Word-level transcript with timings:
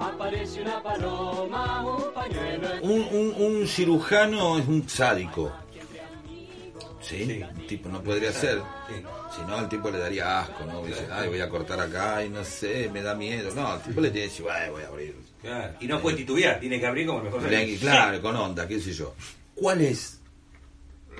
Aparece 0.00 0.62
una 0.62 0.82
paloma, 0.82 1.84
un 1.84 2.14
pañuelo. 2.14 2.68
Un, 2.82 3.66
cirujano 3.66 4.58
es 4.58 4.66
un 4.66 4.88
sádico. 4.88 5.52
Sí, 7.26 7.42
un 7.42 7.66
tipo 7.66 7.88
no 7.88 8.02
podría 8.02 8.32
ser. 8.32 8.60
Si 9.34 9.42
no, 9.42 9.56
al 9.56 9.68
tipo 9.68 9.90
le 9.90 9.98
daría 9.98 10.40
asco, 10.40 10.64
¿no? 10.64 10.82
Dice, 10.84 11.06
ay, 11.12 11.28
voy 11.28 11.40
a 11.40 11.48
cortar 11.48 11.80
acá 11.80 12.24
y 12.24 12.28
no 12.30 12.44
sé, 12.44 12.88
me 12.92 13.02
da 13.02 13.14
miedo. 13.14 13.54
No, 13.54 13.66
al 13.68 13.82
tipo 13.82 14.00
le 14.00 14.10
tiene 14.10 14.26
que 14.26 14.32
decir, 14.32 14.46
"Ay, 14.50 14.70
voy 14.70 14.82
a 14.82 14.88
abrir. 14.88 15.14
Claro. 15.42 15.74
Y 15.80 15.86
no 15.86 16.00
puede 16.00 16.16
titubear, 16.16 16.58
tiene 16.60 16.80
que 16.80 16.86
abrir 16.86 17.06
como 17.06 17.18
el 17.18 17.24
mejor 17.26 17.42
le- 17.42 17.76
Claro, 17.76 18.20
con 18.22 18.34
onda, 18.36 18.66
qué 18.66 18.80
sé 18.80 18.92
yo. 18.92 19.14
¿Cuál 19.54 19.80
es 19.82 20.20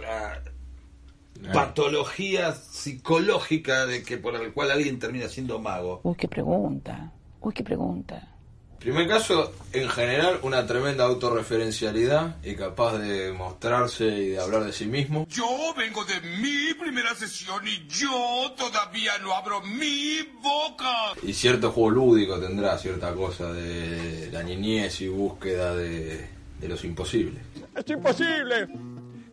la 0.01 0.43
patología 1.53 2.53
psicológica 2.53 3.87
de 3.87 4.03
que 4.03 4.19
por 4.19 4.35
el 4.35 4.53
cual 4.53 4.71
alguien 4.71 4.99
termina 4.99 5.29
siendo 5.29 5.59
mago? 5.59 6.01
Uy, 6.03 6.17
qué 6.17 6.29
pregunta. 6.29 7.13
Uy, 7.41 7.55
qué 7.55 7.63
pregunta. 7.63 8.35
Primer 8.79 9.09
caso, 9.09 9.53
en 9.73 9.89
general, 9.89 10.39
una 10.43 10.65
tremenda 10.65 11.05
autorreferencialidad 11.05 12.37
y 12.45 12.55
capaz 12.55 12.99
de 12.99 13.33
mostrarse 13.33 14.07
y 14.07 14.29
de 14.29 14.41
hablar 14.41 14.65
de 14.65 14.73
sí 14.73 14.87
mismo. 14.87 15.27
Yo 15.29 15.75
vengo 15.77 16.05
de 16.05 16.21
mi 16.21 16.75
primera 16.75 17.13
sesión 17.17 17.67
y 17.67 17.87
yo 17.89 18.53
todavía 18.57 19.19
no 19.19 19.35
abro 19.35 19.61
mi 19.63 20.21
boca. 20.41 21.15
Y 21.23 21.33
cierto 21.33 21.73
juego 21.73 21.91
lúdico 21.91 22.39
tendrá 22.39 22.79
cierta 22.79 23.13
cosa 23.15 23.53
de 23.53 24.31
la 24.31 24.45
niñez 24.45 25.01
y 25.01 25.09
búsqueda 25.09 25.75
de, 25.75 26.29
de 26.61 26.69
los 26.69 26.85
imposibles. 26.85 27.43
¡Es 27.75 27.91
imposible! 27.91 28.69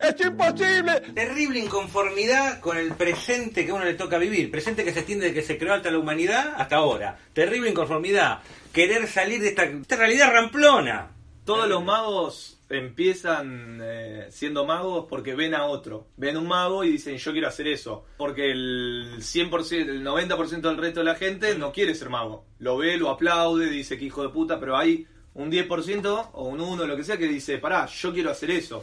¡Es 0.00 0.20
imposible! 0.24 1.00
Terrible 1.14 1.60
inconformidad 1.60 2.60
con 2.60 2.76
el 2.76 2.92
presente 2.94 3.64
que 3.64 3.70
a 3.70 3.74
uno 3.74 3.84
le 3.84 3.94
toca 3.94 4.18
vivir. 4.18 4.50
Presente 4.50 4.84
que 4.84 4.92
se 4.92 5.00
extiende 5.00 5.26
desde 5.26 5.40
que 5.40 5.46
se 5.46 5.58
creó 5.58 5.74
hasta 5.74 5.90
la 5.90 5.98
humanidad 5.98 6.54
hasta 6.56 6.76
ahora. 6.76 7.18
Terrible 7.32 7.70
inconformidad. 7.70 8.40
Querer 8.72 9.06
salir 9.08 9.40
de 9.40 9.48
esta, 9.48 9.64
esta 9.64 9.96
realidad 9.96 10.32
ramplona. 10.32 11.12
Todos 11.44 11.68
los 11.68 11.84
magos 11.84 12.56
empiezan 12.68 13.78
eh, 13.80 14.26
siendo 14.30 14.66
magos 14.66 15.06
porque 15.08 15.34
ven 15.34 15.54
a 15.54 15.66
otro. 15.66 16.08
Ven 16.16 16.36
un 16.36 16.48
mago 16.48 16.84
y 16.84 16.90
dicen 16.90 17.16
yo 17.18 17.32
quiero 17.32 17.48
hacer 17.48 17.68
eso. 17.68 18.04
Porque 18.16 18.50
el 18.50 19.18
100%, 19.18 19.72
el 19.72 20.04
90% 20.04 20.60
del 20.60 20.76
resto 20.76 21.00
de 21.00 21.06
la 21.06 21.14
gente 21.14 21.56
no 21.56 21.72
quiere 21.72 21.94
ser 21.94 22.10
mago. 22.10 22.44
Lo 22.58 22.76
ve, 22.76 22.96
lo 22.96 23.10
aplaude, 23.10 23.70
dice 23.70 23.96
que 23.96 24.06
hijo 24.06 24.22
de 24.22 24.30
puta, 24.30 24.58
pero 24.58 24.76
hay 24.76 25.06
un 25.34 25.50
10% 25.50 26.30
o 26.32 26.44
un 26.44 26.60
1, 26.60 26.86
lo 26.86 26.96
que 26.96 27.04
sea, 27.04 27.18
que 27.18 27.28
dice, 27.28 27.58
pará, 27.58 27.86
yo 27.86 28.12
quiero 28.12 28.30
hacer 28.30 28.50
eso. 28.50 28.82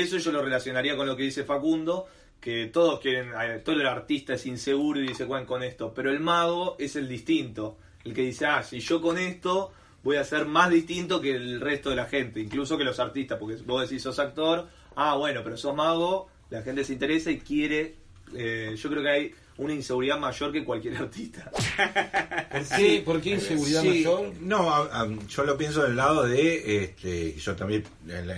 Eso 0.00 0.16
yo 0.18 0.32
lo 0.32 0.40
relacionaría 0.42 0.96
con 0.96 1.06
lo 1.06 1.14
que 1.16 1.24
dice 1.24 1.44
Facundo, 1.44 2.06
que 2.40 2.66
todos 2.66 2.98
quieren, 3.00 3.30
eh, 3.40 3.60
todo 3.64 3.76
el 3.80 3.86
artista 3.86 4.34
es 4.34 4.46
inseguro 4.46 4.98
y 5.00 5.08
dice, 5.08 5.26
"Juan, 5.26 5.44
con 5.44 5.62
esto, 5.62 5.92
pero 5.94 6.10
el 6.10 6.18
mago 6.20 6.76
es 6.78 6.96
el 6.96 7.08
distinto, 7.08 7.76
el 8.04 8.14
que 8.14 8.22
dice, 8.22 8.46
ah, 8.46 8.62
si 8.62 8.80
yo 8.80 9.00
con 9.02 9.18
esto 9.18 9.70
voy 10.02 10.16
a 10.16 10.24
ser 10.24 10.46
más 10.46 10.70
distinto 10.70 11.20
que 11.20 11.36
el 11.36 11.60
resto 11.60 11.90
de 11.90 11.96
la 11.96 12.06
gente, 12.06 12.40
incluso 12.40 12.76
que 12.78 12.84
los 12.84 12.98
artistas, 12.98 13.38
porque 13.38 13.56
vos 13.64 13.82
decís, 13.88 14.02
sos 14.02 14.18
actor, 14.18 14.66
ah, 14.96 15.14
bueno, 15.16 15.42
pero 15.44 15.56
sos 15.56 15.76
mago, 15.76 16.28
la 16.50 16.62
gente 16.62 16.84
se 16.84 16.94
interesa 16.94 17.30
y 17.30 17.38
quiere, 17.38 17.94
eh, 18.34 18.74
yo 18.76 18.88
creo 18.90 19.02
que 19.02 19.08
hay 19.10 19.34
una 19.58 19.74
inseguridad 19.74 20.18
mayor 20.18 20.50
que 20.52 20.64
cualquier 20.64 20.96
artista. 21.02 21.50
¿Por 21.50 22.76
qué, 22.78 23.02
¿Por 23.04 23.20
qué 23.20 23.30
inseguridad 23.30 23.82
Sí, 23.82 23.88
mayor? 23.88 24.32
No, 24.40 24.70
a- 24.70 25.02
a- 25.02 25.08
yo 25.28 25.44
lo 25.44 25.56
pienso 25.58 25.82
del 25.82 25.96
lado 25.96 26.24
de, 26.24 26.82
este, 26.84 27.34
yo 27.34 27.54
también 27.54 27.84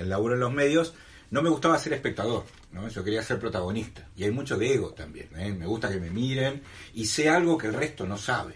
laburo 0.05 0.35
en 0.35 0.41
los 0.41 0.53
medios, 0.53 0.95
no 1.31 1.43
me 1.43 1.49
gustaba 1.49 1.79
ser 1.79 1.95
espectador, 1.95 2.45
¿no? 2.73 2.89
Yo 2.89 3.03
quería 3.03 3.23
ser 3.23 3.39
protagonista. 3.39 4.07
Y 4.17 4.25
hay 4.25 4.31
mucho 4.31 4.57
de 4.57 4.75
ego 4.75 4.91
también, 4.91 5.29
¿eh? 5.37 5.53
Me 5.53 5.67
gusta 5.67 5.91
que 5.91 5.99
me 5.99 6.11
miren 6.11 6.63
y 6.95 7.07
sé 7.07 7.29
algo 7.29 7.59
que 7.59 7.69
el 7.69 7.75
resto 7.75 8.07
no 8.07 8.17
sabe. 8.17 8.55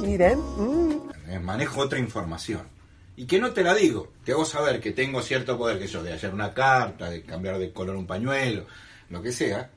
miren. 0.00 0.40
¿eh? 1.28 1.38
Manejo 1.38 1.80
otra 1.80 1.98
información. 1.98 2.62
Y 3.16 3.26
que 3.26 3.38
no 3.38 3.52
te 3.52 3.62
la 3.62 3.74
digo, 3.74 4.12
te 4.24 4.32
hago 4.32 4.44
saber 4.44 4.80
que 4.80 4.92
tengo 4.92 5.22
cierto 5.22 5.56
poder, 5.56 5.78
que 5.78 5.86
yo, 5.86 6.02
de 6.02 6.12
hacer 6.12 6.34
una 6.34 6.52
carta, 6.52 7.08
de 7.08 7.22
cambiar 7.22 7.58
de 7.58 7.72
color 7.72 7.96
un 7.96 8.06
pañuelo, 8.06 8.66
lo 9.08 9.22
que 9.22 9.32
sea. 9.32 9.70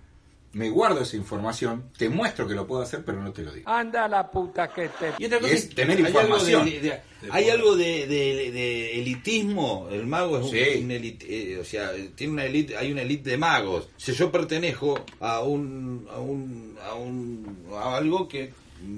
Me 0.52 0.70
guardo 0.72 1.02
esa 1.02 1.16
información, 1.16 1.92
te 1.96 2.10
muestro 2.10 2.48
que 2.48 2.56
lo 2.56 2.66
puedo 2.66 2.82
hacer, 2.82 3.06
pero 3.06 3.22
no 3.22 3.32
te 3.32 3.44
lo 3.44 3.52
digo. 3.52 3.70
Anda 3.70 4.08
la 4.08 4.32
puta 4.32 4.74
que 4.74 4.90
te. 4.90 5.14
Y 5.20 5.26
otra 5.26 5.38
Y 5.38 5.42
cosa 5.42 5.54
es 5.54 5.70
tener 5.70 5.98
¿Hay 5.98 6.06
algo 6.06 6.20
información. 6.22 6.66
de, 6.66 6.80
de- 6.80 7.02
hay 7.32 7.50
algo 7.52 7.76
de, 7.76 8.08
de- 8.08 8.52
de 8.52 9.00
elitismo? 9.00 9.88
El 9.92 10.08
mago 10.08 10.40
es 10.40 10.46
un, 10.46 10.50
Sí. 10.52 10.82
un 10.84 10.90
elit- 10.90 11.24
eh, 11.28 11.60
o 11.62 11.64
sea, 11.64 11.92
tiene 12.16 12.34
una 12.34 12.46
elite, 12.46 12.76
hay 12.78 12.92
una 12.92 13.04
élite 13.04 13.30
de 13.30 13.38
magos. 13.38 13.90
Si 13.98 14.12
yo 14.14 14.32
pertenezco 14.32 15.06
a 15.20 15.42
un, 15.44 16.08
a 16.12 16.20
un, 16.20 16.76
a 16.84 16.96
un, 16.96 17.66
a 17.74 17.98
algo 17.98 18.28
que 18.28 18.52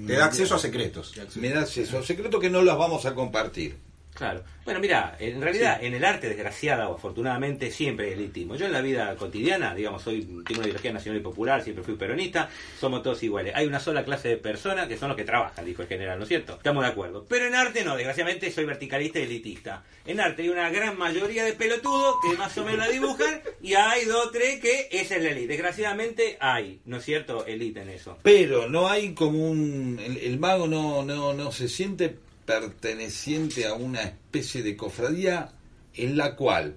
Te 0.06 0.12
da 0.14 0.24
acceso 0.26 0.54
a 0.54 0.58
secretos. 0.58 1.12
me 1.36 1.50
da 1.50 1.60
acceso 1.62 1.98
a 1.98 2.02
secretos 2.02 2.40
que 2.40 2.48
no 2.48 2.62
los 2.62 2.78
vamos 2.78 3.04
a 3.04 3.14
compartir. 3.14 3.76
Claro. 4.14 4.42
Bueno, 4.64 4.78
mira, 4.78 5.16
en 5.18 5.40
realidad, 5.40 5.82
en 5.82 5.94
el 5.94 6.04
arte, 6.04 6.28
desgraciada 6.28 6.88
o 6.88 6.94
afortunadamente, 6.94 7.70
siempre 7.70 8.06
hay 8.06 8.12
elitismo. 8.12 8.56
Yo 8.56 8.66
en 8.66 8.72
la 8.72 8.82
vida 8.82 9.16
cotidiana, 9.16 9.74
digamos, 9.74 10.02
soy, 10.02 10.22
tengo 10.22 10.60
una 10.60 10.64
ideología 10.64 10.92
nacional 10.92 11.20
y 11.20 11.24
popular, 11.24 11.62
siempre 11.62 11.82
fui 11.82 11.96
peronista, 11.96 12.48
somos 12.78 13.02
todos 13.02 13.22
iguales. 13.22 13.54
Hay 13.56 13.66
una 13.66 13.80
sola 13.80 14.04
clase 14.04 14.28
de 14.28 14.36
personas 14.36 14.86
que 14.86 14.98
son 14.98 15.08
los 15.08 15.16
que 15.16 15.24
trabajan, 15.24 15.64
dijo 15.64 15.82
el 15.82 15.88
general, 15.88 16.18
¿no 16.18 16.24
es 16.24 16.28
cierto? 16.28 16.54
Estamos 16.54 16.84
de 16.84 16.90
acuerdo. 16.90 17.24
Pero 17.28 17.46
en 17.46 17.54
arte 17.54 17.84
no, 17.84 17.96
desgraciadamente 17.96 18.50
soy 18.50 18.66
verticalista 18.66 19.18
y 19.18 19.22
elitista. 19.22 19.82
En 20.04 20.20
arte 20.20 20.42
hay 20.42 20.50
una 20.50 20.68
gran 20.68 20.98
mayoría 20.98 21.44
de 21.44 21.54
pelotudos 21.54 22.16
que 22.22 22.36
más 22.36 22.56
o 22.58 22.64
menos 22.64 22.78
la 22.78 22.88
dibujan 22.88 23.40
y 23.62 23.74
hay 23.74 24.04
dos 24.04 24.26
o 24.26 24.30
tres 24.30 24.60
que 24.60 24.88
esa 24.92 25.16
es 25.16 25.22
la 25.22 25.30
elite. 25.30 25.48
Desgraciadamente 25.48 26.36
hay, 26.38 26.80
¿no 26.84 26.98
es 26.98 27.04
cierto?, 27.04 27.46
elite 27.46 27.80
en 27.80 27.88
eso. 27.88 28.18
Pero 28.22 28.68
no 28.68 28.88
hay 28.88 29.14
como 29.14 29.50
un... 29.50 29.98
El, 30.04 30.18
el 30.18 30.38
mago 30.38 30.66
no, 30.66 31.02
no, 31.02 31.32
no 31.32 31.50
se 31.50 31.68
siente 31.68 32.16
perteneciente 32.44 33.66
a 33.66 33.74
una 33.74 34.02
especie 34.02 34.62
de 34.62 34.76
cofradía 34.76 35.52
en 35.94 36.16
la 36.16 36.36
cual 36.36 36.76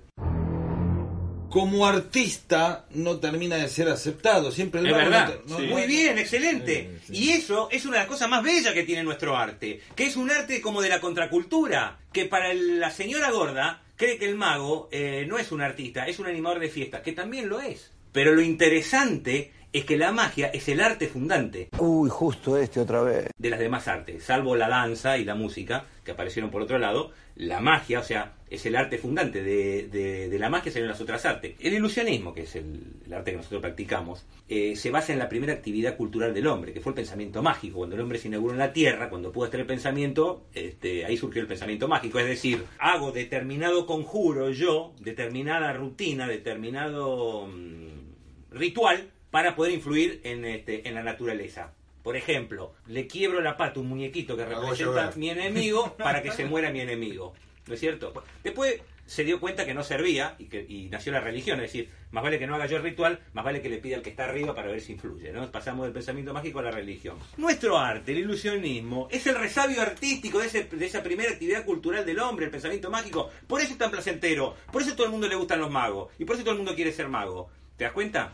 como 1.55 1.87
artista 1.87 2.85
no 2.89 3.17
termina 3.17 3.55
de 3.55 3.69
ser 3.69 3.87
aceptado. 3.87 4.51
Siempre 4.51 4.81
el 4.81 4.87
Es 4.87 4.93
verdad. 4.93 5.39
no 5.47 5.59
Muy 5.59 5.87
bien, 5.87 6.17
excelente. 6.17 6.99
Y 7.09 7.29
eso 7.29 7.69
es 7.71 7.85
una 7.85 7.93
de 7.93 7.99
las 7.99 8.09
cosas 8.09 8.27
más 8.27 8.43
bellas 8.43 8.73
que 8.73 8.83
tiene 8.83 9.03
nuestro 9.03 9.37
arte, 9.37 9.79
que 9.95 10.05
es 10.05 10.17
un 10.17 10.29
arte 10.29 10.59
como 10.59 10.81
de 10.81 10.89
la 10.89 10.99
contracultura, 10.99 11.99
que 12.11 12.25
para 12.25 12.53
la 12.53 12.91
señora 12.91 13.31
gorda 13.31 13.83
cree 13.95 14.17
que 14.17 14.25
el 14.25 14.35
mago 14.35 14.89
eh, 14.91 15.25
no 15.29 15.37
es 15.37 15.53
un 15.53 15.61
artista, 15.61 16.05
es 16.07 16.19
un 16.19 16.25
animador 16.25 16.59
de 16.59 16.67
fiesta, 16.67 17.01
que 17.01 17.13
también 17.13 17.47
lo 17.47 17.61
es. 17.61 17.89
Pero 18.11 18.35
lo 18.35 18.41
interesante 18.41 19.53
es 19.77 19.85
que 19.85 19.97
la 19.97 20.11
magia 20.11 20.47
es 20.47 20.67
el 20.69 20.79
arte 20.81 21.07
fundante 21.07 21.69
Uy, 21.79 22.09
justo 22.09 22.57
este 22.57 22.79
otra 22.79 23.01
vez. 23.01 23.29
de 23.37 23.49
las 23.49 23.59
demás 23.59 23.87
artes, 23.87 24.23
salvo 24.23 24.55
la 24.55 24.69
danza 24.69 25.17
y 25.17 25.25
la 25.25 25.35
música, 25.35 25.85
que 26.03 26.11
aparecieron 26.11 26.51
por 26.51 26.61
otro 26.61 26.77
lado, 26.77 27.11
la 27.35 27.59
magia, 27.59 27.99
o 27.99 28.03
sea, 28.03 28.33
es 28.49 28.65
el 28.65 28.75
arte 28.75 28.97
fundante 28.97 29.43
de, 29.43 29.87
de- 29.89 30.29
de 30.29 30.39
la 30.39 30.49
magia, 30.49 30.71
salen 30.71 30.87
las 30.87 31.01
otras 31.01 31.25
artes. 31.25 31.55
El 31.59 31.73
ilusionismo, 31.73 32.33
que 32.33 32.43
es 32.43 32.55
el, 32.55 32.79
el 33.05 33.13
arte 33.13 33.31
que 33.31 33.37
nosotros 33.37 33.61
practicamos, 33.61 34.25
eh, 34.47 34.75
se 34.77 34.91
basa 34.91 35.11
en 35.11 35.19
la 35.19 35.27
primera 35.27 35.51
actividad 35.53 35.97
cultural 35.97 36.33
del 36.33 36.47
hombre, 36.47 36.71
que 36.71 36.79
fue 36.79 36.91
el 36.91 36.95
pensamiento 36.95 37.41
mágico. 37.43 37.79
Cuando 37.79 37.95
el 37.95 38.01
hombre 38.01 38.19
se 38.19 38.27
inauguró 38.29 38.53
en 38.53 38.59
la 38.59 38.71
Tierra, 38.71 39.09
cuando 39.09 39.31
pudo 39.33 39.45
estar 39.45 39.59
el 39.59 39.65
pensamiento, 39.65 40.45
este, 40.53 41.03
ahí 41.05 41.17
surgió 41.17 41.41
el 41.41 41.47
pensamiento 41.47 41.87
mágico, 41.89 42.19
es 42.19 42.27
decir, 42.27 42.63
hago 42.79 43.11
determinado 43.11 43.85
conjuro 43.85 44.51
yo, 44.51 44.93
determinada 45.01 45.73
rutina, 45.73 46.27
determinado 46.27 47.47
mm, 47.47 48.51
ritual, 48.51 49.09
para 49.35 49.53
poder 49.53 49.73
influir 49.73 50.21
en, 50.23 50.45
este, 50.45 50.87
en 50.87 50.95
la 50.95 51.03
naturaleza. 51.03 51.73
Por 52.03 52.15
ejemplo, 52.15 52.71
le 52.87 53.05
quiebro 53.05 53.41
la 53.41 53.57
pata 53.57 53.79
a 53.79 53.83
un 53.83 53.89
muñequito 53.89 54.37
que 54.37 54.45
representa 54.45 54.75
llover. 55.07 55.17
mi 55.17 55.29
enemigo 55.29 55.93
para 55.97 56.21
que 56.23 56.31
se 56.31 56.45
muera 56.45 56.69
mi 56.71 56.79
enemigo. 56.79 57.33
¿No 57.67 57.73
es 57.73 57.79
cierto? 57.81 58.13
Después 58.45 58.79
se 59.05 59.25
dio 59.25 59.41
cuenta 59.41 59.65
que 59.65 59.73
no 59.73 59.83
servía 59.83 60.35
y, 60.39 60.45
que, 60.45 60.65
y 60.69 60.87
nació 60.89 61.11
la 61.11 61.19
religión. 61.19 61.57
Es 61.59 61.63
decir, 61.73 61.89
más 62.11 62.23
vale 62.23 62.39
que 62.39 62.47
no 62.47 62.55
haga 62.55 62.65
yo 62.67 62.77
el 62.77 62.83
ritual, 62.83 63.19
más 63.33 63.43
vale 63.43 63.61
que 63.61 63.67
le 63.67 63.79
pida 63.79 63.97
al 63.97 64.01
que 64.03 64.11
está 64.11 64.23
arriba 64.23 64.55
para 64.55 64.69
ver 64.69 64.79
si 64.79 64.93
influye. 64.93 65.33
¿no? 65.33 65.51
Pasamos 65.51 65.83
del 65.83 65.91
pensamiento 65.93 66.33
mágico 66.33 66.59
a 66.59 66.63
la 66.63 66.71
religión. 66.71 67.17
Nuestro 67.35 67.77
arte, 67.77 68.13
el 68.13 68.19
ilusionismo, 68.19 69.09
es 69.11 69.27
el 69.27 69.35
resabio 69.35 69.81
artístico 69.81 70.39
de, 70.39 70.45
ese- 70.47 70.63
de 70.71 70.85
esa 70.85 71.03
primera 71.03 71.31
actividad 71.31 71.65
cultural 71.65 72.05
del 72.05 72.19
hombre, 72.19 72.45
el 72.45 72.51
pensamiento 72.51 72.89
mágico. 72.89 73.29
Por 73.47 73.59
eso 73.59 73.73
es 73.73 73.77
tan 73.77 73.91
placentero. 73.91 74.55
Por 74.71 74.81
eso 74.81 74.93
a 74.93 74.95
todo 74.95 75.07
el 75.07 75.11
mundo 75.11 75.27
le 75.27 75.35
gustan 75.35 75.59
los 75.59 75.69
magos. 75.69 76.13
Y 76.19 76.23
por 76.23 76.35
eso 76.37 76.43
todo 76.45 76.53
el 76.53 76.59
mundo 76.59 76.73
quiere 76.73 76.93
ser 76.93 77.09
mago. 77.09 77.49
¿Te 77.75 77.83
das 77.83 77.91
cuenta? 77.91 78.31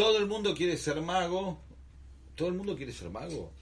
Todo 0.00 0.18
el 0.18 0.26
mundo 0.26 0.54
quiere 0.54 0.76
ser 0.76 1.00
mago. 1.02 1.60
¿Todo 2.34 2.48
el 2.48 2.54
mundo 2.54 2.76
quiere 2.76 2.92
ser 2.92 3.10
mago? 3.10 3.52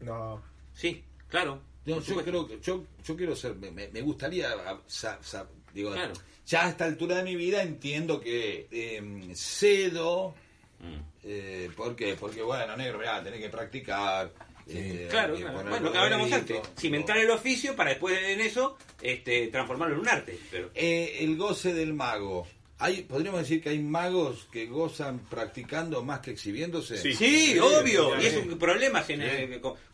No. 0.00 0.42
Sí, 0.74 1.02
claro. 1.28 1.60
No, 1.86 2.00
yo 2.00 2.16
creo 2.22 2.46
que 2.46 2.60
yo, 2.60 2.84
yo 3.04 3.16
quiero 3.16 3.34
ser, 3.36 3.54
me, 3.54 3.70
me 3.70 4.00
gustaría, 4.02 4.48
sa- 4.86 5.18
sa- 5.22 5.48
digo, 5.72 5.92
Claro. 5.92 6.12
ya 6.46 6.66
a 6.66 6.70
esta 6.70 6.84
altura 6.84 7.16
de 7.16 7.22
mi 7.22 7.36
vida 7.36 7.62
entiendo 7.62 8.20
que 8.20 8.66
eh, 8.70 9.32
cedo, 9.34 10.34
Mm. 10.80 10.98
eh, 11.24 11.70
¿por 11.74 11.96
qué? 11.96 12.14
Porque 12.20 12.42
bueno, 12.42 12.76
negro, 12.76 12.98
mirá, 12.98 13.22
tenés 13.22 13.40
que 13.40 13.48
practicar, 13.48 14.30
Claro, 14.34 14.42
hay 14.66 14.90
que 14.98 15.06
claro. 15.08 15.34
poner 15.36 15.52
bueno, 15.70 15.80
lo 15.86 15.92
que 15.92 15.98
hablamos 15.98 16.32
antes, 16.32 16.60
cimentar 16.76 17.16
el 17.18 17.30
oficio 17.30 17.74
para 17.76 17.90
después 17.90 18.18
en 18.20 18.40
eso 18.40 18.76
este, 19.00 19.46
transformarlo 19.46 19.94
en 19.94 20.00
un 20.00 20.08
arte. 20.08 20.38
Pero 20.50 20.70
Eh, 20.74 21.18
el 21.20 21.36
goce 21.36 21.72
del 21.72 21.94
mago. 21.94 22.46
Hay, 22.78 23.02
podríamos 23.02 23.40
decir 23.40 23.62
que 23.62 23.70
hay 23.70 23.78
magos 23.78 24.46
que 24.52 24.66
gozan 24.66 25.20
practicando 25.30 26.02
más 26.02 26.20
que 26.20 26.32
exhibiéndose. 26.32 26.98
Sí. 26.98 27.14
Sí, 27.14 27.58
obvio. 27.58 28.10
sí, 28.18 28.22
Y 28.24 28.26
es 28.26 28.36
un 28.36 28.58
problema. 28.58 29.02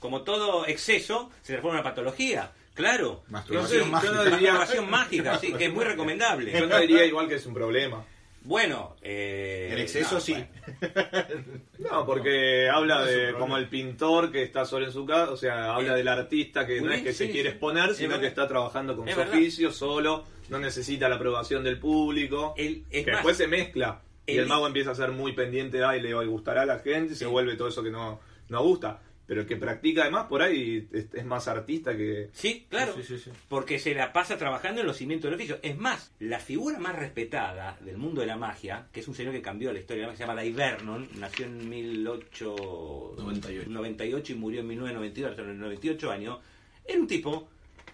como 0.00 0.22
todo 0.22 0.66
exceso, 0.66 1.30
se 1.42 1.52
transforma 1.52 1.78
en 1.78 1.84
una 1.84 1.90
patología. 1.90 2.50
Claro. 2.74 3.22
Masturbación 3.28 3.80
yo 3.80 3.86
mágica. 3.86 4.12
no 4.12 4.24
diría- 4.24 4.52
Masturbación 4.54 4.90
mágica, 4.90 5.38
sí, 5.38 5.52
que 5.52 5.66
es 5.66 5.72
muy 5.72 5.84
recomendable. 5.84 6.52
Yo 6.52 6.66
no 6.66 6.78
diría 6.80 7.04
igual 7.04 7.28
que 7.28 7.34
es 7.36 7.46
un 7.46 7.54
problema. 7.54 8.04
Bueno, 8.44 8.96
eh, 9.02 9.68
En 9.72 9.78
exceso 9.78 10.16
no, 10.16 10.20
sí. 10.20 10.32
bueno. 10.32 10.48
No, 11.78 12.06
porque 12.06 12.68
habla 12.68 13.00
No 13.00 13.04
de 13.06 13.32
como 13.34 13.56
el 13.56 13.68
pintor 13.68 14.30
que 14.32 14.42
está 14.42 14.64
solo 14.64 14.86
en 14.86 14.92
su 14.92 15.04
casa, 15.06 15.30
o 15.32 15.36
sea, 15.36 15.74
habla 15.74 15.92
Eh, 15.94 15.96
del 15.98 16.08
artista 16.08 16.66
que 16.66 16.80
no 16.80 16.92
es 16.92 17.02
que 17.02 17.12
se 17.12 17.26
sí, 17.26 17.32
quiere 17.32 17.50
exponer, 17.50 17.94
sino 17.94 18.10
verdad. 18.10 18.20
que 18.22 18.26
está 18.28 18.48
trabajando 18.48 18.96
con 18.96 19.08
Es 19.08 19.14
su 19.14 19.20
verdad. 19.20 19.34
oficio 19.34 19.70
solo, 19.72 20.24
no 20.48 20.58
necesita 20.58 21.08
la 21.08 21.16
aprobación 21.16 21.62
del 21.64 21.78
público, 21.78 22.54
El- 22.56 22.84
es 22.90 23.04
que 23.04 23.10
más, 23.12 23.20
después 23.20 23.36
se 23.36 23.46
mezcla 23.46 24.02
y 24.26 24.36
el- 24.38 24.46
mago 24.46 24.66
empieza 24.66 24.90
a 24.92 24.94
ser 24.94 25.10
muy 25.12 25.32
pendiente 25.32 25.78
de, 25.78 25.84
ay, 25.84 26.00
le 26.00 26.12
gustará 26.26 26.62
a 26.62 26.66
la 26.66 26.78
gente 26.80 27.12
y 27.14 27.16
se 27.16 27.26
vuelve 27.26 27.56
todo 27.56 27.68
eso 27.68 27.82
que 27.82 27.90
no, 27.90 28.20
no 28.48 28.62
gusta. 28.62 29.00
Pero 29.32 29.40
el 29.40 29.48
que 29.48 29.56
practica 29.56 30.02
además 30.02 30.26
por 30.26 30.42
ahí 30.42 30.86
es, 30.92 31.06
es 31.14 31.24
más 31.24 31.48
artista 31.48 31.96
que... 31.96 32.28
Sí, 32.34 32.66
claro. 32.68 32.92
Sí, 32.96 33.02
sí, 33.02 33.16
sí. 33.16 33.30
Porque 33.48 33.78
se 33.78 33.94
la 33.94 34.12
pasa 34.12 34.36
trabajando 34.36 34.82
en 34.82 34.86
los 34.86 34.98
cimientos 34.98 35.30
del 35.30 35.36
oficio. 35.36 35.58
Es 35.62 35.74
más, 35.74 36.12
la 36.20 36.38
figura 36.38 36.78
más 36.78 36.94
respetada 36.94 37.78
del 37.80 37.96
mundo 37.96 38.20
de 38.20 38.26
la 38.26 38.36
magia, 38.36 38.88
que 38.92 39.00
es 39.00 39.08
un 39.08 39.14
señor 39.14 39.32
que 39.32 39.40
cambió 39.40 39.72
la 39.72 39.78
historia 39.78 40.02
de 40.02 40.08
la 40.08 40.12
magia, 40.12 40.18
se 40.18 40.24
llama 40.24 40.42
Dave 40.42 40.52
Vernon, 40.52 41.08
nació 41.14 41.46
en 41.46 41.66
1898 41.66 44.32
y 44.32 44.36
murió 44.36 44.60
en 44.60 44.66
1992, 44.66 45.38
a 45.38 45.40
los 45.40 45.56
98 45.56 46.10
años, 46.10 46.38
era 46.84 47.00
un 47.00 47.06
tipo 47.06 47.48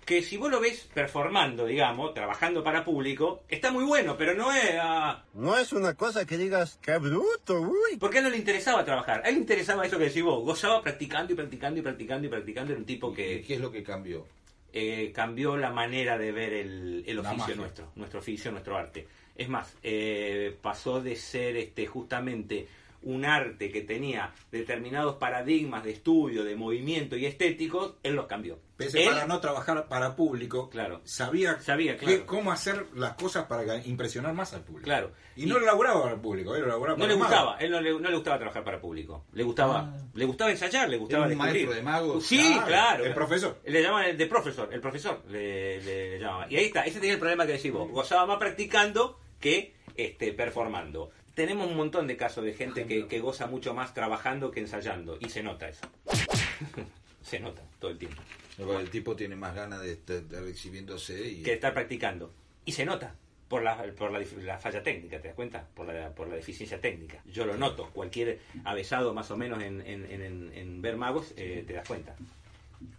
que 0.09 0.23
si 0.23 0.39
vos 0.39 0.51
lo 0.51 0.59
ves 0.59 0.89
performando, 0.95 1.67
digamos, 1.67 2.15
trabajando 2.15 2.65
para 2.65 2.83
público, 2.83 3.43
está 3.47 3.71
muy 3.71 3.85
bueno, 3.85 4.17
pero 4.17 4.33
no 4.33 4.51
es... 4.51 4.71
ah, 4.81 5.23
No 5.35 5.59
es 5.59 5.71
una 5.75 5.93
cosa 5.93 6.25
que 6.25 6.39
digas, 6.39 6.79
qué 6.81 6.97
bruto, 6.97 7.61
uy. 7.61 7.99
porque 8.01 8.17
a 8.17 8.21
él 8.21 8.25
no 8.25 8.31
le 8.31 8.39
interesaba 8.39 8.83
trabajar, 8.87 9.21
a 9.23 9.29
él 9.29 9.35
le 9.35 9.41
interesaba 9.43 9.85
eso 9.85 9.99
que 9.99 10.05
decís 10.05 10.23
vos, 10.23 10.43
gozaba 10.43 10.81
practicando 10.81 11.35
y 11.35 11.37
practicando 11.37 11.79
y 11.81 11.83
practicando 11.83 12.27
y 12.27 12.31
practicando, 12.31 12.73
era 12.73 12.81
un 12.81 12.87
tipo 12.87 13.13
¿Y 13.13 13.17
que 13.17 13.45
¿Qué 13.47 13.55
es 13.57 13.61
lo 13.61 13.71
que 13.71 13.83
cambió? 13.83 14.27
eh, 14.73 15.13
cambió 15.15 15.59
la 15.59 15.71
manera 15.73 16.17
de 16.17 16.33
ver 16.33 16.55
el, 16.55 17.19
oficio 17.19 17.55
nuestro, 17.55 17.93
nuestro 17.97 18.21
oficio, 18.21 18.51
nuestro 18.51 18.79
arte. 18.79 19.07
Es 19.37 19.49
más, 19.51 19.77
eh, 19.83 20.57
pasó 20.63 21.03
de 21.03 21.17
ser 21.17 21.57
este 21.59 21.87
justamente 21.87 22.67
un 23.03 23.25
arte 23.25 23.71
que 23.71 23.83
tenía 23.83 24.33
determinados 24.51 25.17
paradigmas 25.17 25.85
de 25.85 25.93
estudio, 25.93 26.45
de 26.45 26.57
movimiento 26.57 27.17
y 27.17 27.27
estéticos, 27.27 27.95
él 28.03 28.15
los 28.15 28.27
cambió. 28.27 28.59
Pese 28.77 29.03
Él- 29.05 29.11
para 29.13 29.27
no 29.27 29.41
trabajar 29.41 29.89
para 29.89 30.15
público, 30.15 30.69
Claro. 30.71 31.01
sabía, 31.05 31.61
Sabía, 31.61 31.97
claro. 31.97 32.27
cómo 32.27 32.53
hacer 32.53 32.87
las 32.95 33.15
cosas 33.15 33.47
para 33.47 33.77
impresionar 33.85 34.35
más 34.35 34.55
al 34.55 34.63
público. 34.63 34.85
Claro. 34.85 35.13
Y, 35.37 35.47
no 35.47 35.59
lo 35.59 35.67
laburaba 35.67 36.03
para 36.03 36.15
el 36.15 36.21
público, 36.21 36.55
él 36.55 36.63
lo 36.63 36.69
laburaba 36.69 36.97
no 36.97 37.03
para 37.03 37.13
le 37.13 37.19
mago. 37.19 37.29
gustaba, 37.31 37.57
él 37.59 37.71
no 37.71 37.81
le, 37.81 37.91
no 37.93 38.09
le 38.09 38.15
gustaba 38.15 38.39
trabajar 38.39 38.65
para 38.65 38.81
público. 38.81 39.25
Le 39.33 39.43
gustaba, 39.43 39.97
le 40.15 40.25
gustaba 40.25 40.51
ensayar, 40.51 40.89
le 40.89 40.97
gustaba 40.97 41.25
Era 41.27 41.33
un 41.35 41.39
descubrir. 41.39 41.67
maestro 41.67 41.75
de 41.75 41.83
magos. 41.83 42.27
Sí, 42.27 42.39
Claro, 42.53 42.67
claro. 42.67 43.05
el 43.05 43.15
profesor. 43.15 43.61
Le 43.65 43.83
llamaban 43.83 44.11
el 44.11 44.17
de 44.19 44.27
profesor, 44.27 44.69
el 44.73 44.81
profesor 44.81 45.23
le, 45.29 45.81
le- 45.83 46.11
le 46.11 46.19
llamaban. 46.21 46.51
Y 46.53 46.57
ahí 46.57 46.65
está, 46.67 46.83
ese 46.85 46.99
tenía 47.01 47.15
el 47.15 47.19
problema 47.21 47.47
que 47.47 47.53
decís 47.53 47.73
vos. 47.73 47.89
Gozaba 47.91 48.27
más 48.27 48.39
practicando 48.39 49.19
que 49.41 49.75
este, 49.97 50.33
performando. 50.33 51.11
Tenemos 51.39 51.69
un 51.69 51.77
montón 51.77 52.09
de 52.09 52.17
casos 52.17 52.43
de 52.45 52.53
gente 52.53 52.85
que, 52.85 53.07
que 53.07 53.21
goza 53.21 53.47
mucho 53.47 53.73
más 53.73 53.95
trabajando 53.95 54.51
que 54.51 54.59
ensayando. 54.59 55.19
Y 55.21 55.29
se 55.29 55.41
nota 55.41 55.69
eso. 55.69 55.87
se 57.23 57.39
nota 57.39 57.63
todo 57.79 57.93
el 57.93 57.99
tiempo. 57.99 58.21
El 58.59 58.91
tipo 58.91 59.15
tiene 59.15 59.37
más 59.37 59.55
ganas 59.55 59.81
de 59.83 59.93
estar 59.93 60.21
de 60.21 60.51
exhibiéndose 60.51 61.29
y 61.31 61.43
Que 61.45 61.53
estar 61.53 61.73
practicando. 61.73 62.33
Y 62.65 62.73
se 62.73 62.85
nota. 62.85 63.15
Por 63.49 63.63
la, 63.63 63.81
por 63.97 64.11
la, 64.11 64.19
dif- 64.21 64.37
la 64.43 64.59
falla 64.59 64.83
técnica, 64.83 65.21
¿te 65.21 65.29
das 65.29 65.37
cuenta? 65.37 65.65
Por 65.77 65.87
la, 65.87 66.11
por 66.13 66.27
la 66.27 66.35
deficiencia 66.35 66.81
técnica. 66.81 67.23
Yo 67.25 67.47
lo 67.47 67.57
noto. 67.57 67.89
Cualquier 67.93 68.41
avesado 68.65 69.15
más 69.15 69.31
o 69.31 69.37
menos 69.37 69.63
en, 69.63 69.81
en, 69.83 70.11
en- 70.11 70.53
en 70.53 70.83
ver 70.83 70.97
magos, 70.97 71.35
eh, 71.37 71.63
te 71.65 71.73
das 71.75 71.87
cuenta. 71.87 72.17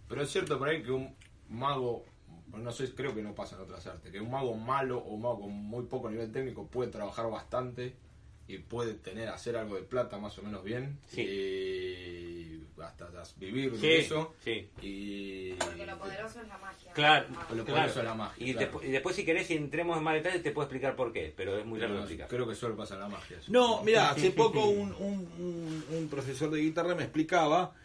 Pero 0.07 0.21
es 0.23 0.29
cierto 0.31 0.57
por 0.57 0.69
ahí 0.69 0.81
que 0.81 0.91
un 0.91 1.13
mago, 1.49 2.05
no 2.55 2.71
sé, 2.71 2.89
creo 2.95 3.13
que 3.13 3.21
no 3.21 3.35
pasa 3.35 3.57
en 3.57 3.63
otras 3.63 3.85
artes, 3.85 4.13
que 4.13 4.21
un 4.21 4.31
mago 4.31 4.55
malo 4.55 4.99
o 4.99 5.09
un 5.15 5.21
mago 5.23 5.41
con 5.41 5.51
muy 5.51 5.83
poco 5.87 6.09
nivel 6.09 6.31
técnico 6.31 6.65
puede 6.67 6.89
trabajar 6.89 7.29
bastante 7.29 7.93
y 8.49 8.57
puede 8.57 8.95
tener, 8.95 9.29
hacer 9.29 9.55
algo 9.55 9.75
de 9.75 9.83
plata 9.83 10.17
más 10.17 10.37
o 10.39 10.41
menos 10.41 10.63
bien 10.63 10.97
Sí. 11.07 11.21
y 11.21 12.63
hasta 12.81 13.07
das- 13.11 13.37
vivir 13.37 13.71
Sí, 13.75 13.81
de 13.87 13.99
eso. 13.99 14.33
sí. 14.43 14.67
Y 14.81 15.53
Porque 15.53 15.85
lo 15.85 15.97
poderoso 15.99 16.41
es 16.41 16.47
la 16.47 16.57
magia. 16.57 16.91
Claro, 16.93 17.27
Ah, 17.29 17.41
Lo 17.51 17.63
claro. 17.63 17.65
poderoso 17.65 17.99
de 17.99 18.05
la 18.05 18.15
magia, 18.15 18.47
Y, 18.47 18.53
claro. 18.53 18.71
despu- 18.81 18.87
y 18.87 18.91
después, 18.91 19.15
si 19.15 19.23
querés, 19.23 19.45
si 19.47 19.53
entremos 19.53 19.97
en 19.97 20.03
más 20.03 20.15
detalles, 20.15 20.41
te 20.41 20.51
puedo 20.51 20.65
explicar 20.65 20.95
por 20.95 21.13
qué, 21.13 21.31
pero 21.37 21.57
es 21.59 21.65
muy 21.65 21.79
largo 21.79 21.99
explicar. 21.99 22.27
creo 22.27 22.47
que 22.47 22.55
solo 22.55 22.75
pasa 22.75 22.95
en 22.95 23.01
la 23.01 23.09
magia. 23.09 23.37
eso. 23.37 23.51
No, 23.51 23.83
mira, 23.83 24.09
hace 24.11 24.31
poco 24.31 24.65
un, 24.67 24.93
un- 24.93 25.29
un- 25.37 25.85
un 25.95 26.07
profesor 26.09 26.49
de 26.49 26.59
guitarra 26.61 26.95
me 26.95 27.03
explicaba 27.03 27.75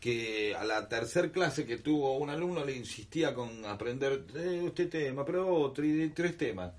que 0.00 0.54
a 0.54 0.64
la 0.64 0.88
tercer 0.88 1.32
clase 1.32 1.66
que 1.66 1.76
tuvo 1.76 2.16
un 2.16 2.30
alumno 2.30 2.64
le 2.64 2.76
insistía 2.76 3.34
con 3.34 3.64
aprender 3.66 4.24
eh, 4.36 4.62
este 4.66 4.86
tema, 4.86 5.24
pero 5.24 5.74
tri- 5.74 6.12
tres 6.14 6.36
temas. 6.38 6.72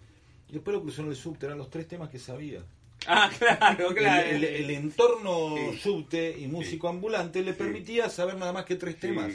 Y 0.48 0.54
después 0.54 0.74
lo 0.76 0.82
cruzó 0.82 1.04
en 1.04 1.10
el 1.10 1.16
subte, 1.16 1.46
eran 1.46 1.58
los 1.60 1.70
tres 1.70 1.88
temas 1.88 2.10
que 2.10 2.18
sabía. 2.18 2.64
Ah, 3.08 3.30
claro, 3.38 3.88
claro. 3.96 4.28
El, 4.30 4.44
el- 4.44 4.64
el 4.66 4.70
entorno 4.72 5.56
Sí. 5.72 5.80
subte 5.80 6.36
y 6.38 6.48
músico 6.48 6.88
ambulante 6.90 7.42
le 7.42 7.54
permitía 7.54 8.10
saber 8.10 8.36
nada 8.38 8.52
más 8.54 8.66
que 8.66 8.76
tres 8.76 8.96
Sí. 8.96 9.02
temas. 9.02 9.32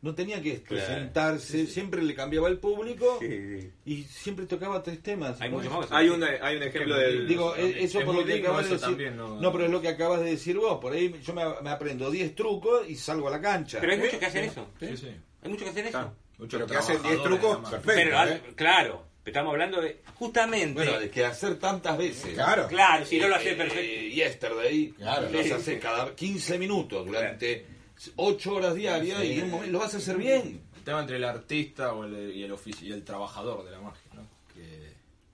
No 0.00 0.14
tenía 0.14 0.40
que 0.40 0.62
Claro. 0.62 0.86
presentarse, 0.86 1.66
siempre 1.66 2.00
le 2.02 2.14
cambiaba 2.14 2.46
el 2.46 2.58
público 2.58 3.18
y 3.84 4.04
siempre 4.04 4.46
tocaba 4.46 4.80
tres 4.80 5.02
temas. 5.02 5.40
Hay 5.40 5.50
¿no? 5.50 5.56
muchos 5.56 5.72
magos. 5.72 5.88
Hay 5.90 6.08
un, 6.08 6.22
hay 6.22 6.56
un 6.56 6.62
ejemplo 6.62 6.94
del... 6.96 7.26
Digo, 7.26 7.56
eh, 7.56 7.74
eso 7.82 7.98
Es 7.98 8.04
por 8.04 8.14
lo 8.14 8.24
que 8.24 8.34
acabas 8.34 8.66
de 8.66 8.70
decir. 8.74 8.88
también, 8.88 9.16
no, 9.16 9.40
no- 9.40 9.50
pero 9.52 9.64
es 9.64 9.70
lo 9.72 9.80
que 9.82 9.88
acabas 9.88 10.20
de 10.20 10.30
decir 10.30 10.56
vos. 10.56 10.78
Por 10.80 10.92
ahí 10.92 11.12
yo 11.24 11.34
me, 11.34 11.42
me 11.62 11.70
aprendo 11.70 12.12
10 12.12 12.36
trucos 12.36 12.88
y 12.88 12.94
salgo 12.94 13.26
a 13.26 13.32
la 13.32 13.40
cancha. 13.40 13.80
Pero 13.80 13.92
hay 13.92 13.98
muchos 13.98 14.20
que 14.20 14.26
hacen 14.26 14.44
eso. 14.44 14.68
Sí, 14.78 14.96
sí. 14.96 15.08
Hay 15.42 15.50
muchos 15.50 15.64
que 15.64 15.70
hacen 15.70 15.86
eso. 15.86 15.98
Claro. 15.98 16.14
Muchos 16.38 16.58
Pero 16.60 16.66
que 16.70 16.76
hacen 16.76 17.02
10 17.02 17.02
trabajadores 17.22 17.40
trucos, 17.40 17.70
perfecto. 17.70 17.92
Pero, 18.16 18.30
¿eh? 18.32 18.42
claro, 18.54 19.04
estamos 19.28 19.52
hablando 19.52 19.80
de. 19.80 20.00
Justamente. 20.14 20.74
Bueno, 20.74 20.98
de 20.98 21.10
que 21.10 21.24
hacer 21.24 21.58
tantas 21.58 21.96
veces. 21.96 22.34
Claro. 22.34 22.66
claro, 22.68 23.04
si 23.06 23.18
no 23.18 23.28
lo 23.28 23.34
Eh, 23.36 23.38
hace 23.38 23.50
eh, 23.52 23.54
perfecto. 23.56 24.14
yesterday, 24.14 24.88
Claro. 24.96 25.30
lo 25.30 25.38
vas 25.38 25.52
a 25.52 25.56
hacer 25.56 25.80
cada 25.80 26.14
15 26.14 26.58
minutos 26.58 27.06
durante 27.06 27.66
8 28.16 28.54
horas 28.54 28.74
diarias 28.74 29.24
y 29.24 29.32
en 29.32 29.44
un 29.44 29.50
momento 29.50 29.72
lo 29.72 29.78
vas 29.80 29.94
a 29.94 29.98
hacer 29.98 30.16
bien. 30.16 30.62
El 30.76 30.82
tema 30.84 31.00
entre 31.00 31.16
el 31.16 31.24
artista 31.24 31.92
o 31.92 32.04
el, 32.04 32.34
y, 32.34 32.42
el 32.44 32.52
ofici- 32.52 32.82
y 32.84 32.92
el 32.92 33.04
trabajador 33.04 33.64
de 33.64 33.70
la 33.72 33.80
magia, 33.80 34.10
¿no? 34.14 34.22
Que 34.54 34.62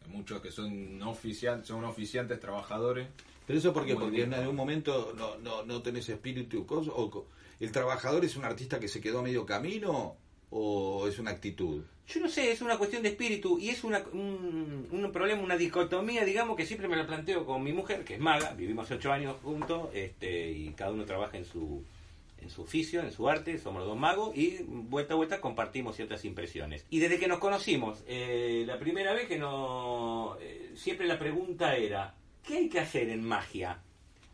hay 0.04 0.10
muchos 0.10 0.40
que 0.40 0.50
son 0.50 0.98
no 0.98 1.10
oficiantes, 1.10 1.68
son 1.68 1.84
oficiantes, 1.84 2.40
trabajadores. 2.40 3.06
Pero 3.46 3.58
eso 3.58 3.72
porque 3.74 3.92
Muy 3.94 4.02
porque 4.04 4.16
bien. 4.16 4.32
en 4.32 4.40
algún 4.40 4.56
momento 4.56 5.12
no, 5.16 5.36
no, 5.36 5.64
no 5.64 5.82
tenés 5.82 6.08
espíritu 6.08 6.64
o 6.68 7.26
el 7.60 7.70
trabajador 7.70 8.24
es 8.24 8.36
un 8.36 8.44
artista 8.44 8.80
que 8.80 8.88
se 8.88 9.00
quedó 9.00 9.18
a 9.20 9.22
medio 9.22 9.44
camino 9.46 10.16
o 10.50 11.06
es 11.06 11.18
una 11.18 11.30
actitud. 11.32 11.82
Yo 12.06 12.20
no 12.20 12.28
sé, 12.28 12.52
es 12.52 12.60
una 12.60 12.76
cuestión 12.76 13.02
de 13.02 13.08
espíritu 13.08 13.58
y 13.58 13.70
es 13.70 13.82
una, 13.82 14.04
un, 14.12 14.88
un 14.90 15.12
problema, 15.12 15.42
una 15.42 15.56
dicotomía, 15.56 16.24
digamos, 16.24 16.56
que 16.56 16.66
siempre 16.66 16.86
me 16.86 16.96
la 16.96 17.06
planteo 17.06 17.46
con 17.46 17.62
mi 17.62 17.72
mujer, 17.72 18.04
que 18.04 18.14
es 18.14 18.20
maga, 18.20 18.52
vivimos 18.52 18.90
ocho 18.90 19.10
años 19.10 19.36
juntos 19.42 19.88
este, 19.94 20.50
y 20.50 20.70
cada 20.70 20.92
uno 20.92 21.06
trabaja 21.06 21.38
en 21.38 21.46
su, 21.46 21.82
en 22.42 22.50
su 22.50 22.62
oficio, 22.62 23.00
en 23.00 23.10
su 23.10 23.28
arte, 23.28 23.58
somos 23.58 23.80
los 23.80 23.88
dos 23.88 23.98
magos 23.98 24.36
y 24.36 24.58
vuelta 24.64 25.14
a 25.14 25.16
vuelta 25.16 25.40
compartimos 25.40 25.96
ciertas 25.96 26.24
impresiones. 26.26 26.84
Y 26.90 26.98
desde 26.98 27.18
que 27.18 27.26
nos 27.26 27.38
conocimos, 27.38 28.04
eh, 28.06 28.64
la 28.66 28.78
primera 28.78 29.14
vez 29.14 29.26
que 29.26 29.38
no, 29.38 30.36
eh, 30.40 30.72
siempre 30.76 31.06
la 31.06 31.18
pregunta 31.18 31.74
era, 31.76 32.14
¿qué 32.46 32.58
hay 32.58 32.68
que 32.68 32.80
hacer 32.80 33.08
en 33.08 33.24
magia? 33.24 33.80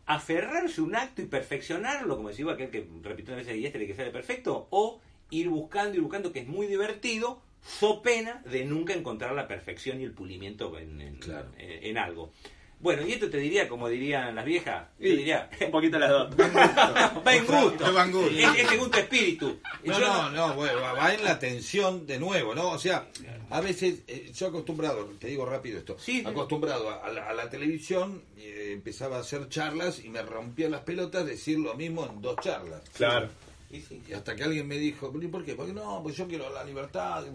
aferrarse 0.05 0.81
a 0.81 0.83
un 0.83 0.95
acto 0.95 1.21
y 1.21 1.25
perfeccionarlo, 1.25 2.17
como 2.17 2.29
decía 2.29 2.51
aquel 2.51 2.69
que 2.69 2.85
repitió 3.01 3.33
una 3.33 3.43
vez 3.43 3.55
y 3.55 3.65
este 3.65 3.87
que 3.87 3.95
sale 3.95 4.11
perfecto, 4.11 4.67
o 4.69 4.99
ir 5.29 5.47
buscando 5.47 5.97
y 5.97 6.01
buscando, 6.01 6.33
que 6.33 6.39
es 6.39 6.47
muy 6.47 6.67
divertido, 6.67 7.41
so 7.63 8.01
pena 8.01 8.41
de 8.45 8.65
nunca 8.65 8.93
encontrar 8.93 9.33
la 9.33 9.47
perfección 9.47 10.01
y 10.01 10.03
el 10.05 10.11
pulimiento 10.13 10.77
en, 10.79 10.99
en- 11.01 11.15
Claro. 11.17 11.49
en- 11.57 11.83
en 11.85 11.97
algo. 11.97 12.31
Bueno, 12.79 13.05
y 13.05 13.11
esto 13.11 13.29
te 13.29 13.37
diría, 13.37 13.67
como 13.69 13.87
dirían 13.87 14.33
las 14.33 14.43
viejas, 14.43 14.87
Y 14.99 15.09
diría, 15.15 15.51
un 15.63 15.69
poquito 15.69 15.99
las 15.99 16.09
dos. 16.09 16.35
va 16.37 17.35
en 17.35 17.45
gusto, 17.45 17.93
Va 17.95 18.05
en 18.05 18.11
gusto. 18.11 18.31
es, 18.31 18.57
es 18.57 18.69
según 18.69 18.89
tu 18.89 18.97
espíritu. 18.97 19.59
No, 19.83 19.99
Yo 19.99 19.99
no, 19.99 20.29
no, 20.31 20.53
bueno, 20.55 20.81
va- 20.81 20.93
va 20.93 21.13
en 21.13 21.23
la 21.23 21.37
tensión 21.37 22.07
de 22.07 22.17
nuevo, 22.17 22.55
¿no? 22.55 22.71
O 22.71 22.79
sea, 22.79 23.05
a 23.51 23.61
veces, 23.61 23.99
eh, 24.07 24.31
yo 24.33 24.47
acostumbrado, 24.47 25.05
te 25.19 25.27
digo 25.27 25.45
rápido 25.45 25.77
esto, 25.77 25.95
Sí, 25.99 26.21
sí. 26.21 26.27
acostumbrado 26.27 26.89
a, 26.89 27.05
a 27.05 27.09
la, 27.11 27.29
a 27.29 27.33
la 27.35 27.49
televisión, 27.51 28.23
eh, 28.37 28.71
empezaba 28.73 29.17
a 29.17 29.19
hacer 29.19 29.47
charlas 29.49 30.03
y 30.03 30.09
me 30.09 30.23
rompía 30.23 30.67
las 30.67 30.81
pelotas 30.81 31.27
decir 31.27 31.59
lo 31.59 31.75
mismo 31.75 32.07
en 32.07 32.19
dos 32.19 32.37
charlas. 32.41 32.81
Claro. 32.95 33.29
Y 33.71 33.79
sí. 33.81 34.01
Y 34.07 34.13
hasta 34.13 34.35
que 34.35 34.43
alguien 34.43 34.67
me 34.67 34.77
dijo, 34.77 35.11
¿y 35.21 35.27
por 35.27 35.43
qué? 35.45 35.55
Porque 35.55 35.73
no, 35.73 36.01
pues 36.03 36.15
yo 36.17 36.27
quiero 36.27 36.49
la 36.51 36.63
libertad. 36.63 37.25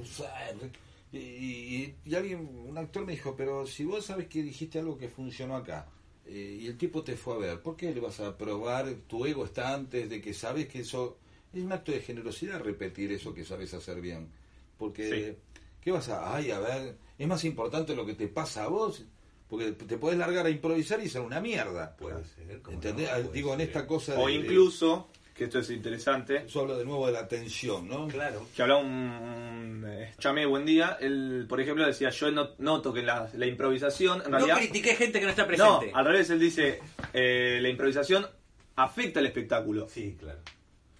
Y, 1.13 1.19
y- 1.19 1.95
y 2.05 2.15
alguien, 2.15 2.41
un 2.69 2.77
actor 2.77 3.05
me 3.07 3.13
dijo, 3.13 3.35
pero 3.37 3.67
si 3.67 3.85
vos 3.85 4.05
sabes 4.05 4.27
que 4.29 4.43
dijiste 4.43 4.79
algo 4.79 4.99
que 4.99 5.09
funcionó 5.09 5.57
acá, 5.57 5.87
eh, 6.27 6.59
y 6.61 6.67
el 6.67 6.77
tipo 6.77 7.03
te 7.05 7.17
fue 7.17 7.35
a 7.35 7.39
ver, 7.39 7.61
¿por 7.63 7.77
qué 7.77 7.95
le 7.95 8.01
vas 8.01 8.19
a 8.21 8.37
probar? 8.37 8.93
Tu 9.07 9.25
ego 9.27 9.45
está 9.45 9.73
antes 9.73 10.11
de 10.11 10.21
que 10.21 10.35
sabes 10.35 10.67
que 10.69 10.81
eso 10.81 11.17
es 11.55 11.63
un 11.63 11.73
acto 11.73 11.93
de 11.93 12.01
generosidad 12.01 12.61
repetir 12.61 13.13
eso 13.13 13.33
que 13.33 13.45
sabes 13.45 13.73
hacer 13.75 14.01
bien. 14.01 14.29
Porque, 14.77 15.09
¿qué 15.81 15.91
vas 15.93 16.09
a...? 16.09 16.35
Ay, 16.35 16.51
a 16.51 16.59
ver, 16.59 16.97
es 17.19 17.27
más 17.29 17.45
importante 17.45 17.95
lo 17.95 18.05
que 18.05 18.15
te 18.15 18.27
pasa 18.29 18.65
a 18.65 18.69
vos, 18.69 19.05
porque 19.49 19.73
te 19.73 19.97
podés 19.97 20.19
largar 20.19 20.45
a 20.47 20.51
improvisar 20.51 21.01
y 21.03 21.09
ser 21.09 21.23
una 21.23 21.41
mierda. 21.41 21.97
Puede 21.97 22.25
ser. 22.25 22.61
Digo, 23.33 23.55
en 23.55 23.61
esta 23.61 23.87
cosa 23.87 24.19
O 24.21 24.27
de- 24.27 24.35
incluso, 24.35 25.09
que 25.37 25.45
esto 25.45 25.59
es 25.59 25.69
interesante, 25.71 26.47
Yo 26.49 26.61
hablo 26.61 26.79
de 26.79 26.85
nuevo 26.85 27.07
de 27.07 27.13
la 27.13 27.29
tensión, 27.29 27.87
¿no? 27.89 28.09
Claro. 28.09 28.47
que 28.57 28.63
hablaba 28.63 28.81
un, 28.81 28.87
un 28.89 29.85
eh, 29.87 30.15
Chame 30.19 30.47
buen 30.47 30.65
día, 30.65 30.97
él, 31.01 31.45
por 31.49 31.61
ejemplo, 31.61 31.87
decía, 31.87 32.09
yo 32.11 32.31
no- 32.31 32.51
noto 32.59 32.93
que 32.93 33.03
la, 33.03 33.29
la 33.35 33.47
improvisación, 33.47 34.23
en 34.25 34.31
No 34.31 34.39
realidad... 34.39 34.57
critiqué 34.59 34.95
gente 34.97 35.19
que 35.19 35.25
no 35.27 35.31
está 35.31 35.43
no, 35.43 35.49
presente. 35.49 35.91
al 35.95 36.05
revés, 36.07 36.31
él 36.31 36.41
dice, 36.41 36.81
eh, 37.13 37.59
la 37.61 37.69
improvisación 37.69 38.27
afecta 38.77 39.21
al 39.21 39.27
espectáculo. 39.27 39.89
Sí, 39.91 40.17
claro. 40.19 40.39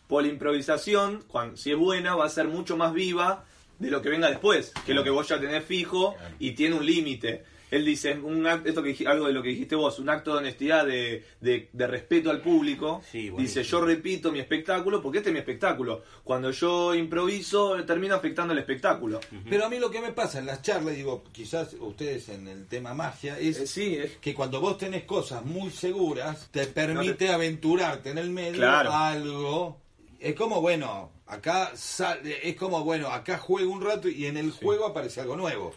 Por 0.07 0.23
la 0.23 0.29
improvisación, 0.29 1.25
cuando, 1.27 1.57
si 1.57 1.73
es 1.73 1.77
buena, 1.79 2.15
va 2.15 2.27
a 2.27 2.31
ser 2.31 2.47
mucho 2.47 2.77
más 2.77 2.93
viva 2.93 3.45
de 3.79 3.91
lo 3.91 4.01
que 4.03 4.09
venga 4.11 4.29
después, 4.29 4.73
que 4.85 4.95
lo 4.95 5.03
que 5.03 5.11
vos 5.11 5.27
ya 5.29 5.41
tenés 5.41 5.65
fijo 5.65 6.15
y 6.39 6.53
tiene 6.53 6.77
un 6.77 6.85
límite. 6.87 7.45
Él 7.71 7.85
dice, 7.85 8.13
un 8.15 8.45
act- 8.45 8.67
esto 8.67 8.83
que 8.83 8.97
algo 9.07 9.27
de 9.27 9.33
lo 9.33 9.43
que 9.43 9.49
dijiste 9.49 9.75
vos, 9.75 9.99
un 9.99 10.09
acto 10.09 10.33
de 10.33 10.39
honestidad, 10.39 10.87
de, 10.87 11.25
de- 11.41 11.69
de 11.73 11.87
respeto 11.87 12.31
al 12.31 12.41
público. 12.41 13.03
Sí, 13.11 13.31
dice, 13.37 13.63
yo 13.65 13.81
repito 13.81 14.31
mi 14.31 14.39
espectáculo 14.39 15.03
porque 15.03 15.19
este 15.19 15.31
es 15.31 15.33
mi 15.35 15.41
espectáculo. 15.41 16.03
Cuando 16.23 16.51
yo 16.53 16.95
improviso, 16.95 17.75
termina 17.85 18.15
afectando 18.17 18.53
el 18.53 18.59
espectáculo. 18.61 19.19
Pero 19.51 19.65
a 19.67 19.69
mí 19.69 19.79
lo 19.79 19.91
que 19.91 20.01
me 20.01 20.13
pasa 20.13 20.39
en 20.39 20.47
las 20.47 20.63
charlas, 20.63 20.95
digo, 20.95 21.25
quizás 21.33 21.75
ustedes 21.81 22.29
en 22.29 22.47
el 22.49 22.67
tema 22.69 22.95
magia, 22.95 23.39
es 23.39 23.59
Eh, 23.59 23.67
sí, 23.67 23.97
es 23.97 24.17
que 24.19 24.33
cuando 24.35 24.61
vos 24.61 24.79
tenés 24.79 25.05
cosas 25.05 25.45
muy 25.45 25.71
seguras, 25.71 26.49
te 26.53 26.67
permite 26.67 27.31
aventurarte 27.31 28.11
en 28.11 28.19
el 28.19 28.31
medio 28.31 28.59
Claro. 28.59 28.93
algo. 28.93 29.81
Es 30.21 30.35
como, 30.35 30.61
bueno, 30.61 31.11
acá 31.27 31.73
sale, 31.75 32.49
es 32.49 32.55
como, 32.57 32.85
bueno, 32.85 33.09
acá 33.09 33.39
juego 33.39 33.71
un 33.73 33.83
rato 33.83 34.09
y 34.09 34.27
en 34.27 34.37
el 34.37 34.51
juego 34.53 34.87
aparece 34.87 35.21
algo 35.21 35.37
nuevo. 35.37 35.75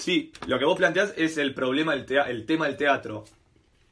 Sí, 0.00 0.32
lo 0.46 0.58
que 0.58 0.64
vos 0.64 0.76
planteás 0.78 1.12
es 1.16 1.36
el 1.38 1.52
problema, 1.54 1.92
del 1.94 2.06
tea- 2.06 2.28
el 2.30 2.46
tema 2.46 2.66
del 2.66 2.76
teatro. 2.76 3.24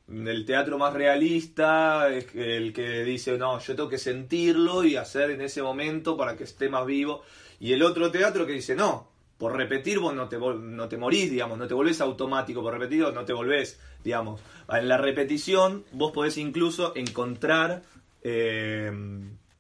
El 0.09 0.47
teatro 0.47 0.79
más 0.79 0.95
realista, 0.95 2.09
es 2.09 2.35
el 2.35 2.73
que 2.73 3.05
dice, 3.05 3.37
no, 3.37 3.59
yo 3.61 3.77
tengo 3.77 3.91
que 3.91 3.99
sentirlo 3.99 4.83
y 4.85 4.97
hacer 4.97 5.31
en 5.31 5.43
ese 5.43 5.61
momento 5.63 6.17
para 6.17 6.35
que 6.35 6.45
esté 6.45 6.71
más 6.71 6.87
vivo. 6.87 7.23
Y 7.61 7.73
el 7.75 7.83
otro 7.83 8.11
teatro 8.11 8.47
que 8.47 8.53
dice, 8.55 8.75
no, 8.75 9.07
por 9.37 9.55
repetir 9.55 9.99
vos 9.99 10.15
no 10.15 10.27
te, 10.29 10.39
no 10.39 10.89
te 10.89 10.97
morís, 10.97 11.31
digamos, 11.31 11.59
no 11.59 11.67
te 11.69 11.75
volvés 11.75 12.01
automático, 12.01 12.63
por 12.63 12.73
repetir 12.73 13.01
no 13.13 13.25
te 13.27 13.35
volvés, 13.35 13.79
digamos. 14.03 14.41
En 14.71 14.89
la 14.89 14.97
repetición 14.97 15.85
vos 15.93 16.13
podés 16.13 16.39
incluso 16.39 16.95
encontrar... 16.97 17.83
eh, 18.23 18.91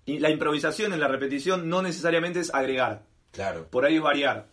y 0.06 0.18
la 0.20 0.30
improvisación 0.30 0.94
en 0.94 1.00
la 1.00 1.08
repetición 1.08 1.68
no 1.68 1.82
necesariamente 1.82 2.40
es 2.40 2.54
agregar, 2.54 3.02
Claro. 3.32 3.66
por 3.70 3.84
ahí 3.84 3.96
es 3.96 4.02
variar. 4.02 4.46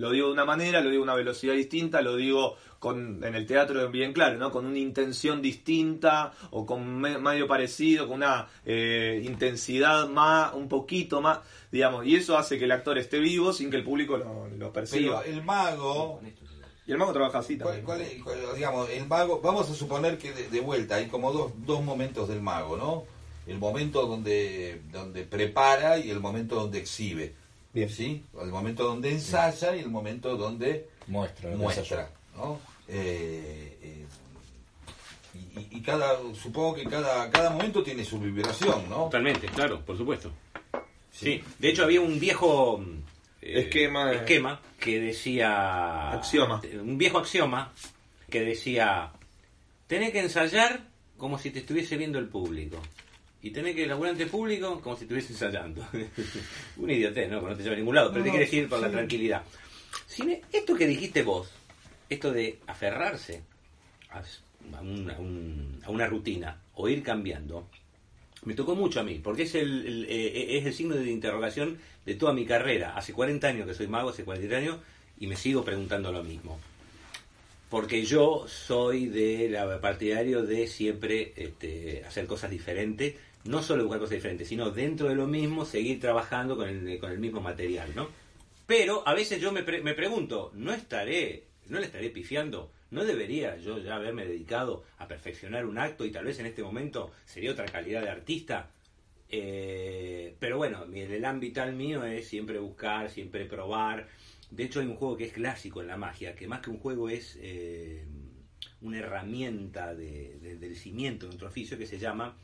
Lo 0.00 0.10
digo 0.10 0.28
de 0.28 0.32
una 0.32 0.44
manera, 0.44 0.80
lo 0.80 0.90
digo 0.90 1.02
a 1.02 1.04
una 1.04 1.14
velocidad 1.14 1.54
distinta, 1.54 2.00
lo 2.02 2.16
digo 2.16 2.56
con, 2.78 3.22
en 3.22 3.34
el 3.34 3.46
teatro 3.46 3.88
bien 3.90 4.12
claro, 4.12 4.38
¿no? 4.38 4.50
Con 4.50 4.64
una 4.66 4.78
intención 4.78 5.42
distinta 5.42 6.32
o 6.50 6.64
con 6.64 6.98
me- 7.00 7.18
medio 7.18 7.46
parecido, 7.46 8.06
con 8.08 8.16
una 8.16 8.48
eh, 8.64 9.20
intensidad 9.24 10.08
más, 10.08 10.54
un 10.54 10.68
poquito 10.68 11.20
más, 11.20 11.40
digamos, 11.70 12.06
y 12.06 12.16
eso 12.16 12.38
hace 12.38 12.58
que 12.58 12.64
el 12.64 12.72
actor 12.72 12.96
esté 12.98 13.18
vivo 13.18 13.52
sin 13.52 13.70
que 13.70 13.76
el 13.76 13.84
público 13.84 14.16
lo, 14.16 14.48
lo 14.48 14.72
perciba. 14.72 15.20
Pero 15.22 15.36
el 15.36 15.44
mago, 15.44 16.20
Y 16.86 16.92
el 16.92 16.98
mago 16.98 17.12
trabaja 17.12 17.38
así 17.38 17.56
¿Cuál- 17.58 17.82
también. 17.82 17.84
cuál 17.84 18.00
es- 18.00 18.22
cuál- 18.22 18.54
digamos, 18.56 18.88
el 18.90 19.06
mago, 19.06 19.40
vamos 19.42 19.70
a 19.70 19.74
suponer 19.74 20.16
que 20.18 20.32
de, 20.32 20.48
de 20.48 20.60
vuelta 20.60 20.96
hay 20.96 21.06
como 21.08 21.30
dos, 21.32 21.52
dos 21.66 21.84
momentos 21.84 22.28
del 22.28 22.40
mago, 22.40 22.76
¿no? 22.76 23.04
El 23.46 23.58
momento 23.58 24.06
donde, 24.06 24.80
donde 24.90 25.24
prepara 25.24 25.98
y 25.98 26.10
el 26.10 26.20
momento 26.20 26.54
donde 26.56 26.78
exhibe. 26.78 27.34
Bien. 27.72 27.88
¿Sí? 27.88 28.24
El 28.40 28.48
momento 28.50 28.84
donde 28.84 29.10
ensaya 29.12 29.76
y 29.76 29.80
el 29.80 29.88
momento 29.90 30.36
donde 30.36 30.88
Muestra. 31.06 31.50
muestra. 31.56 32.10
¿no? 32.36 32.58
Eh, 32.88 33.78
eh, 33.82 34.06
y, 35.70 35.80
cada, 35.80 36.18
supongo 36.34 36.74
que 36.74 36.84
cada, 36.84 37.30
cada 37.30 37.50
momento 37.50 37.82
tiene 37.82 38.04
su 38.04 38.18
vibración, 38.18 38.88
¿no? 38.88 39.04
Totalmente, 39.04 39.46
claro, 39.46 39.80
por 39.84 39.96
supuesto. 39.96 40.32
Sí, 41.12 41.42
de 41.58 41.68
hecho 41.68 41.84
había 41.84 42.00
un 42.00 42.18
viejo 42.18 42.82
eh, 43.40 43.60
Esquema, 43.62 44.12
esquema 44.12 44.60
que 44.78 45.00
decía 45.00 46.10
Axioma. 46.12 46.60
un 46.80 46.98
viejo 46.98 47.18
axioma 47.18 47.72
que 48.28 48.40
decía 48.42 49.12
tenés 49.86 50.12
que 50.12 50.20
ensayar 50.20 50.84
como 51.18 51.38
si 51.38 51.50
te 51.50 51.58
estuviese 51.60 51.96
viendo 51.96 52.18
el 52.18 52.28
público 52.28 52.80
y 53.42 53.50
tenés 53.50 53.74
que 53.74 53.86
laburar 53.86 54.12
ante 54.12 54.26
público 54.26 54.80
como 54.80 54.96
si 54.96 55.04
estuviese 55.04 55.32
ensayando. 55.32 55.86
un 56.76 56.90
idiotez, 56.90 57.30
¿no? 57.30 57.40
Que 57.40 57.46
no 57.46 57.56
te 57.56 57.62
lleva 57.62 57.74
a 57.74 57.78
ningún 57.78 57.94
lado, 57.94 58.08
pero 58.10 58.20
No, 58.20 58.24
te 58.26 58.30
quieres 58.30 58.52
ir 58.52 58.68
por 58.68 58.80
la 58.80 58.90
tranquilidad. 58.90 59.42
Si 60.06 60.22
me- 60.22 60.42
esto 60.52 60.74
que 60.74 60.86
dijiste 60.86 61.22
vos, 61.22 61.48
esto 62.08 62.32
de 62.32 62.58
aferrarse 62.66 63.42
a, 64.10 64.18
a 64.76 64.80
un- 64.82 65.10
a 65.10 65.18
un- 65.18 65.80
a 65.84 65.90
una 65.90 66.06
rutina 66.06 66.60
o 66.74 66.88
ir 66.88 67.02
cambiando, 67.02 67.68
me 68.44 68.54
tocó 68.54 68.74
mucho 68.74 69.00
a 69.00 69.02
mí, 69.04 69.20
porque 69.22 69.42
es 69.44 69.54
el, 69.54 69.86
el- 69.86 70.04
eh, 70.08 70.58
es 70.58 70.66
el 70.66 70.74
signo 70.74 70.94
de 70.96 71.10
interrogación 71.10 71.78
de 72.06 72.14
toda 72.14 72.32
mi 72.32 72.44
carrera. 72.46 72.96
Hace 72.96 73.12
40 73.12 73.48
años 73.48 73.66
que 73.66 73.74
soy 73.74 73.86
mago, 73.86 74.10
hace 74.10 74.24
40 74.24 74.56
años, 74.56 74.76
y 75.18 75.26
me 75.26 75.36
sigo 75.36 75.64
preguntando 75.64 76.10
lo 76.12 76.22
mismo. 76.24 76.58
Porque 77.68 78.04
yo 78.04 78.46
soy 78.48 79.06
de 79.06 79.48
la 79.48 79.80
partidario 79.80 80.42
de 80.42 80.66
siempre 80.66 81.32
este, 81.36 82.02
hacer 82.04 82.26
cosas 82.26 82.50
diferentes, 82.50 83.14
no 83.44 83.62
solo 83.62 83.84
buscar 83.84 84.00
cosas 84.00 84.16
diferentes, 84.16 84.48
sino 84.48 84.70
dentro 84.70 85.08
de 85.08 85.14
lo 85.14 85.26
mismo 85.26 85.64
seguir 85.64 85.98
trabajando 86.00 86.56
con 86.56 86.68
el, 86.68 86.98
con 86.98 87.10
el 87.10 87.18
mismo 87.18 87.40
material, 87.40 87.90
¿no? 87.94 88.08
Pero 88.66 89.06
a 89.08 89.14
veces 89.14 89.40
yo 89.40 89.50
me, 89.52 89.62
pre- 89.62 89.82
me 89.82 89.94
pregunto, 89.94 90.52
¿no 90.54 90.72
estaré, 90.72 91.44
no 91.66 91.80
le 91.80 91.86
estaré 91.86 92.10
pifiando? 92.10 92.70
¿No 92.90 93.04
debería 93.04 93.56
yo 93.56 93.78
ya 93.78 93.96
haberme 93.96 94.26
dedicado 94.26 94.84
a 94.98 95.08
perfeccionar 95.08 95.64
un 95.66 95.78
acto 95.78 96.04
y 96.04 96.10
tal 96.10 96.24
vez 96.24 96.38
en 96.40 96.46
este 96.46 96.62
momento 96.62 97.10
sería 97.24 97.52
otra 97.52 97.64
calidad 97.66 98.02
de 98.02 98.10
artista? 98.10 98.70
Eh, 99.28 100.34
pero 100.38 100.56
bueno, 100.56 100.86
mi- 100.86 101.00
el 101.00 101.24
ámbito 101.24 101.64
mío 101.66 102.04
es 102.04 102.26
siempre 102.28 102.58
buscar, 102.58 103.10
siempre 103.10 103.44
probar. 103.46 104.08
De 104.50 104.64
hecho 104.64 104.80
hay 104.80 104.86
un 104.86 104.96
juego 104.96 105.16
que 105.16 105.24
es 105.26 105.32
clásico 105.32 105.80
en 105.80 105.86
la 105.86 105.96
magia, 105.96 106.34
que 106.34 106.48
más 106.48 106.60
que 106.60 106.70
un 106.70 106.78
juego 106.78 107.08
es 107.08 107.38
eh, 107.40 108.04
una 108.82 108.98
herramienta 108.98 109.94
de- 109.94 110.38
de- 110.40 110.56
del 110.56 110.76
cimiento 110.76 111.26
de 111.26 111.30
nuestro 111.30 111.48
oficio 111.48 111.78
que 111.78 111.86
se 111.86 111.98
llama 111.98 112.36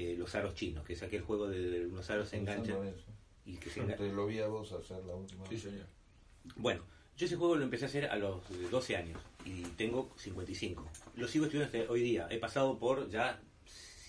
eh, 0.00 0.16
los 0.16 0.34
aros 0.34 0.54
chinos, 0.54 0.84
que 0.84 0.92
es 0.94 1.02
aquel 1.02 1.22
juego 1.22 1.48
de, 1.48 1.58
de 1.70 1.86
unos 1.86 2.08
aros 2.10 2.28
se 2.28 2.36
enganchan 2.38 2.76
y 3.44 3.56
que 3.56 3.70
se 3.70 3.80
engan- 3.82 3.96
Te 3.96 4.12
lo 4.12 4.26
vi 4.26 4.38
a 4.40 4.46
vos 4.48 4.70
hacer 4.72 5.04
la 5.04 5.14
última 5.14 5.46
Sí, 5.48 5.58
señor. 5.58 5.86
bueno, 6.56 6.82
yo 7.16 7.26
ese 7.26 7.36
juego 7.36 7.56
lo 7.56 7.64
empecé 7.64 7.84
a 7.84 7.88
hacer 7.88 8.06
a 8.06 8.16
los 8.16 8.38
eh, 8.50 8.68
12 8.70 8.96
años 8.96 9.20
y 9.44 9.62
tengo 9.76 10.10
55. 10.16 10.88
Lo 11.16 11.28
sigo 11.28 11.44
estudiando 11.46 11.76
hasta 11.78 11.90
hoy 11.92 12.00
día. 12.02 12.26
He 12.30 12.38
pasado 12.38 12.78
por 12.78 13.08
ya 13.10 13.40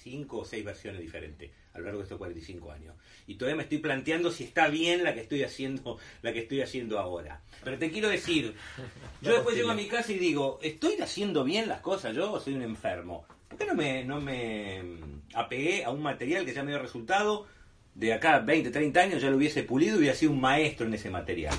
5 0.04 0.38
o 0.40 0.46
6 0.46 0.64
versiones 0.66 1.02
diferentes 1.02 1.52
a 1.74 1.80
lo 1.80 1.86
largo 1.86 2.00
de 2.00 2.04
estos 2.04 2.18
45 2.18 2.72
años. 2.72 2.96
Y 3.28 3.36
todavía 3.36 3.58
me 3.58 3.64
estoy 3.64 3.78
planteando 3.80 4.32
si 4.32 4.44
está 4.44 4.68
bien 4.68 5.04
la 5.04 5.14
que 5.14 5.22
estoy 5.22 5.44
haciendo, 5.44 5.98
la 6.22 6.34
que 6.34 6.40
estoy 6.40 6.62
haciendo 6.62 7.00
ahora. 7.00 7.42
Pero 7.64 7.78
te 7.78 7.92
quiero 7.92 8.10
decir, 8.10 8.56
yo 9.22 9.34
después 9.34 9.56
llego 9.56 9.72
a 9.72 9.76
mi 9.76 9.88
casa 9.88 10.12
y 10.12 10.20
digo, 10.20 10.60
¿estoy 10.62 10.96
haciendo 11.02 11.44
bien 11.44 11.68
las 11.68 11.82
cosas 11.82 12.16
yo 12.16 12.32
o 12.32 12.40
soy 12.40 12.56
un 12.56 12.64
enfermo? 12.64 13.26
¿Por 13.48 13.58
qué 13.58 13.66
no 13.66 13.76
me, 13.76 14.04
no 14.04 14.22
me 14.22 14.82
mm, 14.84 15.22
apegué 15.34 15.84
a 15.84 15.90
un 15.90 16.02
material 16.02 16.46
que 16.46 16.54
ya 16.54 16.64
me 16.64 16.72
dio 16.72 16.80
resultado? 16.80 17.48
De 17.94 18.14
acá 18.14 18.36
a 18.36 18.40
20, 18.40 18.72
30 18.72 19.00
años 19.02 19.22
ya 19.22 19.30
lo 19.30 19.36
hubiese 19.36 19.64
pulido 19.64 19.96
y 19.96 20.00
hubiera 20.00 20.16
sido 20.16 20.32
un 20.32 20.40
maestro 20.40 20.88
en 20.88 20.94
ese 20.94 21.10
material. 21.10 21.54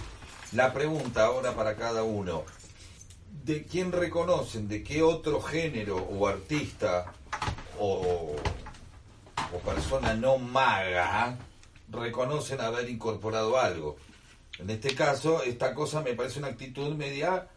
La 0.52 0.72
pregunta 0.72 1.24
ahora 1.24 1.54
para 1.54 1.76
cada 1.76 2.02
uno. 2.02 2.44
¿De 3.44 3.64
quién 3.64 3.90
reconocen, 3.90 4.68
de 4.68 4.82
qué 4.82 5.02
otro 5.02 5.40
género 5.40 5.96
o 5.96 6.28
artista 6.28 7.12
o, 7.78 8.36
o 9.52 9.58
persona 9.58 10.14
no 10.14 10.38
maga 10.38 11.38
reconocen 11.90 12.60
haber 12.60 12.88
incorporado 12.88 13.58
algo? 13.58 13.96
En 14.58 14.70
este 14.70 14.94
caso, 14.94 15.42
esta 15.42 15.74
cosa 15.74 16.02
me 16.02 16.14
parece 16.14 16.38
una 16.38 16.48
actitud 16.48 16.94
media 16.94 17.48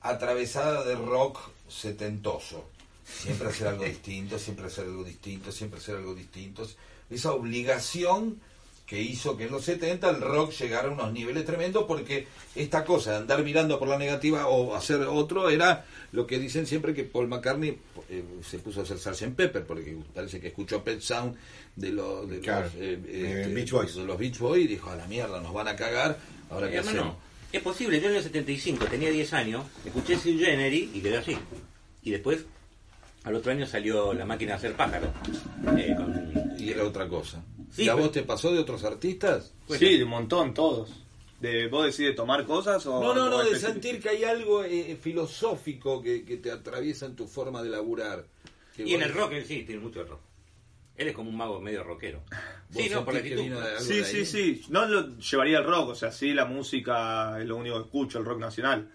atravesada 0.00 0.84
de 0.84 0.94
rock 0.96 1.38
setentoso. 1.68 2.64
Siempre 3.04 3.48
hacer 3.48 3.68
algo 3.68 3.84
distinto, 3.96 4.38
siempre 4.38 4.66
hacer 4.66 4.84
algo 4.84 5.04
distinto, 5.04 5.52
siempre 5.52 5.80
hacer 5.80 5.96
algo 5.96 6.14
distinto. 6.14 6.66
Esa 7.10 7.32
obligación 7.32 8.40
que 8.90 9.00
hizo 9.00 9.36
que 9.36 9.44
en 9.44 9.52
los 9.52 9.64
70 9.64 10.10
el 10.10 10.20
rock 10.20 10.50
llegara 10.50 10.88
a 10.88 10.90
unos 10.90 11.12
niveles 11.12 11.44
tremendos 11.44 11.84
porque 11.86 12.26
esta 12.56 12.84
cosa 12.84 13.12
de 13.12 13.16
andar 13.18 13.44
mirando 13.44 13.78
por 13.78 13.86
la 13.86 13.96
negativa 13.96 14.48
o 14.48 14.74
hacer 14.74 15.00
otro 15.02 15.48
era 15.48 15.84
lo 16.10 16.26
que 16.26 16.40
dicen 16.40 16.66
siempre 16.66 16.92
que 16.92 17.04
Paul 17.04 17.28
McCartney 17.28 17.78
eh, 18.08 18.24
se 18.42 18.58
puso 18.58 18.80
a 18.80 18.82
hacer 18.82 18.98
Sgt. 18.98 19.36
Pepper 19.36 19.64
porque 19.64 19.96
parece 20.12 20.40
que 20.40 20.48
escuchó 20.48 20.82
Pet 20.82 21.00
Sound 21.00 21.36
de, 21.76 21.90
los 21.90 22.28
de, 22.28 22.40
Claro, 22.40 22.64
los, 22.66 22.74
eh, 22.74 22.98
eh, 23.06 23.34
este, 23.42 23.54
Beach 23.54 23.70
Boys. 23.70 23.94
de 23.94 24.04
los 24.04 24.18
Beach 24.18 24.38
Boys 24.40 24.64
y 24.64 24.66
dijo 24.66 24.90
a 24.90 24.96
la 24.96 25.06
mierda 25.06 25.40
nos 25.40 25.54
van 25.54 25.68
a 25.68 25.76
cagar 25.76 26.18
ahora 26.50 26.66
Eh, 26.66 26.70
qué 26.70 26.76
hermano, 26.78 26.98
hacemos 27.00 27.16
es 27.52 27.62
posible, 27.62 28.00
yo 28.00 28.08
en 28.10 28.16
el 28.16 28.22
75 28.24 28.86
tenía 28.86 29.10
10 29.12 29.32
años, 29.34 29.64
escuché 29.84 30.16
Sui 30.18 30.36
Generis 30.36 30.88
y 30.94 31.00
quedé 31.00 31.16
así. 31.18 31.36
Y 32.02 32.10
después, 32.10 32.44
al 33.24 33.34
otro 33.36 33.52
año 33.52 33.66
salió 33.66 34.12
La 34.14 34.24
máquina 34.24 34.52
de 34.52 34.56
hacer 34.58 34.72
pájaros. 34.74 35.10
eh, 35.78 35.94
con- 35.96 36.54
y 36.58 36.70
era 36.70 36.84
otra 36.84 37.08
cosa 37.08 37.40
Sí, 37.70 37.84
¿Y 37.84 37.88
a 37.88 37.94
vos 37.94 38.10
te 38.12 38.22
pasó 38.22 38.52
de 38.52 38.58
otros 38.58 38.84
artistas? 38.84 39.52
sí, 39.68 39.96
de 39.98 40.04
un 40.04 40.10
montón, 40.10 40.52
todos. 40.54 40.90
De, 41.40 41.68
¿Vos 41.68 41.86
decís 41.86 42.06
de 42.06 42.12
tomar 42.12 42.44
cosas 42.44 42.84
o.? 42.86 43.00
No, 43.00 43.14
no, 43.14 43.30
no, 43.30 43.42
de 43.42 43.58
sentir 43.58 44.00
que 44.00 44.10
hay 44.10 44.24
algo 44.24 44.62
eh, 44.62 44.98
filosófico 45.00 46.02
que, 46.02 46.24
que 46.24 46.36
te 46.36 46.50
atraviesa 46.50 47.06
en 47.06 47.16
tu 47.16 47.26
forma 47.26 47.62
de 47.62 47.70
laburar. 47.70 48.26
Que 48.76 48.82
Y 48.82 48.94
en 48.94 49.02
el 49.02 49.14
rock, 49.14 49.32
sí, 49.46 49.62
tiene 49.62 49.80
mucho 49.80 50.00
de 50.00 50.06
rock. 50.06 50.20
Él 50.96 51.08
es 51.08 51.14
como 51.14 51.30
un 51.30 51.36
mago 51.36 51.58
medio 51.60 51.82
rockero. 51.82 52.22
¿Vos 52.68 52.82
Sí, 52.82 52.90
no, 52.90 53.04
por 53.06 53.14
la 53.14 53.20
actitud. 53.20 53.42
Sí, 53.78 54.04
sí, 54.04 54.16
ahí? 54.18 54.26
sí. 54.26 54.62
No 54.68 54.84
lo 54.86 55.16
llevaría 55.16 55.58
al 55.58 55.64
rock, 55.64 55.88
o 55.88 55.94
sea, 55.94 56.12
sí, 56.12 56.34
la 56.34 56.44
música 56.44 57.40
es 57.40 57.46
lo 57.46 57.56
único 57.56 57.76
que 57.76 57.84
escucho, 57.84 58.18
el 58.18 58.26
rock 58.26 58.40
nacional. 58.40 58.90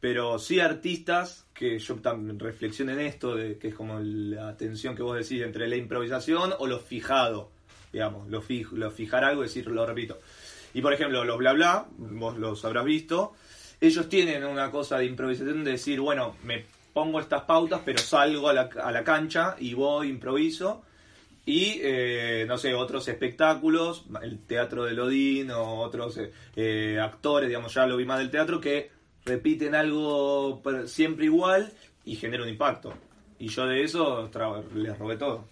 Pero 0.00 0.38
sí 0.38 0.60
artistas 0.60 1.46
que 1.52 1.78
yo 1.78 1.96
también 1.96 2.38
reflexiono 2.38 2.92
en 2.92 3.00
esto, 3.00 3.36
de 3.36 3.58
que 3.58 3.68
es 3.68 3.74
como 3.74 4.00
la 4.00 4.56
tensión 4.56 4.96
que 4.96 5.02
vos 5.02 5.16
decís 5.16 5.42
entre 5.42 5.68
la 5.68 5.76
improvisación 5.76 6.54
o 6.58 6.66
lo 6.66 6.80
fijado, 6.80 7.50
digamos, 7.92 8.28
lo, 8.28 8.42
fij- 8.42 8.70
lo 8.72 8.90
fijar 8.90 9.24
algo 9.24 9.42
y 9.42 9.46
decir, 9.46 9.66
lo 9.66 9.84
repito. 9.86 10.18
Y 10.74 10.80
por 10.80 10.92
ejemplo, 10.92 11.24
los 11.24 11.38
bla 11.38 11.52
bla, 11.52 11.86
vos 11.98 12.38
los 12.38 12.64
habrás 12.64 12.84
visto, 12.84 13.34
ellos 13.80 14.08
tienen 14.08 14.44
una 14.44 14.70
cosa 14.70 14.98
de 14.98 15.06
improvisación 15.06 15.64
de 15.64 15.72
decir, 15.72 16.00
bueno, 16.00 16.36
me 16.44 16.64
pongo 16.92 17.20
estas 17.20 17.42
pautas, 17.42 17.82
pero 17.84 17.98
salgo 17.98 18.48
a 18.48 18.52
la, 18.52 18.70
a 18.82 18.92
la 18.92 19.04
cancha 19.04 19.56
y 19.58 19.74
voy, 19.74 20.08
improviso. 20.08 20.82
Y, 21.44 21.80
eh, 21.82 22.44
no 22.46 22.56
sé, 22.56 22.72
otros 22.72 23.08
espectáculos, 23.08 24.04
el 24.22 24.38
teatro 24.46 24.84
de 24.84 24.92
Lodín 24.92 25.50
o 25.50 25.80
otros 25.80 26.16
eh, 26.18 26.30
eh, 26.54 27.00
actores, 27.02 27.48
digamos, 27.48 27.74
ya 27.74 27.84
lo 27.86 27.96
vi 27.96 28.04
más 28.04 28.20
del 28.20 28.30
teatro, 28.30 28.60
que 28.60 28.90
repiten 29.24 29.74
algo 29.74 30.62
siempre 30.86 31.24
igual 31.24 31.72
y 32.04 32.14
genera 32.14 32.44
un 32.44 32.48
impacto. 32.48 32.94
Y 33.40 33.48
yo 33.48 33.66
de 33.66 33.82
eso 33.82 34.30
les 34.74 34.96
robé 34.96 35.16
todo. 35.16 35.44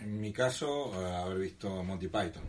En 0.00 0.20
mi 0.20 0.32
caso, 0.32 0.92
eh, 1.00 1.14
haber 1.14 1.38
visto 1.38 1.82
Monty 1.84 2.08
Python. 2.08 2.42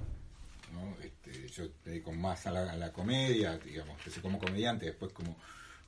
¿no? 0.74 0.96
Este, 1.04 1.48
yo 1.50 1.64
me 1.86 1.92
dedico 1.92 2.12
más 2.14 2.48
a 2.48 2.52
la, 2.52 2.72
a 2.72 2.76
la 2.78 2.92
comedia, 2.94 3.58
digamos, 3.58 3.98
empecé 4.00 4.22
como 4.22 4.40
comediante, 4.40 4.86
después 4.86 5.12
como, 5.12 5.36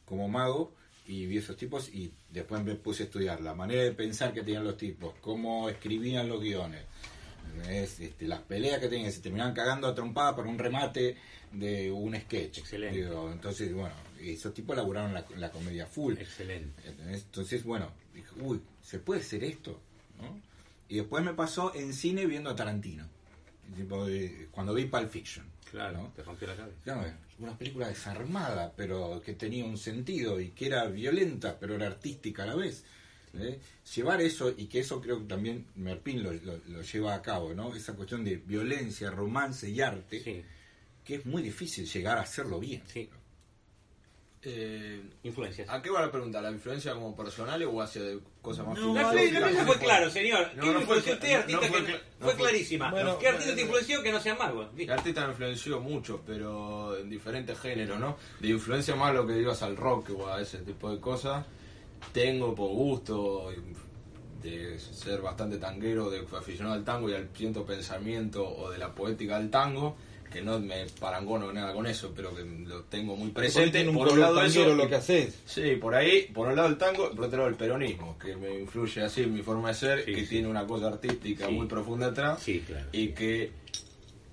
como 0.06 0.28
mago, 0.28 0.74
y 1.08 1.26
vi 1.26 1.38
esos 1.38 1.58
tipos 1.58 1.90
y 1.94 2.14
después 2.30 2.64
me 2.64 2.76
puse 2.76 3.04
a 3.04 3.06
estudiar 3.08 3.42
la 3.42 3.54
manera 3.54 3.84
de 3.84 3.92
pensar 3.92 4.34
que 4.34 4.42
tenían 4.42 4.64
los 4.64 4.78
tipos, 4.78 5.14
cómo 5.22 5.70
escribían 5.70 6.28
los 6.28 6.42
guiones. 6.42 6.84
Este, 7.70 8.14
las 8.26 8.40
peleas 8.42 8.80
que 8.80 8.88
tenían, 8.88 9.12
se 9.12 9.20
terminaban 9.20 9.54
cagando 9.54 9.88
a 9.88 9.94
trompada 9.94 10.36
por 10.36 10.48
un 10.48 10.58
remate 10.58 11.18
de 11.52 11.92
un 11.92 12.16
sketch. 12.16 12.60
Excelente. 12.60 12.98
Digo, 12.98 13.32
entonces, 13.32 13.74
bueno, 13.74 13.94
esos 14.20 14.54
tipos 14.54 14.76
laburaron 14.76 15.14
la, 15.14 15.26
la 15.38 15.52
comedia 15.52 15.86
full. 15.86 16.18
Excelente. 16.18 16.82
Entonces, 17.10 17.64
bueno, 17.64 17.92
dije, 18.14 18.30
uy, 18.40 18.62
¿se 18.82 19.00
puede 19.00 19.22
hacer 19.22 19.44
esto? 19.44 19.80
¿no? 20.20 20.53
Y 20.90 20.98
después 20.98 21.24
me 21.24 21.34
pasó 21.34 21.74
en 21.76 21.94
cine 21.94 22.26
viendo 22.26 22.50
a 22.50 22.56
Tarantino. 22.56 23.08
Tipo, 23.76 24.08
eh, 24.08 24.48
cuando 24.52 24.74
vi 24.74 24.86
Pulp 24.86 25.10
Fiction. 25.10 25.46
Claro, 25.72 25.98
¿no? 26.04 26.08
te 26.16 26.22
rompió 26.24 26.48
la 26.48 26.56
cabeza. 26.56 26.78
Claro, 26.84 27.12
una 27.40 27.58
película 27.58 27.88
desarmada, 27.88 28.72
pero 28.76 29.22
que 29.26 29.34
tenía 29.34 29.66
un 29.66 29.78
sentido 29.78 30.40
y 30.40 30.50
que 30.52 30.68
era 30.68 30.86
violenta, 30.88 31.58
pero 31.60 31.76
era 31.76 31.88
artística 31.88 32.44
a 32.44 32.48
la 32.48 32.56
vez. 32.56 32.84
¿eh? 33.34 33.60
Llevar 33.96 34.22
eso, 34.22 34.54
y 34.56 34.68
que 34.68 34.82
eso 34.82 35.02
creo 35.02 35.20
que 35.20 35.26
también 35.26 35.66
Merpin 35.76 36.22
lo, 36.22 36.32
lo- 36.34 36.60
lo 36.68 36.82
lleva 36.84 37.16
a 37.16 37.22
cabo, 37.24 37.54
¿no? 37.56 37.74
Esa 37.76 37.94
cuestión 37.96 38.24
de 38.24 38.36
violencia, 38.38 39.10
romance 39.10 39.68
y 39.70 39.82
arte, 39.82 40.22
Sí, 40.24 40.44
que 41.04 41.16
es 41.16 41.26
muy 41.26 41.42
difícil 41.42 41.88
llegar 41.88 42.20
a 42.20 42.22
hacerlo 42.22 42.60
bien. 42.60 42.84
sí. 42.86 43.10
Eh, 44.46 45.02
Influencias. 45.24 45.70
¿A 45.70 45.82
qué 45.82 45.90
va 45.90 46.02
la 46.02 46.12
pregunta? 46.12 46.42
¿La 46.42 46.52
influencia 46.52 46.94
como 46.94 47.16
personal 47.16 47.64
o 47.64 47.82
hacia 47.82 48.04
de 48.04 48.20
cosas 48.42 48.68
más 48.68 48.78
La 48.78 48.84
filosóficas? 49.10 49.42
pregunta 49.42 49.66
fue 49.66 49.78
claro, 49.80 50.10
señor. 50.10 50.52
No, 50.56 50.64
¿Qué 50.64 50.72
no 50.74 50.80
influenció 50.82 51.14
usted, 51.14 51.30
no 51.32 51.38
artista? 51.40 51.60
fue 51.68 51.70
que- 51.86 51.92
cla- 51.94 52.02
no 52.20 52.26
fue 52.26 52.34
fue- 52.34 52.42
clarísima. 52.44 52.92
Bueno, 52.92 53.18
¿Qué 53.20 53.28
artista 53.30 53.46
bueno, 53.52 53.56
te 53.56 53.62
influenció 53.62 54.04
que 54.04 54.12
no 54.12 54.20
sea 54.20 54.36
mago? 54.36 54.70
El 54.78 54.92
artista 54.92 55.22
me 55.26 55.30
influenció 55.32 55.80
mucho, 55.80 56.22
pero 56.26 56.98
en 56.98 57.10
diferentes 57.10 57.58
géneros, 57.58 58.00
¿no? 58.00 58.18
De 58.42 58.50
influencia 58.50 58.96
más 58.98 59.14
lo 59.14 59.26
que 59.26 59.34
digas 59.34 59.64
al 59.64 59.78
rock 59.78 60.10
o 60.18 60.28
a 60.28 60.42
ese 60.42 60.58
tipo 60.58 60.92
de 60.92 61.00
cosas. 61.00 61.46
Tengo 62.12 62.54
por 62.54 62.70
gusto 62.70 63.50
de 64.42 64.78
ser 64.78 65.22
bastante 65.22 65.58
tanguero, 65.58 66.10
de 66.10 66.20
aficionado 66.38 66.76
al 66.76 66.84
tango 66.84 67.10
y 67.10 67.14
al 67.14 67.30
ciento 67.34 67.66
pensamiento 67.66 68.46
o 68.46 68.70
de 68.70 68.78
la 68.78 68.94
poética 68.94 69.40
del 69.40 69.50
tango, 69.50 69.96
que 70.34 70.42
no 70.42 70.60
me 70.60 70.86
parangono 71.00 71.54
nada 71.54 71.72
con 71.74 71.86
eso, 71.88 72.12
pero 72.16 72.36
que 72.36 72.44
lo 72.44 72.82
tengo 72.86 73.16
muy 73.16 73.30
presente. 73.30 73.72
tiene 73.72 73.90
un 73.90 73.96
Por 73.98 74.12
un 74.12 74.20
lado 74.20 74.42
eso, 74.44 74.74
lo 74.74 74.90
que 74.90 74.96
haces. 74.96 75.40
Sí, 75.46 75.76
por 75.80 75.94
ahí, 75.96 76.24
por 76.34 76.48
un 76.48 76.56
lado 76.56 76.68
el 76.68 76.78
tango, 76.78 77.12
por 77.12 77.26
otro 77.26 77.38
lado 77.38 77.50
el 77.50 77.56
peronismo, 77.56 78.18
que 78.18 78.36
me 78.36 78.60
influye 78.60 79.02
así 79.04 79.22
en 79.22 79.34
mi 79.34 79.42
forma 79.44 79.70
de 79.70 79.76
ser, 79.76 80.04
Sí, 80.06 80.14
que 80.14 80.22
sí. 80.22 80.28
tiene 80.28 80.48
una 80.48 80.66
cosa 80.66 80.88
artística 80.88 81.46
Sí. 81.48 81.54
muy 81.54 81.68
profunda 81.68 82.08
atrás, 82.08 82.42
Sí, 82.44 82.62
claro. 82.66 82.88
y 82.92 83.10
que 83.10 83.52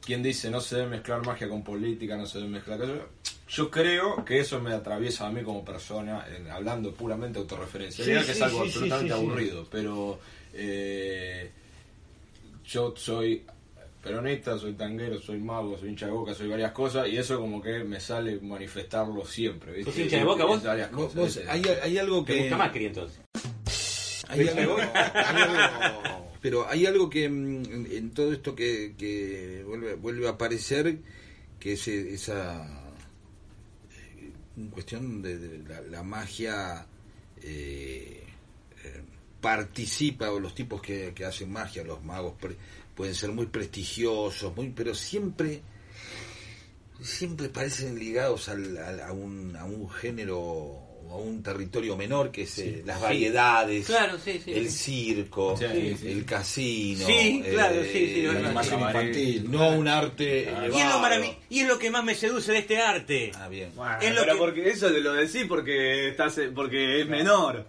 quien 0.04 0.22
dice 0.22 0.50
no 0.50 0.60
se 0.60 0.76
debe 0.76 0.88
mezclar 0.88 1.24
magia 1.24 1.48
con 1.48 1.62
política, 1.62 2.16
no 2.16 2.26
se 2.26 2.38
debe 2.38 2.50
mezclar... 2.50 2.80
aquello, 2.82 3.06
Yo 3.48 3.70
creo 3.70 4.24
que 4.24 4.40
eso 4.40 4.60
me 4.60 4.72
atraviesa 4.72 5.26
a 5.26 5.30
mí 5.30 5.42
como 5.42 5.64
persona, 5.64 6.24
en- 6.34 6.48
hablando 6.50 6.92
puramente 6.94 7.40
Sí, 7.90 8.04
que 8.04 8.18
es 8.18 8.40
algo 8.42 8.62
absolutamente 8.62 9.12
aburrido, 9.12 9.66
pero 9.70 10.18
eh, 10.54 11.50
yo 12.64 12.94
soy 12.96 13.42
peronista, 14.02 14.58
soy 14.58 14.72
tanguero, 14.74 15.20
soy 15.20 15.38
mago, 15.38 15.76
soy 15.78 15.90
hincha 15.90 16.06
de 16.06 16.12
boca, 16.12 16.34
soy 16.34 16.48
varias 16.48 16.72
cosas, 16.72 17.08
y 17.08 17.16
eso 17.16 17.38
como 17.38 17.60
que 17.62 17.84
me 17.84 18.00
sale 18.00 18.40
manifestarlo 18.40 19.24
siempre. 19.24 19.72
¿viste? 19.72 19.90
¿Sos 19.92 20.00
hincha 20.00 20.16
de 20.18 20.24
Boca, 20.24 20.44
vos? 20.44 20.62
Varias 20.62 20.90
Vos- 20.92 21.12
cosas, 21.12 21.16
vos- 21.16 21.36
ese- 21.36 21.50
hay, 21.50 21.62
hay 21.82 21.98
algo 21.98 22.24
¿Te 22.24 22.32
que... 22.34 22.40
gusta 22.42 22.56
Macri 22.56 22.86
entonces? 22.86 23.20
Hay 24.28 24.46
algo, 24.48 24.76
hay 24.78 25.42
algo- 25.42 26.30
pero 26.40 26.66
hay 26.68 26.86
algo 26.86 27.10
que 27.10 27.28
mm, 27.28 27.64
en, 27.72 27.88
en 27.90 28.10
todo 28.12 28.32
esto 28.32 28.54
que, 28.54 28.94
que 28.96 29.62
vuelve, 29.66 29.94
vuelve 29.96 30.26
a 30.26 30.30
aparecer, 30.30 30.98
que 31.58 31.72
es 31.74 31.86
eh, 31.88 32.14
esa 32.14 32.64
eh, 34.18 34.30
cuestión 34.70 35.20
de, 35.20 35.36
de 35.38 35.68
la, 35.68 35.80
la 35.82 36.02
magia 36.02 36.86
eh, 37.42 38.22
eh, 38.84 39.00
participa, 39.40 40.30
o 40.30 40.40
los 40.40 40.54
tipos 40.54 40.80
que, 40.80 41.12
que 41.14 41.24
hacen 41.24 41.50
magia, 41.52 41.82
los 41.84 42.02
magos, 42.04 42.34
pre- 42.40 42.56
pueden 42.94 43.14
ser 43.14 43.30
muy 43.32 43.46
prestigiosos, 43.46 44.54
muy 44.56 44.70
pero 44.70 44.94
siempre 44.94 45.62
siempre 47.02 47.48
parecen 47.48 47.98
ligados 47.98 48.48
al- 48.48 48.76
al- 48.76 49.00
a, 49.00 49.12
un, 49.12 49.56
a 49.56 49.64
un 49.64 49.88
género 49.90 50.38
o 50.38 50.86
a 51.12 51.16
un 51.16 51.42
territorio 51.42 51.96
menor 51.96 52.30
que 52.30 52.42
es 52.42 52.58
eh, 52.58 52.82
las 52.84 52.98
Sí. 52.98 53.02
variedades, 53.02 53.86
Claro, 53.86 54.18
sí, 54.22 54.38
sí, 54.44 54.52
el 54.52 54.70
sí. 54.70 55.14
circo, 55.14 55.56
Sí, 55.56 55.96
sí. 55.98 56.08
el 56.08 56.24
casino, 56.26 57.06
Sí, 57.06 57.42
claro, 57.50 57.76
eh, 57.76 57.90
sí, 57.90 58.14
sí, 58.14 58.22
La 58.22 58.32
no, 58.34 58.38
animación 58.48 58.80
infantil. 58.80 59.50
no 59.50 59.70
un 59.70 59.88
arte 59.88 60.42
Y 60.42 60.46
es, 60.78 60.84
lo 60.86 61.24
y 61.48 61.60
es 61.60 61.68
lo 61.68 61.78
que 61.78 61.90
más 61.90 62.04
me 62.04 62.14
seduce 62.14 62.52
de 62.52 62.58
este 62.58 62.78
arte. 62.82 63.32
Ah, 63.34 63.48
bien. 63.48 63.72
Bueno, 63.74 63.96
Es 64.02 64.14
lo 64.14 64.20
pero 64.20 64.32
que- 64.34 64.38
porque 64.38 64.68
eso 64.68 64.92
te 64.92 65.00
lo 65.00 65.14
decís 65.14 65.46
porque 65.48 66.08
estás 66.10 66.38
porque 66.54 67.00
es 67.00 67.08
menor. 67.08 67.66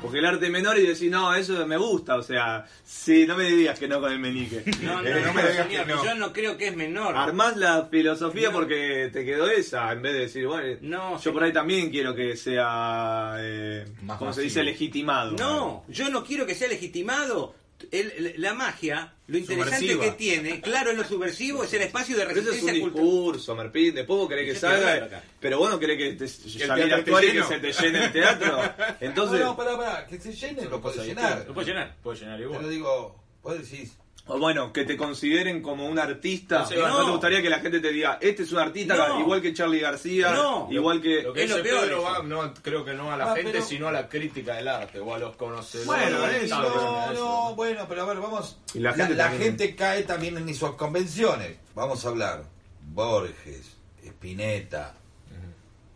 Porque 0.00 0.18
el 0.20 0.26
arte 0.26 0.46
es 0.46 0.52
menor 0.52 0.78
y 0.78 0.86
decís, 0.86 1.10
no, 1.10 1.34
eso 1.34 1.66
me 1.66 1.76
gusta. 1.76 2.16
O 2.16 2.22
sea, 2.22 2.64
sí, 2.84 3.26
no 3.26 3.36
me 3.36 3.44
digas 3.44 3.78
que 3.78 3.88
no 3.88 4.00
con 4.00 4.12
el 4.12 4.18
menique. 4.20 4.62
No, 4.82 5.02
no, 5.02 5.08
Eh, 5.08 5.22
no, 5.26 5.32
me 5.34 5.42
digas 5.50 5.66
señor, 5.66 5.86
que 5.86 5.92
no. 5.92 6.04
yo 6.04 6.14
no 6.14 6.32
creo 6.32 6.56
que 6.56 6.68
es 6.68 6.76
menor. 6.76 7.16
Armás 7.16 7.56
la 7.56 7.86
filosofía 7.90 8.48
No. 8.50 8.54
porque 8.58 9.10
te 9.12 9.24
quedó 9.24 9.48
esa, 9.50 9.90
en 9.92 10.02
vez 10.02 10.12
de 10.14 10.20
decir, 10.20 10.46
bueno, 10.46 10.78
No, 10.82 11.20
yo 11.20 11.32
por 11.32 11.42
ahí 11.42 11.52
también 11.52 11.90
quiero 11.90 12.14
que 12.14 12.36
sea, 12.36 13.34
eh, 13.38 13.86
Más 14.02 14.18
como 14.18 14.32
se 14.32 14.42
dice, 14.42 14.62
legitimado. 14.62 15.32
No, 15.32 15.84
yo 15.88 16.08
no 16.10 16.22
quiero 16.24 16.46
que 16.46 16.54
sea 16.54 16.68
legitimado. 16.68 17.54
El- 17.92 18.10
el- 18.10 18.34
la 18.42 18.54
magia, 18.54 19.14
lo 19.28 19.38
interesante 19.38 19.76
Subversiva. 19.78 20.04
que 20.04 20.10
tiene, 20.18 20.60
claro, 20.60 20.90
es 20.90 20.96
lo 20.96 21.04
subversivo, 21.04 21.62
es 21.64 21.72
el 21.74 21.82
espacio 21.82 22.16
de 22.16 22.26
Pero 22.26 22.40
eso 22.40 22.40
es 22.40 22.46
un 22.46 22.52
resistencia 22.68 22.82
cultural. 22.82 23.06
discurso, 23.06 23.54
Merpín. 23.56 23.94
Después 23.94 24.18
vos 24.18 24.28
querés 24.28 24.52
que 24.52 24.58
salga, 24.58 25.22
pero 25.40 25.58
vos 25.58 25.70
no 25.70 25.78
querés 25.78 25.96
que 25.98 26.12
te, 26.14 26.28
salir 26.28 26.70
a 26.70 26.74
teatro 26.74 26.96
actuar 26.96 27.24
y 27.24 27.32
que 27.32 27.42
se 27.44 27.58
te 27.60 27.72
llene 27.72 28.04
el 28.06 28.12
teatro. 28.12 28.60
Entonces, 29.00 29.38
no, 29.40 29.46
no, 29.46 29.56
pará, 29.56 29.76
pará, 29.76 30.06
que 30.06 30.18
se 30.18 30.32
llene, 30.32 30.64
lo 30.64 30.80
puede 30.80 31.04
llenar. 31.06 31.44
Lo 31.46 31.54
puedo 31.54 31.66
llenar. 31.66 31.96
Puede 32.02 32.18
llenar 32.18 32.38
Pero 32.38 32.50
igual. 32.54 32.70
digo, 32.70 33.24
vos 33.42 33.58
decís, 33.58 33.92
o 34.28 34.38
bueno, 34.38 34.72
que 34.72 34.84
te 34.84 34.96
consideren 34.96 35.60
como 35.62 35.86
un 35.86 35.98
artista. 35.98 36.60
No 36.60 36.66
sé, 36.66 36.76
¿No, 36.76 36.88
no. 36.88 37.04
te 37.06 37.10
gustaría 37.12 37.42
que 37.42 37.50
la 37.50 37.60
gente 37.60 37.80
te 37.80 37.90
diga, 37.92 38.18
este 38.20 38.42
es 38.44 38.52
un 38.52 38.58
artista 38.58 38.94
No. 38.96 39.20
igual 39.20 39.40
que 39.42 39.52
Charlie 39.54 39.80
García? 39.80 40.32
No. 40.32 40.68
Igual 40.70 41.00
que... 41.00 41.22
Lo 41.22 41.32
que 41.32 41.44
Es 41.44 41.50
lo 41.50 41.62
peor 41.62 41.80
Pedro 41.84 41.96
eso. 41.98 42.02
va, 42.02 42.22
no, 42.22 42.54
creo 42.62 42.84
que 42.84 42.94
no 42.94 43.10
a 43.12 43.16
la 43.16 43.32
Ah, 43.32 43.34
gente, 43.36 43.52
pero- 43.52 43.64
sino 43.64 43.88
a 43.88 43.92
la 43.92 44.08
crítica 44.08 44.54
del 44.56 44.68
arte 44.68 45.00
o 45.00 45.14
a 45.14 45.18
los 45.18 45.34
conocedores. 45.36 45.86
Bueno, 45.86 46.26
eso, 46.26 46.60
no, 46.60 46.68
eso. 47.10 47.12
no, 47.14 47.54
bueno, 47.56 47.86
pero 47.88 48.02
a 48.02 48.06
ver, 48.06 48.18
vamos. 48.18 48.58
Y 48.74 48.80
la 48.80 48.92
gente 48.92 49.14
la 49.14 49.24
también. 49.30 49.42
gente 49.58 49.74
cae 49.74 50.02
también 50.04 50.36
en 50.36 50.54
sus 50.54 50.72
convenciones. 50.74 51.56
Vamos 51.74 52.04
a 52.04 52.08
hablar. 52.08 52.44
Borges, 52.90 53.76
Spinetta, 54.04 54.94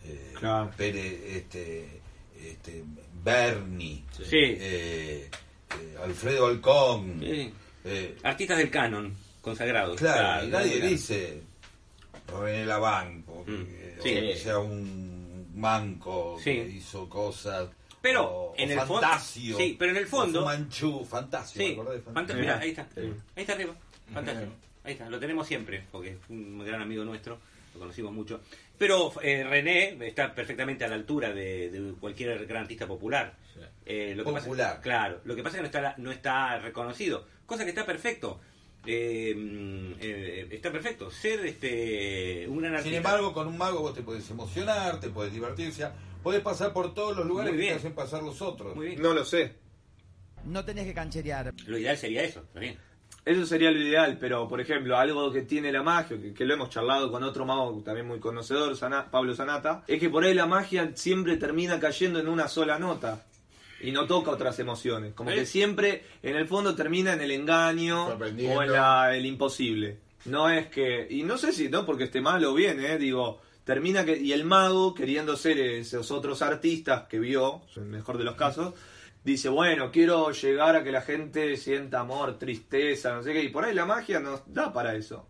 eh, 0.04 0.32
Claro. 0.38 0.70
Pérez, 0.76 1.20
este, 1.36 2.00
este, 2.40 2.84
Berni, 3.22 4.04
Sí. 4.16 4.24
eh, 4.36 5.30
eh, 5.80 5.96
Alfredo 6.02 6.46
Alcón. 6.46 7.18
Sí. 7.20 7.52
Eh, 7.84 8.16
Artistas 8.22 8.58
del 8.58 8.70
canon, 8.70 9.14
consagrados. 9.40 9.96
claro, 9.98 10.44
y 10.44 10.48
nadie 10.48 10.72
claro. 10.76 10.88
dice 10.88 11.42
René 12.40 12.64
Laván, 12.66 13.22
porque, 13.22 13.50
Mm, 13.52 14.02
sí. 14.02 14.10
o 14.10 14.20
que 14.20 14.36
sea 14.36 14.58
un 14.58 15.50
manco 15.54 16.38
Sí. 16.42 16.50
que 16.52 16.68
hizo 16.68 17.08
cosas. 17.08 17.68
Pero, 18.00 18.24
o- 18.24 18.54
en 18.56 18.70
o 18.70 18.72
el 18.72 18.78
fondo- 18.80 19.00
Fantasio, 19.02 19.56
sí, 19.56 19.76
pero 19.78 19.90
en 19.92 19.96
el 19.98 20.06
fondo- 20.06 20.44
Manchú, 20.44 21.04
Fantasio, 21.04 21.62
Sí, 21.62 21.74
de 21.74 22.00
Fantasio. 22.00 22.40
mirá, 22.40 22.58
ahí 22.58 22.70
está. 22.70 22.88
Ahí 22.96 23.12
está 23.36 23.52
arriba. 23.52 23.74
Fantástico. 24.12 24.50
Ahí 24.84 24.94
está, 24.94 25.08
lo 25.08 25.20
tenemos 25.20 25.46
siempre, 25.46 25.84
porque 25.92 26.08
es 26.10 26.16
un 26.28 26.58
gran 26.64 26.82
amigo 26.82 27.04
nuestro, 27.04 27.38
lo 27.72 27.78
conocimos 27.78 28.12
mucho. 28.12 28.40
Pero 28.76 29.12
eh, 29.22 29.44
René 29.44 29.96
está 30.08 30.34
perfectamente 30.34 30.84
a 30.84 30.88
la 30.88 30.96
altura 30.96 31.32
de, 31.32 31.70
de 31.70 31.92
cualquier 32.00 32.44
gran 32.46 32.62
artista 32.62 32.84
popular. 32.88 33.32
Eh, 33.86 34.14
lo 34.16 34.24
que 34.24 34.32
pasa- 34.32 34.46
Popular. 34.46 34.80
claro, 34.82 35.20
lo 35.24 35.36
que 35.36 35.42
pasa 35.44 35.56
es 35.56 35.58
que 35.58 35.62
no 35.62 35.66
está, 35.84 35.94
no 35.98 36.10
está 36.10 36.58
reconocido, 36.58 37.24
cosa 37.52 37.64
que 37.64 37.70
está 37.70 37.84
perfecto. 37.86 38.40
Eh, 38.84 39.32
mm, 39.36 39.92
eh, 40.00 40.48
está 40.50 40.72
perfecto, 40.72 41.08
ser 41.10 41.46
este 41.46 42.46
un 42.48 42.58
gran 42.58 42.72
artista. 42.72 42.88
Sin 42.88 42.96
embargo, 42.96 43.32
con 43.32 43.46
un 43.46 43.56
mago 43.56 43.80
vos 43.80 43.94
te 43.94 44.02
podés 44.02 44.28
emocionar, 44.30 44.98
te 44.98 45.08
podés 45.08 45.32
divertir, 45.32 45.68
o 45.68 45.72
sea, 45.72 45.94
podés 46.22 46.40
pasar 46.40 46.72
por 46.72 46.92
todos 46.92 47.16
los 47.16 47.24
lugares 47.26 47.52
que 47.52 47.58
te 47.58 47.72
hacen 47.74 47.92
pasar 47.94 48.22
los 48.24 48.42
otros. 48.42 48.74
Muy 48.74 48.86
bien. 48.88 49.02
No 49.02 49.14
lo 49.14 49.24
sé. 49.24 49.54
No 50.44 50.64
tenés 50.64 50.86
que 50.86 50.94
cancherear. 50.94 51.54
Lo 51.66 51.78
ideal 51.78 51.96
sería 51.96 52.24
eso, 52.24 52.40
está 52.40 52.58
bien. 52.58 52.76
Eso 53.24 53.46
sería 53.46 53.70
lo 53.70 53.78
ideal, 53.78 54.18
pero 54.20 54.48
por 54.48 54.60
ejemplo, 54.60 54.96
algo 54.98 55.30
que 55.30 55.42
tiene 55.42 55.70
la 55.70 55.84
magia, 55.84 56.18
que, 56.20 56.34
que 56.34 56.44
lo 56.44 56.54
hemos 56.54 56.70
charlado 56.70 57.12
con 57.12 57.22
otro 57.22 57.44
mago 57.46 57.80
también 57.84 58.08
muy 58.08 58.18
conocedor, 58.18 58.76
Sana- 58.76 59.08
Pablo 59.12 59.32
Sanata, 59.36 59.84
es 59.86 60.00
que 60.00 60.10
por 60.10 60.24
ahí 60.24 60.34
la 60.34 60.46
magia 60.46 60.90
siempre 60.96 61.36
termina 61.36 61.78
cayendo 61.78 62.18
en 62.18 62.26
una 62.28 62.48
sola 62.48 62.80
nota 62.80 63.24
y 63.82 63.90
no 63.92 64.06
toca 64.06 64.30
otras 64.30 64.58
emociones. 64.58 65.12
Como 65.14 65.30
¿Eh? 65.30 65.34
que 65.36 65.46
siempre, 65.46 66.04
en 66.22 66.36
el 66.36 66.46
fondo, 66.48 66.74
termina 66.74 67.12
en 67.14 67.20
el 67.20 67.30
engaño 67.32 68.06
o 68.06 68.62
en 68.62 68.72
la- 68.72 69.14
el 69.16 69.26
imposible. 69.26 69.98
No 70.26 70.48
es 70.48 70.68
que, 70.68 71.06
y 71.10 71.22
no 71.24 71.36
sé 71.36 71.52
si 71.52 71.68
no 71.68 71.84
porque 71.84 72.04
esté 72.04 72.20
mal 72.20 72.44
o 72.44 72.54
bien, 72.54 72.78
eh, 72.80 72.96
digo, 72.98 73.40
termina 73.64 74.04
que, 74.04 74.16
y 74.16 74.32
el 74.32 74.44
mago, 74.44 74.94
queriendo 74.94 75.36
ser 75.36 75.58
esos 75.58 76.10
otros 76.10 76.42
artistas 76.42 77.04
que 77.08 77.18
vio, 77.18 77.62
en 77.76 77.82
el 77.84 77.88
mejor 77.88 78.18
de 78.18 78.24
los 78.24 78.36
casos, 78.36 78.74
dice, 79.24 79.48
bueno, 79.48 79.90
quiero 79.90 80.30
llegar 80.30 80.76
a 80.76 80.84
que 80.84 80.92
la 80.92 81.00
gente 81.02 81.56
sienta 81.56 82.00
amor, 82.00 82.38
tristeza, 82.38 83.14
no 83.14 83.22
sé 83.22 83.32
qué, 83.32 83.42
y 83.42 83.48
por 83.48 83.64
ahí 83.64 83.74
la 83.74 83.84
magia 83.86 84.20
nos 84.20 84.42
da 84.52 84.72
para 84.72 84.94
eso. 84.94 85.26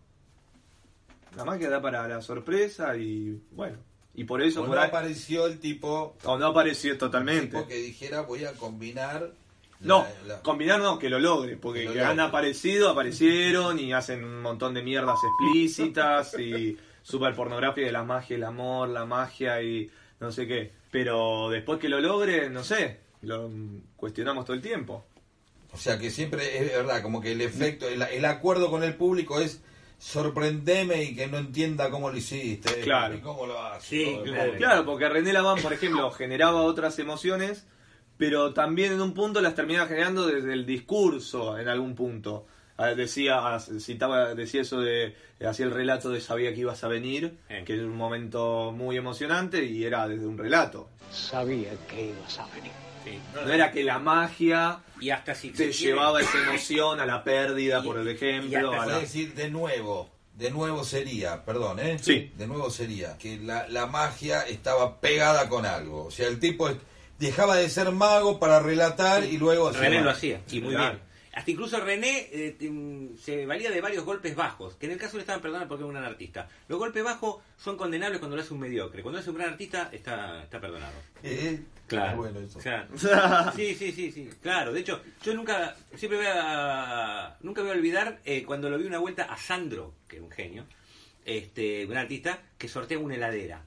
La 1.35 1.45
magia 1.45 1.69
da 1.69 1.81
para 1.81 2.07
la 2.07 2.21
sorpresa 2.21 2.95
y 2.95 3.39
bueno, 3.51 3.77
y 4.15 4.23
por 4.25 4.41
eso 4.41 4.61
O 4.63 4.65
por 4.67 4.75
no 4.75 4.81
ahí- 4.81 4.87
apareció 4.89 5.45
el 5.47 5.59
tipo, 5.59 6.15
o 6.23 6.37
no 6.37 6.47
apareció 6.47 6.97
totalmente. 6.97 7.55
tipo 7.57 7.67
que 7.67 7.75
dijera 7.77 8.21
voy 8.21 8.45
a 8.45 8.53
combinar. 8.53 9.31
No, 9.79 10.05
la- 10.25 10.35
la- 10.35 10.41
combinar 10.41 10.79
no, 10.79 10.97
que 10.97 11.09
lo 11.09 11.19
logre, 11.19 11.57
porque 11.57 11.79
Que 11.81 11.85
lo 11.87 11.91
que 11.93 11.97
logre. 11.99 12.11
han 12.13 12.19
aparecido, 12.21 12.89
aparecieron 12.89 13.79
y 13.79 13.91
hacen 13.91 14.23
un 14.23 14.41
montón 14.41 14.73
de 14.73 14.81
mierdas 14.81 15.19
explícitas 15.23 16.37
y 16.39 16.77
super 17.01 17.35
pornografía 17.35 17.85
de 17.85 17.91
la 17.91 18.03
magia, 18.03 18.35
el 18.37 18.43
amor, 18.45 18.87
la 18.89 19.05
magia 19.05 19.61
y 19.61 19.89
no 20.21 20.31
sé 20.31 20.47
qué. 20.47 20.71
Pero 20.89 21.49
después 21.49 21.79
que 21.79 21.89
lo 21.89 21.99
logre, 21.99 22.49
no 22.49 22.63
sé, 22.63 22.99
lo 23.23 23.49
cuestionamos 23.97 24.45
todo 24.45 24.55
el 24.55 24.61
tiempo. 24.61 25.03
O 25.73 25.77
sea 25.77 25.97
que 25.97 26.11
siempre 26.11 26.59
es 26.59 26.71
verdad, 26.71 27.01
como 27.01 27.19
que 27.19 27.31
el 27.33 27.41
efecto, 27.41 27.87
el, 27.89 28.01
el 28.03 28.25
acuerdo 28.25 28.69
con 28.69 28.83
el 28.83 28.95
público 28.95 29.39
es 29.41 29.61
sorprendeme 29.97 31.03
y 31.03 31.15
que 31.15 31.27
no 31.27 31.37
entienda 31.37 31.89
cómo 31.89 32.09
lo 32.09 32.17
hiciste. 32.17 32.81
Claro. 32.81 33.15
Y 33.15 33.19
cómo 33.19 33.45
lo 33.45 33.59
haces. 33.61 33.83
Sí, 33.87 34.17
claro. 34.57 34.85
porque 34.85 35.09
René 35.09 35.33
Laván, 35.33 35.61
por 35.61 35.73
ejemplo, 35.73 36.11
generaba 36.11 36.61
otras 36.61 36.99
emociones, 36.99 37.65
pero 38.17 38.53
también 38.53 38.93
en 38.93 39.01
un 39.01 39.13
punto 39.13 39.41
las 39.41 39.55
terminaba 39.55 39.87
generando 39.87 40.27
desde 40.27 40.53
el 40.53 40.65
discurso, 40.65 41.57
en 41.57 41.67
algún 41.67 41.95
punto. 41.95 42.45
Ah, 42.77 42.87
Decía, 42.95 43.59
citaba, 43.79 44.33
decía 44.33 44.61
eso 44.61 44.79
de, 44.81 45.15
hacía 45.47 45.65
el 45.65 45.71
relato 45.71 46.09
de 46.09 46.19
sabía 46.21 46.53
que 46.53 46.61
ibas 46.61 46.83
a 46.83 46.87
venir, 46.87 47.37
Eh. 47.49 47.63
que 47.65 47.75
es 47.75 47.81
un 47.81 47.95
momento 47.95 48.71
muy 48.71 48.97
emocionante 48.97 49.63
y 49.63 49.83
era 49.83 50.07
desde 50.07 50.25
un 50.25 50.37
relato. 50.37 50.89
Sabía 51.11 51.69
que 51.87 52.09
ibas 52.09 52.39
a 52.39 52.47
venir. 52.47 52.71
Sí. 53.03 53.19
No 53.33 53.51
era 53.51 53.71
que 53.71 53.83
la 53.83 53.99
magia 53.99 54.79
Y 54.99 55.09
hasta 55.09 55.35
si 55.35 55.49
te 55.49 55.69
quiere- 55.69 55.73
llevaba 55.73 56.21
esa 56.21 56.37
emoción 56.37 56.99
a 56.99 57.05
la 57.05 57.23
pérdida, 57.23 57.79
Y- 57.83 57.87
por 57.87 57.97
el 57.99 58.07
ejemplo. 58.07 58.71
a 58.81 58.85
la- 58.85 58.99
decir, 58.99 59.33
de 59.33 59.49
nuevo, 59.49 60.09
de 60.33 60.49
nuevo 60.51 60.83
sería, 60.83 61.43
perdón, 61.43 61.79
¿eh? 61.79 61.97
Sí. 62.01 62.31
De 62.37 62.47
nuevo 62.47 62.69
sería 62.69 63.17
que 63.17 63.37
la, 63.37 63.67
la 63.67 63.85
magia 63.87 64.41
estaba 64.47 64.99
pegada 65.01 65.49
con 65.49 65.65
algo. 65.65 66.05
O 66.05 66.11
sea, 66.11 66.27
el 66.27 66.39
tipo 66.39 66.69
dejaba 67.19 67.57
de 67.57 67.69
ser 67.69 67.91
mago 67.91 68.39
para 68.39 68.59
relatar 68.59 69.23
y 69.25 69.37
luego... 69.37 69.71
René 69.71 70.01
lo 70.01 70.09
hacía, 70.11 70.41
y 70.49 70.61
muy 70.61 70.73
Claro. 70.73 70.93
bien. 70.95 71.12
Hasta 71.33 71.49
incluso 71.49 71.79
René 71.79 72.29
eh, 72.31 72.55
mm, 72.59 73.17
se 73.17 73.45
valía 73.45 73.71
de 73.71 73.81
varios 73.81 74.05
golpes 74.05 74.35
bajos, 74.35 74.75
que 74.75 74.85
en 74.85 74.91
el 74.91 74.97
caso 74.99 75.17
le 75.17 75.21
estaban 75.21 75.41
perdonados 75.41 75.67
porque 75.67 75.81
era 75.81 75.87
un 75.87 75.93
gran 75.93 76.05
artista. 76.05 76.47
Los 76.67 76.77
golpes 76.77 77.03
bajos 77.03 77.41
son 77.57 77.75
condenables 77.75 78.19
cuando 78.19 78.35
lo 78.35 78.43
hace 78.43 78.53
un 78.53 78.59
mediocre. 78.59 79.01
Cuando 79.01 79.17
lo 79.17 79.21
hace 79.21 79.31
un 79.31 79.37
gran 79.37 79.49
artista, 79.49 79.89
está, 79.91 80.43
está 80.43 80.59
perdonado. 80.61 80.93
Eh, 81.23 81.59
Claro. 81.85 82.17
Bueno, 82.17 82.39
eso. 82.39 82.59
Claro. 82.59 82.87
Sí, 83.55 83.75
sí, 83.75 83.91
sí, 83.91 84.11
sí. 84.11 84.29
Claro. 84.41 84.71
De 84.73 84.79
hecho, 84.79 85.01
yo 85.21 85.33
nunca, 85.33 85.75
siempre 85.95 86.17
voy 86.17 86.27
a, 86.29 87.35
nunca 87.41 87.61
voy 87.61 87.71
a 87.71 87.73
olvidar 87.73 88.19
eh, 88.25 88.43
cuando 88.43 88.69
lo 88.69 88.77
vi 88.77 88.85
una 88.85 88.99
vuelta 88.99 89.23
a 89.23 89.37
Sandro, 89.37 89.93
que 90.07 90.15
era 90.17 90.25
un 90.25 90.31
genio, 90.31 90.65
este, 91.25 91.85
un 91.85 91.97
artista, 91.97 92.41
que 92.57 92.67
sortea 92.67 92.97
una 92.99 93.15
heladera. 93.15 93.65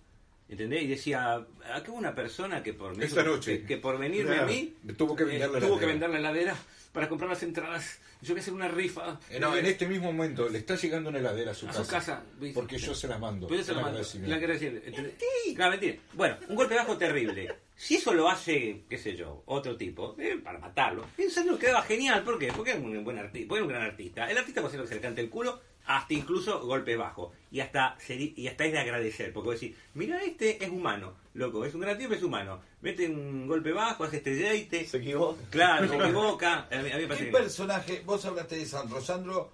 ¿Entendés? 0.49 0.85
Y 0.85 0.87
decía, 0.87 1.35
acá 1.35 1.85
hubo 1.89 1.99
una 1.99 2.15
persona 2.15 2.63
que 2.63 2.73
por, 2.73 3.01
Esta 3.03 3.23
noche. 3.25 3.61
que, 3.61 3.67
que 3.67 3.77
por 3.79 3.99
venirme 3.99 4.39
a 4.39 4.45
mí 4.47 4.75
Tuvo 4.97 5.17
que 5.17 5.25
eh, 5.25 5.27
vender 5.27 5.51
la 5.51 5.59
tuvo 5.59 5.77
que 5.79 5.85
heladera. 5.85 6.07
vender 6.07 6.11
la 6.11 6.19
heladera 6.19 6.57
para 6.97 7.11
comprar 7.11 7.29
las 7.29 7.43
entradas. 7.43 7.99
Yo 8.23 8.33
voy 8.33 8.39
a 8.39 8.41
hacer 8.41 8.55
una 8.55 8.69
rifa. 8.69 9.21
Eh, 9.29 9.39
no, 9.39 9.55
en 9.55 9.67
este 9.67 9.87
mismo 9.87 10.11
momento 10.11 10.49
le 10.49 10.57
está 10.57 10.77
llegando 10.77 11.11
una 11.11 11.19
heladera 11.19 11.51
a 11.51 11.55
su 11.55 11.67
A 11.67 11.69
casa. 11.69 11.85
su 11.85 11.91
casa, 11.91 12.23
¿viste? 12.41 12.55
Porque 12.55 12.79
yo 12.79 12.95
se 12.95 13.07
las 13.07 13.21
mando. 13.21 13.47
Pues 13.47 13.61
yo 13.61 13.67
se 13.67 13.75
lo 13.75 13.83
mando. 13.83 14.01
La 14.27 14.39
quiero 14.39 14.55
decir, 14.55 14.83
¿entendés? 14.83 15.13
Claro, 15.55 15.73
mentira. 15.73 15.97
Bueno, 16.15 16.39
un 16.49 16.57
golpe 16.57 16.75
bajo 16.75 16.97
terrible. 16.97 17.55
Si 17.77 17.97
eso 17.97 18.15
lo 18.15 18.31
hace, 18.31 18.85
qué 18.89 18.97
sé 18.97 19.15
yo, 19.15 19.43
otro 19.45 19.77
tipo, 19.77 20.17
eh, 20.19 20.41
para 20.43 20.59
matarlo, 20.59 21.05
en 21.19 21.31
serio 21.31 21.59
quedaba 21.59 21.83
genial. 21.83 22.25
¿Por 22.25 22.39
qué? 22.39 22.51
Porque 22.57 22.71
era 22.71 22.81
un 22.81 23.05
buen 23.05 23.19
artista, 23.19 23.47
porque 23.49 23.59
era 23.59 23.67
un 23.67 23.73
gran 23.73 23.83
artista. 23.83 24.31
El 24.31 24.39
artista 24.39 24.63
puede 24.63 24.69
hacer 24.69 24.81
lo 24.81 24.85
que 24.85 24.89
se 24.89 24.95
le 24.95 25.01
cante 25.03 25.21
el 25.21 25.29
culo, 25.29 25.61
hasta 25.87 26.15
incluso 26.15 26.61
golpe 26.67 26.97
bajo. 26.97 27.33
Y 27.51 27.61
hasta 27.61 27.97
y 28.09 28.47
hasta 28.49 28.65
es 28.67 28.73
de 28.73 28.79
agradecer, 28.79 29.33
porque 29.33 29.51
vos 29.51 29.61
decís, 29.61 29.77
mira, 29.95 30.23
este 30.23 30.63
es 30.63 30.71
humano, 30.71 31.15
loco, 31.35 31.65
es 31.65 31.73
un 31.75 31.81
gran 31.81 31.97
tipo, 31.97 32.13
es 32.15 32.23
humano. 32.23 32.61
Mete 32.83 33.09
un 33.09 33.47
golpe 33.47 33.73
bajo, 33.73 34.05
hace 34.05 34.19
estrellite. 34.19 34.87
Se 34.87 34.99
equivoca. 34.99 35.41
Claro, 35.51 35.89
se 35.89 35.97
equivoca. 36.03 36.69
A 36.71 36.83
mí, 36.83 36.91
a 36.91 36.97
mí 36.97 37.03
me 37.03 37.07
parece 37.09 37.25
¿Qué 37.27 37.31
bien. 37.31 37.33
personaje? 37.33 38.03
Vos 38.05 38.25
hablaste 38.25 38.57
de 38.57 38.67
Sandro. 38.67 39.01
Sandro, 39.01 39.51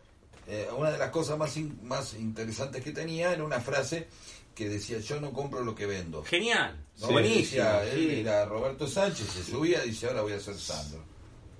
eh, 0.48 0.66
una 0.76 0.90
de 0.90 0.98
las 0.98 1.10
cosas 1.10 1.38
más, 1.38 1.56
in- 1.56 1.78
más 1.84 2.14
interesantes 2.14 2.82
que 2.82 2.90
tenía 2.92 3.32
era 3.32 3.44
una 3.44 3.60
frase 3.60 4.08
que 4.54 4.68
decía, 4.68 4.98
yo 4.98 5.20
no 5.20 5.32
compro 5.32 5.62
lo 5.64 5.74
que 5.74 5.86
vendo. 5.86 6.24
Genial, 6.24 6.76
¿no? 7.00 7.08
buenísimo. 7.08 7.62
Decía, 7.64 7.84
él 7.84 7.98
sí. 8.10 8.20
era 8.20 8.44
Roberto 8.46 8.86
Sánchez, 8.86 9.26
se 9.28 9.42
subía 9.44 9.84
y 9.84 9.90
dice, 9.90 10.08
ahora 10.08 10.22
voy 10.22 10.32
a 10.32 10.40
ser 10.40 10.54
Sandro. 10.56 11.02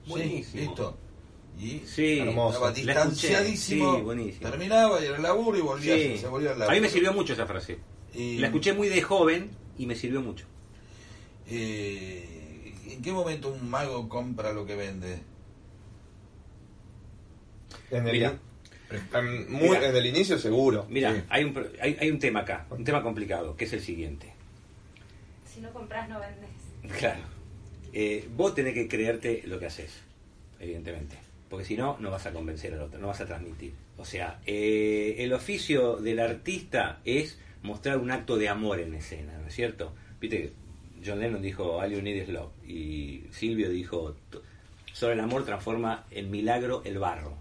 Buenísimo. 0.06 0.50
Sí, 0.52 0.58
listo. 0.66 0.98
Y 1.58 1.80
Sí, 1.86 2.18
Hermoso. 2.18 2.48
estaba 2.54 2.66
La 2.66 2.72
escuché, 2.72 2.86
distanciadísimo, 3.28 3.96
sí, 3.96 4.02
buenísimo. 4.02 4.50
terminaba 4.50 5.00
y 5.00 5.04
era 5.04 5.16
el 5.16 5.22
laburo 5.22 5.56
y 5.58 5.60
volvía, 5.60 5.94
Sí. 5.94 6.18
se 6.18 6.26
volvía 6.26 6.52
al 6.52 6.58
laburo. 6.58 6.70
A 6.72 6.74
mí 6.74 6.80
me 6.80 6.88
sirvió 6.88 7.12
mucho 7.12 7.34
esa 7.34 7.46
frase. 7.46 7.78
Y, 8.14 8.38
La 8.38 8.48
escuché 8.48 8.72
muy 8.72 8.88
de 8.88 9.00
joven 9.02 9.50
y 9.78 9.86
me 9.86 9.94
sirvió 9.94 10.20
mucho. 10.22 10.46
eh, 11.48 12.72
¿En 12.88 13.02
qué 13.02 13.12
momento 13.12 13.50
un 13.52 13.68
mago 13.68 14.08
compra 14.08 14.52
lo 14.52 14.64
que 14.66 14.76
vende? 14.76 15.18
En 17.90 18.06
el, 18.06 18.12
Mira. 18.12 18.38
en, 19.14 19.52
muy- 19.52 19.68
Mira. 19.70 19.88
en 19.88 19.96
el 19.96 20.06
inicio 20.06 20.38
seguro. 20.38 20.86
Mira, 20.88 21.14
Sí. 21.14 21.22
hay, 21.28 21.44
un, 21.44 21.52
pro- 21.52 21.68
hay, 21.80 21.96
hay 22.00 22.10
un 22.10 22.18
tema 22.18 22.40
acá, 22.40 22.66
un 22.70 22.84
tema 22.84 23.02
complicado, 23.02 23.56
que 23.56 23.64
es 23.64 23.72
el 23.72 23.80
siguiente. 23.82 24.32
Si 25.52 25.60
no 25.60 25.70
compras, 25.72 26.08
no 26.08 26.18
vendes. 26.20 26.98
Claro. 26.98 27.20
Eh, 27.92 28.28
vos 28.36 28.54
tenés 28.54 28.74
que 28.74 28.88
creerte 28.88 29.42
lo 29.46 29.58
que 29.58 29.66
haces, 29.66 29.90
evidentemente. 30.58 31.16
Porque 31.52 31.66
si 31.66 31.76
no, 31.76 31.98
no 32.00 32.10
vas 32.10 32.24
a 32.24 32.32
convencer 32.32 32.72
al 32.72 32.80
otro, 32.80 32.98
no 32.98 33.08
vas 33.08 33.20
a 33.20 33.26
transmitir. 33.26 33.74
O 33.98 34.06
sea, 34.06 34.40
eh, 34.46 35.16
el 35.18 35.34
oficio 35.34 35.96
del 35.96 36.18
artista 36.18 37.00
es 37.04 37.38
mostrar 37.62 37.98
un 37.98 38.10
acto 38.10 38.38
de 38.38 38.48
amor 38.48 38.80
en 38.80 38.94
escena, 38.94 39.36
¿no 39.38 39.48
es 39.48 39.54
cierto? 39.54 39.92
Viste, 40.18 40.54
John 41.04 41.20
Lennon 41.20 41.42
dijo, 41.42 41.74
All 41.76 41.92
you 41.92 42.00
need 42.00 42.22
is 42.22 42.28
love. 42.30 42.52
Y 42.66 43.24
Silvio 43.32 43.68
dijo, 43.68 44.16
"T- 44.30 44.38
solo 44.94 45.12
el 45.12 45.20
amor 45.20 45.44
transforma 45.44 46.06
en 46.10 46.30
milagro 46.30 46.80
el 46.86 46.98
barro. 46.98 47.36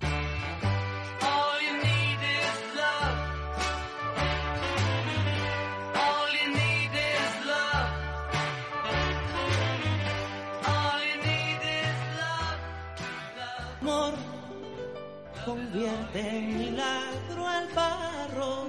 Convierte 15.45 16.19
en 16.19 16.57
milagro 16.57 17.47
al 17.47 17.67
barro. 17.73 18.67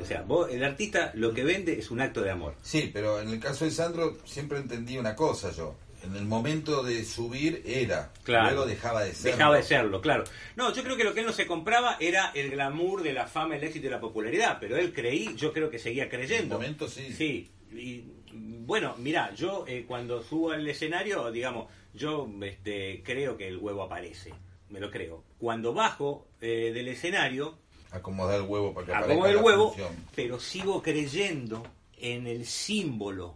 O 0.00 0.04
sea, 0.04 0.22
vos, 0.22 0.50
el 0.50 0.64
artista 0.64 1.10
lo 1.14 1.34
que 1.34 1.44
vende 1.44 1.78
es 1.78 1.90
un 1.90 2.00
acto 2.00 2.22
de 2.22 2.30
amor. 2.30 2.54
Sí, 2.62 2.90
pero 2.92 3.20
en 3.20 3.28
el 3.28 3.40
caso 3.40 3.64
de 3.64 3.70
Sandro 3.70 4.16
siempre 4.24 4.58
entendí 4.58 4.96
una 4.96 5.14
cosa 5.14 5.50
yo. 5.52 5.74
En 6.04 6.14
el 6.14 6.24
momento 6.24 6.82
de 6.84 7.04
subir 7.04 7.62
era, 7.66 8.12
Claro. 8.22 8.50
luego 8.50 8.66
dejaba 8.66 9.02
de 9.02 9.12
ser. 9.12 9.32
Dejaba 9.32 9.56
de 9.56 9.62
serlo, 9.64 10.00
claro. 10.00 10.24
No, 10.56 10.72
yo 10.72 10.82
creo 10.84 10.96
que 10.96 11.02
lo 11.04 11.12
que 11.12 11.20
él 11.20 11.26
no 11.26 11.32
se 11.32 11.46
compraba 11.46 11.96
era 11.98 12.30
el 12.34 12.50
glamour 12.50 13.02
de 13.02 13.12
la 13.12 13.26
fama, 13.26 13.56
el 13.56 13.64
éxito 13.64 13.88
y 13.88 13.90
la 13.90 14.00
popularidad, 14.00 14.58
pero 14.60 14.76
él 14.76 14.92
creí, 14.92 15.34
yo 15.36 15.52
creo 15.52 15.68
que 15.68 15.78
seguía 15.80 16.08
creyendo. 16.08 16.54
En 16.54 16.60
un 16.60 16.62
momento 16.62 16.88
sí. 16.88 17.12
Sí, 17.12 17.50
y 17.72 18.04
bueno, 18.32 18.94
mira, 18.98 19.34
yo 19.34 19.64
eh, 19.66 19.84
cuando 19.88 20.22
subo 20.22 20.52
al 20.52 20.66
escenario, 20.68 21.30
digamos, 21.32 21.66
yo 21.92 22.30
este, 22.42 23.02
creo 23.04 23.36
que 23.36 23.48
el 23.48 23.58
huevo 23.58 23.82
aparece. 23.82 24.32
Me 24.70 24.80
lo 24.80 24.90
creo. 24.90 25.24
Cuando 25.38 25.72
bajo 25.74 26.26
eh, 26.40 26.70
del 26.74 26.88
escenario, 26.88 27.56
Acomodar 27.90 28.40
el 28.40 28.46
huevo 28.46 28.74
para 28.74 28.86
que 28.86 28.92
aparezca 28.94 29.28
el 29.30 29.36
la 29.36 29.42
huevo, 29.42 29.68
función. 29.68 29.94
pero 30.14 30.38
sigo 30.40 30.82
creyendo 30.82 31.62
en 31.96 32.26
el 32.26 32.44
símbolo 32.44 33.34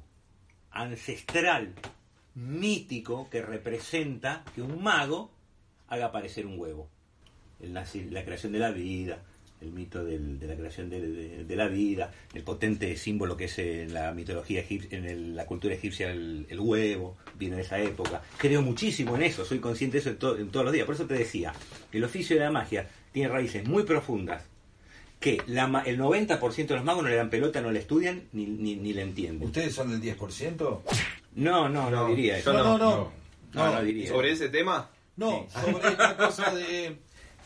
ancestral, 0.70 1.74
mítico, 2.34 3.28
que 3.30 3.42
representa 3.42 4.44
que 4.54 4.62
un 4.62 4.82
mago 4.82 5.30
haga 5.88 6.06
aparecer 6.06 6.46
un 6.46 6.58
huevo. 6.58 6.88
Naci- 7.62 8.10
la 8.10 8.24
creación 8.24 8.52
de 8.52 8.58
la 8.58 8.70
vida, 8.72 9.22
el 9.62 9.72
mito 9.72 10.04
del- 10.04 10.38
de 10.38 10.46
la 10.46 10.56
creación 10.56 10.90
de, 10.90 11.00
de- 11.00 11.44
de 11.44 11.56
la 11.56 11.68
vida, 11.68 12.12
el 12.34 12.42
potente 12.42 12.96
símbolo 12.96 13.36
que 13.36 13.44
es 13.44 13.58
en 13.58 13.94
la 13.94 14.12
mitología 14.12 14.60
egipcia, 14.60 14.98
en 14.98 15.04
el- 15.06 15.36
la 15.36 15.46
cultura 15.46 15.74
egipcia 15.74 16.10
el, 16.10 16.46
el 16.50 16.60
huevo, 16.60 17.16
viene 17.38 17.56
de 17.56 17.62
esa 17.62 17.78
época. 17.80 18.22
Creo 18.38 18.60
muchísimo 18.62 19.14
en 19.16 19.22
eso, 19.22 19.44
soy 19.44 19.58
consciente 19.60 19.96
de 19.96 20.00
eso 20.00 20.10
en, 20.10 20.16
to- 20.16 20.36
en 20.38 20.48
todos 20.50 20.64
los 20.64 20.72
días. 20.72 20.84
Por 20.86 20.94
eso 20.94 21.06
te 21.06 21.14
decía, 21.14 21.52
el 21.92 22.04
oficio 22.04 22.36
de 22.36 22.42
la 22.44 22.50
magia 22.50 22.88
tiene 23.12 23.28
raíces 23.28 23.66
muy 23.66 23.84
profundas 23.84 24.42
que 25.20 25.40
la 25.46 25.68
ma- 25.68 25.82
el 25.82 25.98
90% 26.00 26.66
de 26.66 26.74
los 26.74 26.84
magos 26.84 27.04
no 27.04 27.08
le 27.08 27.14
dan 27.16 27.30
pelota, 27.30 27.60
no 27.60 27.70
le 27.70 27.78
estudian 27.78 28.24
ni, 28.32 28.46
ni, 28.46 28.74
ni 28.74 28.92
le 28.92 29.02
entienden. 29.02 29.46
¿Ustedes 29.46 29.72
son 29.72 29.90
del 29.90 30.16
10%? 30.18 30.80
No, 31.36 31.68
no, 31.68 31.90
no, 31.90 32.08
diría 32.08 32.38
eso. 32.38 32.52
No, 32.52 32.64
no, 32.64 32.78
no. 32.78 33.12
No, 33.54 33.72
no 33.72 33.82
diría. 33.82 34.08
¿Sobre 34.08 34.32
ese 34.32 34.48
tema? 34.48 34.90
No, 35.16 35.46
sobre 35.52 35.88
esta 35.90 36.16
cosa 36.16 36.54
de 36.54 36.96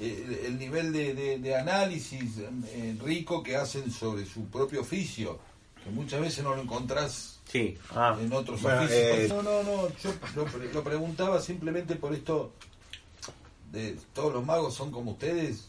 eh, 0.01 0.45
el 0.47 0.59
nivel 0.59 0.93
de, 0.93 1.15
de- 1.15 1.39
de 1.39 1.57
análisis 1.57 2.39
eh, 2.39 2.97
rico 3.03 3.43
que 3.43 3.57
hacen 3.57 3.91
sobre 3.91 4.25
su 4.27 4.47
propio 4.47 4.81
oficio, 4.83 5.39
que 5.83 5.91
muchas 5.91 6.21
veces 6.21 6.45
no 6.45 6.55
lo 6.55 6.63
encontrás 6.63 7.41
Sí. 7.47 7.79
en 8.21 8.33
otros 8.33 8.61
Bueno, 8.63 8.81
oficios. 8.83 9.01
eh, 9.01 9.27
no, 9.29 9.43
no, 9.43 9.63
no, 9.63 9.89
yo 9.97 10.13
lo 10.75 10.83
preguntaba 10.83 11.41
simplemente 11.41 11.95
por 11.95 12.13
esto 12.13 12.53
de 13.73 13.97
todos 14.15 14.33
los 14.33 14.45
magos 14.45 14.75
son 14.75 14.91
como 14.91 15.13
ustedes. 15.13 15.69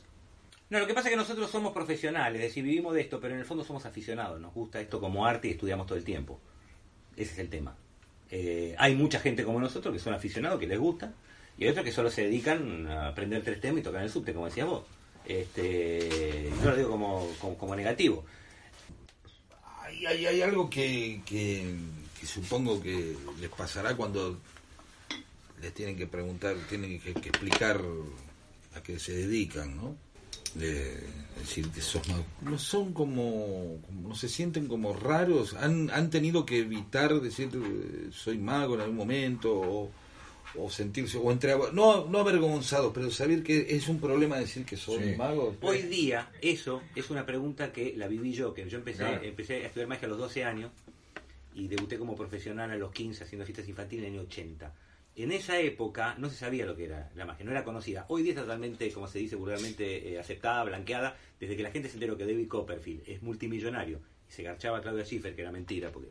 No, 0.70 0.80
lo 0.80 0.88
que 0.88 0.94
pasa 0.94 1.08
es 1.08 1.12
que 1.14 1.18
nosotros 1.18 1.50
somos 1.50 1.72
profesionales, 1.74 2.42
es 2.42 2.48
decir, 2.50 2.64
vivimos 2.64 2.94
de 2.94 3.02
esto, 3.02 3.20
pero 3.20 3.34
en 3.34 3.40
el 3.40 3.46
fondo 3.46 3.64
somos 3.64 3.86
aficionados, 3.86 4.40
nos 4.42 4.54
gusta 4.54 4.82
esto 4.82 5.00
como 5.00 5.26
arte 5.26 5.48
y 5.48 5.52
estudiamos 5.52 5.88
todo 5.88 5.98
el 5.98 6.04
tiempo. 6.04 6.40
Ese 7.16 7.34
es 7.34 7.40
el 7.40 7.50
tema. 7.50 7.76
Eh, 8.30 8.76
hay 8.78 8.96
mucha 8.96 9.20
gente 9.20 9.44
como 9.46 9.60
nosotros 9.60 9.94
que 9.94 10.00
son 10.00 10.14
aficionados, 10.14 10.60
que 10.60 10.68
les 10.68 10.78
gusta, 10.80 11.14
y 11.58 11.64
hay 11.64 11.70
otros 11.70 11.86
que 11.86 11.92
solo 11.92 12.12
se 12.12 12.24
dedican 12.24 12.88
a 12.88 13.08
aprender 13.08 13.44
tres 13.44 13.60
temas 13.60 13.80
y 13.80 13.84
tocar 13.84 14.04
el 14.04 14.12
subte, 14.12 14.34
como 14.34 14.46
decías 14.46 14.68
vos. 14.68 14.84
Este, 15.26 16.52
yo 16.64 16.70
lo 16.70 16.76
digo 16.76 16.90
como, 16.92 17.28
como, 17.58 17.76
negativo. 17.76 18.24
Hay, 19.84 20.26
hay, 20.26 20.42
algo 20.42 20.70
que, 20.70 21.22
que, 21.26 21.76
supongo 22.26 22.82
que 22.82 23.16
les 23.40 23.50
pasará 23.50 23.96
cuando 23.96 24.40
les 25.62 25.74
tienen 25.74 25.98
que 25.98 26.06
preguntar, 26.06 26.56
tienen 26.70 27.00
que, 27.00 27.10
explicar 27.10 27.82
a 28.76 28.84
qué 28.84 29.00
se 29.00 29.14
dedican, 29.14 29.76
¿no? 29.76 29.96
De 30.54 31.04
decir 31.40 31.70
que 31.72 31.82
sos. 31.82 32.04
No 32.42 32.60
son 32.60 32.94
como, 32.94 33.80
no 33.92 34.16
se 34.16 34.30
sienten 34.30 34.68
como 34.68 34.94
raros, 34.94 35.56
han, 35.56 35.90
han 35.90 36.10
tenido 36.12 36.46
que 36.46 36.60
evitar 36.60 37.20
decir 37.20 37.50
eh, 37.54 38.10
soy 38.12 38.38
mago 38.38 38.76
en 38.76 38.82
algún 38.82 38.98
momento 38.98 39.92
o 40.56 40.70
sentirse, 40.70 41.18
o 41.18 41.32
entre, 41.32 41.54
no, 41.74 42.06
no 42.08 42.20
avergonzados, 42.20 42.92
pero 42.94 43.12
saber 43.12 43.44
que 43.44 43.68
es 43.76 43.88
un 43.88 44.00
problema 44.00 44.38
decir 44.40 44.66
que 44.66 44.78
soy 44.78 45.04
Sí. 45.12 45.16
mago. 45.18 45.56
Hoy 45.62 45.84
día, 45.84 46.32
eso 46.42 46.82
es 46.96 47.10
una 47.10 47.26
pregunta 47.26 47.72
que 47.72 47.94
la 47.96 48.08
viví 48.08 48.34
yo, 48.34 48.54
que 48.54 48.68
yo 48.70 48.78
empecé, 48.78 49.00
Claro. 49.00 49.24
empecé 49.24 49.64
a 49.64 49.68
estudiar 49.68 49.88
magia 49.90 50.06
a 50.08 50.10
los 50.10 50.18
12 50.18 50.44
años 50.44 50.72
y 51.54 51.68
debuté 51.68 51.98
como 51.98 52.16
profesional 52.16 52.72
a 52.72 52.76
los 52.76 52.92
15 52.92 53.24
haciendo 53.24 53.46
fiestas 53.46 53.68
infantiles 53.68 54.06
en 54.08 54.14
el 54.14 54.20
año 54.22 54.28
80. 54.28 54.74
En 55.16 55.32
esa 55.32 55.60
época 55.60 56.16
no 56.20 56.30
se 56.30 56.36
sabía 56.36 56.66
lo 56.66 56.76
que 56.76 56.86
era 56.86 57.10
la 57.16 57.26
magia, 57.26 57.44
no 57.44 57.52
era 57.52 57.64
conocida. 57.64 58.06
Hoy 58.10 58.22
día 58.22 58.34
es 58.34 58.40
totalmente, 58.40 58.92
como 58.92 59.08
se 59.08 59.18
dice 59.20 59.36
vulgarmente, 59.36 60.14
eh, 60.14 60.20
aceptada, 60.20 60.64
blanqueada, 60.64 61.18
desde 61.40 61.58
que 61.58 61.64
la 61.64 61.72
gente 61.72 61.90
se 61.90 61.96
enteró 61.96 62.16
que 62.18 62.26
David 62.26 62.48
Copperfield 62.48 63.02
es 63.08 63.22
multimillonario 63.24 64.00
y 64.30 64.32
se 64.32 64.44
garchaba 64.44 64.78
a 64.78 64.82
Claudia 64.82 65.04
Schiffer, 65.06 65.36
que 65.36 65.42
era 65.42 65.52
mentira, 65.52 65.92
porque 65.92 66.10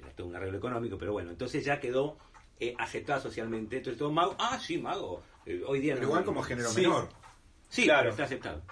era 0.00 0.10
todo 0.10 0.26
un 0.26 0.34
arreglo 0.34 0.58
económico, 0.58 0.98
pero 0.98 1.12
bueno, 1.12 1.30
entonces 1.30 1.64
ya 1.64 1.78
quedó 1.78 2.18
eh, 2.60 2.74
aceptada 2.78 3.20
socialmente. 3.20 3.76
Entonces 3.78 3.98
todo 3.98 4.10
mago, 4.12 4.36
ah, 4.38 4.58
sí, 4.58 4.78
mago. 4.78 5.22
Eh, 5.46 5.62
hoy 5.66 5.80
día 5.80 5.94
Pero 5.94 6.06
no- 6.06 6.10
igual 6.12 6.24
como 6.24 6.42
género 6.42 6.70
Sí. 6.70 6.82
menor. 6.82 7.08
Sí, 7.68 7.84
Claro. 7.84 8.00
pero 8.02 8.10
está 8.12 8.24
aceptado. 8.24 8.62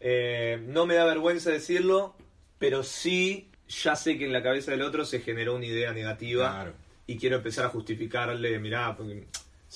Eh, 0.00 0.62
no 0.66 0.86
me 0.86 0.94
da 0.94 1.04
vergüenza 1.04 1.50
decirlo, 1.50 2.16
pero 2.58 2.82
sí 2.82 3.50
ya 3.68 3.96
sé 3.96 4.16
que 4.18 4.26
en 4.26 4.32
la 4.32 4.42
cabeza 4.42 4.70
del 4.70 4.82
otro 4.82 5.04
se 5.04 5.20
generó 5.20 5.56
una 5.56 5.66
idea 5.66 5.92
negativa 5.92 6.50
Claro. 6.50 6.74
y 7.06 7.16
quiero 7.18 7.36
empezar 7.36 7.66
a 7.66 7.68
justificarle, 7.70 8.58
mirá, 8.58 8.96
porque- 8.96 9.26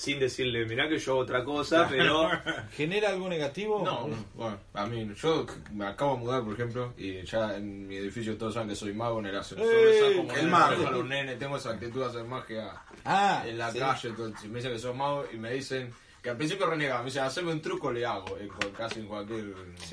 sin 0.01 0.17
decirle, 0.19 0.65
mirá 0.65 0.89
que 0.89 0.97
yo 0.97 1.11
hago 1.11 1.21
otra 1.21 1.43
cosa, 1.43 1.85
pero... 1.87 2.27
¿Genera 2.75 3.09
algo 3.09 3.29
negativo? 3.29 3.83
No, 3.85 4.09
bueno, 4.33 4.57
a 4.73 4.87
mí, 4.87 5.07
yo 5.15 5.45
me 5.73 5.85
acabo 5.85 6.13
de 6.15 6.19
mudar, 6.21 6.43
por 6.43 6.53
ejemplo, 6.55 6.93
y 6.97 7.21
ya 7.23 7.55
en 7.55 7.87
mi 7.87 7.97
edificio 7.97 8.35
todos 8.35 8.55
saben 8.55 8.69
que 8.69 8.75
soy 8.75 8.93
mago 8.93 9.19
en 9.19 9.27
el 9.27 9.37
ascensor. 9.37 9.67
El 10.35 10.47
mago. 10.47 10.87
a 10.87 10.91
los 10.91 11.05
nenes, 11.05 11.37
tengo 11.37 11.55
esa 11.57 11.69
actitud 11.73 11.99
de 12.01 12.07
hacer 12.07 12.23
magia 12.23 12.71
Ah, 13.05 13.43
en 13.45 13.59
la 13.59 13.71
sí. 13.71 13.77
calle. 13.77 14.09
Entonces, 14.09 14.49
me 14.49 14.55
dicen 14.57 14.71
que 14.73 14.79
soy 14.79 14.93
mago 14.95 15.23
y 15.31 15.37
me 15.37 15.51
dicen 15.51 15.93
que 16.23 16.31
al 16.31 16.37
principio 16.37 16.65
renegaban. 16.65 17.03
Me 17.03 17.11
dicen, 17.11 17.23
haceme 17.23 17.51
un 17.51 17.61
truco, 17.61 17.91
le 17.91 18.03
hago. 18.03 18.37
En 18.39 18.49
casi 18.75 19.01
en 19.01 19.05
cualquier. 19.05 19.43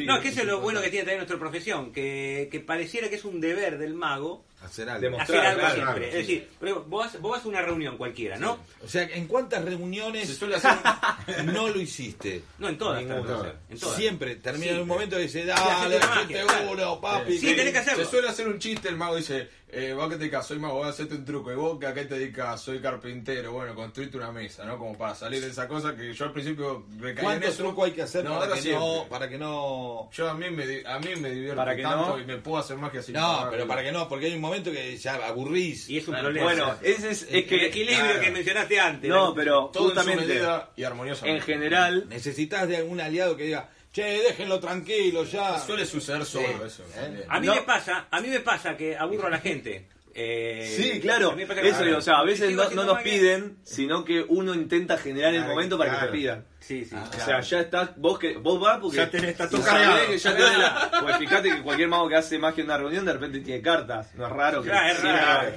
no, 0.07 0.17
es 0.17 0.23
que 0.23 0.29
eso 0.29 0.41
es 0.41 0.47
lo 0.47 0.61
bueno 0.61 0.81
que 0.81 0.89
tiene 0.89 1.05
también 1.05 1.19
nuestra 1.19 1.39
profesión, 1.39 1.93
que, 1.93 2.49
que 2.51 2.61
pareciera 2.61 3.11
que 3.11 3.17
es 3.17 3.25
un 3.27 3.41
deber 3.43 3.77
del 3.77 3.93
mago 3.93 4.45
Hacer 4.63 4.89
algo. 4.91 5.03
Demostrar. 5.03 5.39
hacer 5.39 5.47
algo 5.51 5.61
claro, 5.61 5.75
siempre. 5.75 5.95
claro, 5.95 6.07
es 6.21 6.27
decir, 6.27 6.49
vos, 6.89 6.89
vas- 6.89 7.21
vos 7.21 7.31
vas 7.33 7.45
a 7.45 7.49
una 7.49 7.63
reunión 7.63 7.97
cualquiera, 7.97 8.37
¿no? 8.39 8.59
O 8.85 8.89
sea, 8.89 9.03
¿en 9.05 9.27
cuántas 9.27 9.63
Se 9.63 9.71
reuniones 9.71 10.37
suele 10.37 10.57
hacer. 10.57 10.73
no 11.45 11.69
lo 11.69 11.81
hiciste? 11.81 12.43
No, 12.59 12.69
en 12.69 12.77
todas. 12.79 13.03
Que 13.03 13.09
en 13.13 13.79
todas. 13.79 13.97
Siempre 13.97 14.37
termina 14.37 14.71
en 14.73 14.77
Sí. 14.77 14.83
un 14.83 14.89
momento 14.89 15.19
y 15.19 15.23
dice, 15.23 15.45
dale, 15.45 15.99
claro. 16.27 16.71
uno, 16.73 17.01
papi. 17.01 17.39
Sí, 17.39 17.47
que- 17.49 17.55
tenés 17.55 17.73
que 17.73 17.79
hacerlo. 17.79 18.05
Se 18.05 18.11
suele 18.11 18.29
hacer 18.29 18.49
un 18.49 18.59
chiste, 18.59 18.89
el 18.89 18.97
mago 18.97 19.17
dice, 19.17 19.49
eh, 19.71 19.93
vos 19.95 20.07
que 20.09 20.15
te 20.15 20.21
dedicas, 20.21 20.47
soy 20.47 20.59
mago, 20.59 20.75
voy 20.75 20.87
a 20.87 20.91
hacerte 20.91 21.15
un 21.15 21.25
truco. 21.25 21.53
Y 21.53 21.55
vos 21.57 21.79
que 21.79 21.87
a 21.87 21.95
qué 21.95 22.05
te 22.07 22.19
dedicas, 22.19 22.61
soy 22.61 22.81
carpintero. 22.81 23.53
Bueno, 23.53 23.75
construirte 23.75 24.17
una 24.17 24.33
mesa, 24.33 24.65
¿no? 24.65 24.79
Como 24.79 24.97
para 24.99 25.15
salir 25.15 25.41
de 25.43 25.51
esa 25.51 25.69
cosa 25.69 25.95
que 25.95 26.13
yo 26.13 26.25
al 26.25 26.33
principio 26.33 26.85
recaí 26.99 27.19
en 27.19 27.25
¿Cuántos 27.25 27.51
eso. 27.51 27.63
trucos 27.65 27.85
hay 27.87 27.93
que 27.93 28.03
hacer 28.03 28.25
No, 28.25 28.31
para, 28.33 28.45
ahora 28.45 28.55
que 28.57 28.63
siempre. 28.63 28.85
no, 28.87 29.05
para 29.09 29.29
que 29.29 29.39
no... 29.39 30.09
Yo 30.13 30.29
a 30.29 30.35
mí 30.35 30.51
me, 30.51 30.65
a 30.87 30.99
mí 30.99 31.17
me 31.17 31.31
divierto 31.31 31.57
Para 31.57 31.77
que 31.77 31.83
tanto 31.83 32.17
no. 32.17 32.19
y 32.21 32.25
me 32.25 32.39
puedo 32.39 32.59
hacer 32.59 32.77
magia 32.77 33.03
sin 33.03 33.15
No, 33.15 33.21
pagar. 33.37 33.51
pero 33.51 33.67
para 33.67 33.83
que 33.83 33.93
no, 33.93 34.09
porque 34.09 34.27
hay 34.27 34.35
un 34.35 34.41
momento 34.49 34.73
que 34.73 34.97
ya 34.97 35.15
aburrís. 35.27 35.89
Y 35.89 35.99
es 35.99 36.09
un 36.09 36.15
Bueno, 36.15 36.29
problema. 36.31 36.79
ese 36.83 37.11
es, 37.11 37.23
es 37.23 37.29
el 37.33 37.65
equilibrio 37.65 37.99
claro. 38.05 38.21
que 38.21 38.31
mencionaste 38.31 38.81
antes. 38.81 39.09
No, 39.11 39.35
pero 39.35 39.71
Todo 39.73 39.85
en 39.85 39.89
su 39.91 39.95
justamente, 40.01 40.27
medida 40.27 40.71
y 40.77 40.83
armoniosamente. 40.85 41.39
en 41.41 41.45
general, 41.45 42.09
Necesitas 42.09 42.69
de 42.69 42.77
algún 42.79 43.01
aliado 43.01 43.37
que 43.37 43.45
diga, 43.45 43.69
che, 43.93 44.03
déjenlo 44.03 44.61
tranquilo 44.61 45.25
ya. 45.25 45.59
Suele 45.59 45.87
suceder 45.87 46.25
solo 46.25 46.65
eso. 46.67 46.83
¿Eh? 46.97 47.25
A 47.29 47.41
mí 47.41 47.47
No. 47.47 47.55
me 47.55 47.63
pasa, 47.63 48.07
a 48.11 48.21
mí 48.21 48.29
me 48.29 48.41
pasa 48.41 48.77
que 48.77 48.97
aburro 48.97 49.27
a 49.29 49.31
la 49.31 49.39
gente. 49.39 49.87
Eh, 50.21 50.75
Sí, 50.77 51.01
claro. 51.01 51.37
Eso 51.39 51.97
o 51.97 52.01
sea, 52.01 52.19
a 52.19 52.25
veces 52.25 52.51
no, 52.55 52.69
no 52.71 52.85
nos 52.85 53.03
piden, 53.03 53.59
sino 53.63 54.05
que 54.05 54.25
uno 54.29 54.53
intenta 54.53 54.99
generar 54.99 55.33
el 55.35 55.45
momento 55.45 55.79
para 55.79 55.93
que 56.01 56.07
te 56.07 56.13
pidan. 56.13 56.45
Sí, 56.59 56.85
sí. 56.85 56.97
O 56.97 57.25
sea, 57.25 57.41
ya 57.41 57.61
estás, 57.61 57.91
vos 57.97 58.19
que 58.19 58.37
vos 58.37 58.61
vas 58.61 58.79
porque 58.81 58.97
Ya 58.99 59.09
tenés, 59.09 59.37
que 59.37 60.19
ya 60.19 60.37
tenés 60.37 60.59
la- 60.59 60.91
pues 61.03 61.17
fíjate 61.19 61.51
que 61.51 61.63
cualquier 61.63 61.89
mago 61.89 62.09
que 62.09 62.17
hace 62.17 62.39
magia 62.39 62.63
en 62.63 62.67
una 62.67 62.79
reunión 62.79 63.05
de 63.05 63.13
repente 63.13 63.41
tiene 63.41 63.63
cartas, 63.63 64.13
no 64.17 64.27
es 64.27 64.33
raro 64.33 64.63
que 64.63 64.69
Claro, 64.71 64.89
es 64.93 65.03
raro. 65.03 65.53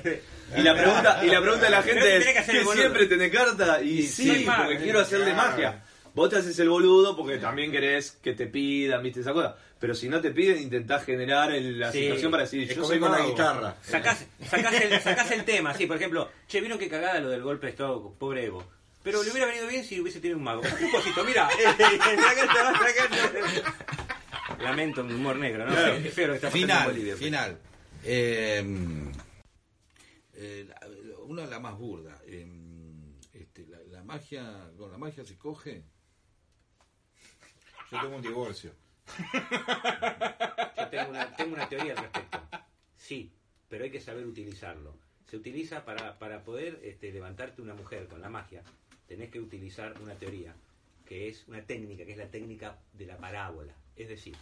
Y 0.58 0.62
la 0.62 0.74
pregunta 0.76 1.20
y 1.24 1.28
la 1.30 1.42
pregunta 1.42 1.66
de 1.66 1.72
la 1.72 1.82
gente 1.84 2.18
es 2.18 2.46
que 2.46 2.64
siempre 2.66 3.06
tenés 3.08 3.32
carta 3.32 3.82
y 3.82 4.04
sí, 4.04 4.46
porque 4.58 4.78
quiero 4.78 5.00
hacerle 5.00 5.34
magia. 5.34 5.84
Vos 6.14 6.30
te 6.30 6.36
haces 6.38 6.58
el 6.60 6.70
boludo 6.70 7.16
porque 7.16 7.38
también 7.38 7.72
querés 7.72 8.12
que 8.12 8.34
te 8.34 8.48
pidan, 8.48 9.02
viste 9.02 9.22
esa 9.22 9.34
cosa. 9.34 9.56
Pero 9.80 9.96
si 9.96 10.10
no 10.10 10.22
te 10.22 10.32
piden, 10.32 10.62
intentás 10.62 11.06
generar 11.06 11.52
el- 11.54 11.80
la 11.80 11.92
Sí. 11.92 12.00
situación 12.02 12.32
para 12.32 12.44
decir, 12.44 12.64
Es 12.64 12.70
yo 12.70 12.76
como 12.76 12.88
soy 12.88 12.96
ir 12.98 13.02
con 13.02 13.12
la 13.12 13.18
mago. 13.20 13.30
guitarra. 13.32 13.76
Sacás, 13.82 14.26
sacás, 14.48 14.74
el, 14.82 15.02
sacás 15.02 15.32
el 15.32 15.46
tema, 15.46 15.74
sí, 15.74 15.88
por 15.88 15.96
ejemplo, 15.98 16.30
che, 16.48 16.60
vieron 16.60 16.78
qué 16.78 16.90
cagada 16.90 17.20
lo 17.20 17.30
del 17.30 17.42
golpe 17.42 17.68
de 17.68 17.72
estado, 17.72 18.14
pobre 18.20 18.46
Evo. 18.46 18.64
Pero 19.04 19.24
le 19.24 19.32
hubiera 19.32 19.48
venido 19.48 19.68
bien 19.68 19.84
si 19.84 20.00
hubiese 20.00 20.20
tenido 20.20 20.38
un 20.38 20.44
mago. 20.44 20.62
Un 20.62 20.92
cosito, 20.92 21.24
mira. 21.24 21.50
Lamento 24.60 25.02
un 25.02 25.12
humor 25.14 25.38
negro, 25.38 25.66
¿no? 25.66 25.76
Es 25.76 26.14
feo 26.14 26.28
lo 26.28 26.34
que 26.34 26.38
está 26.38 26.48
pasando 26.48 26.48
en 26.48 26.52
Final, 26.52 26.88
Bolivia. 26.88 27.16
final. 27.16 27.58
Eh, 28.04 28.64
eh, 30.36 30.66
la- 30.68 30.88
una 31.26 31.44
de 31.44 31.48
las 31.50 31.62
más 31.62 31.78
burda. 31.78 32.20
eh, 32.28 32.46
este, 33.34 33.66
la, 33.68 33.78
la 33.90 34.04
magia, 34.04 34.70
con 34.78 34.92
la 34.92 34.98
magia 34.98 35.24
se 35.26 35.38
coge. 35.38 35.84
Yo 37.92 38.02
tengo 38.02 38.16
un 38.16 38.22
divorcio. 38.22 38.72
Yo 40.78 40.88
tengo 40.90 41.10
una, 41.10 41.36
tengo 41.36 41.54
una 41.56 41.68
teoría 41.70 41.92
al 41.94 41.98
respecto. 42.00 42.40
Sí, 42.98 43.32
pero 43.70 43.84
hay 43.84 43.92
que 43.92 44.00
saber 44.00 44.26
utilizarlo. 44.26 44.96
Se 45.30 45.38
utiliza 45.38 45.86
para, 45.86 46.18
para 46.20 46.44
poder 46.44 46.80
este, 46.84 47.12
levantarte 47.12 47.62
una 47.62 47.74
mujer 47.74 48.08
con 48.08 48.22
la 48.22 48.30
magia. 48.30 48.64
Tenés 49.08 49.30
que 49.30 49.40
utilizar 49.40 50.00
una 50.02 50.16
teoría, 50.16 50.54
que 51.06 51.28
es 51.28 51.48
una 51.48 51.62
técnica, 51.64 52.06
que 52.06 52.12
es 52.14 52.18
la 52.18 52.28
técnica 52.30 52.78
de 52.94 53.06
la 53.06 53.18
parábola. 53.18 53.74
Es 53.96 54.08
decir, 54.08 54.36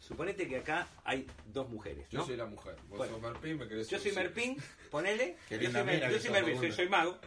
suponete 0.00 0.46
que 0.48 0.58
acá 0.58 0.88
hay 1.04 1.26
dos 1.46 1.68
mujeres. 1.68 2.08
Yo 2.10 2.20
¿no? 2.20 2.26
soy 2.26 2.36
la 2.36 2.46
mujer. 2.46 2.76
Vos 2.88 2.98
Bueno. 2.98 3.14
sos 3.14 3.22
Merpín, 3.22 3.58
me 3.58 3.66
querés 3.68 3.88
Yo 3.90 3.98
soy. 3.98 4.12
Merpín, 4.12 4.56
ponele. 4.90 5.36
Yo 5.50 5.70
soy, 5.70 5.82
Mer- 5.84 6.10
yo 6.10 6.18
soy 6.20 6.30
Merpín, 6.30 6.58
soy, 6.58 6.72
soy 6.72 6.88
mago. 6.88 7.18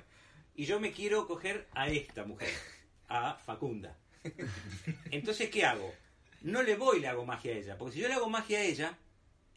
Y 0.55 0.65
yo 0.65 0.79
me 0.79 0.91
quiero 0.91 1.27
coger 1.27 1.67
a 1.73 1.87
esta 1.89 2.23
mujer. 2.25 2.49
a 3.09 3.35
Facunda. 3.35 3.95
Entonces, 5.11 5.49
¿qué 5.49 5.65
hago? 5.65 5.93
No 6.41 6.61
le 6.63 6.75
voy 6.75 6.97
y 6.97 7.01
le 7.01 7.07
hago 7.07 7.25
magia 7.25 7.53
a 7.53 7.55
ella, 7.57 7.77
porque 7.77 7.95
si 7.95 7.99
yo 8.01 8.07
le 8.07 8.13
hago 8.13 8.29
magia 8.29 8.59
a 8.59 8.63
ella, 8.63 8.97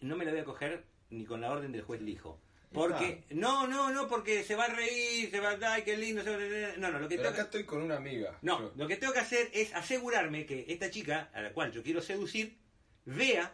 no 0.01 0.17
me 0.17 0.25
la 0.25 0.31
voy 0.33 0.41
a 0.41 0.45
coger 0.45 0.85
ni 1.11 1.25
con 1.25 1.41
la 1.41 1.51
orden 1.51 1.73
del 1.73 1.83
juez 1.83 2.01
Lijo. 2.01 2.41
Porque, 2.73 3.25
no, 3.31 3.67
no, 3.67 3.91
no, 3.91 4.07
porque 4.07 4.45
se 4.45 4.55
va 4.55 4.67
a 4.67 4.69
reír, 4.69 5.29
se 5.31 5.41
va 5.41 5.51
a, 5.61 5.73
ay, 5.75 5.83
qué 5.83 5.97
lindo, 5.97 6.23
se 6.23 6.31
va 6.31 6.37
a... 6.37 6.77
No, 6.77 6.93
no, 6.93 7.01
lo 7.01 7.09
que 7.09 7.17
Pero 7.17 7.29
tengo 7.31 7.35
acá 7.35 7.43
estoy 7.43 7.65
con 7.65 7.83
una 7.83 7.97
amiga. 7.97 8.39
no, 8.43 8.61
Yo- 8.61 8.73
lo 8.77 8.87
que 8.87 8.97
tengo 8.97 9.13
que 9.13 9.19
hacer 9.19 9.51
es 9.53 9.75
asegurarme 9.75 10.47
que 10.47 10.67
esta 10.69 10.89
chica, 10.89 11.31
a 11.35 11.41
la 11.43 11.53
cual 11.53 11.73
yo 11.73 11.83
quiero 11.83 12.01
seducir, 12.01 12.57
vea 13.07 13.53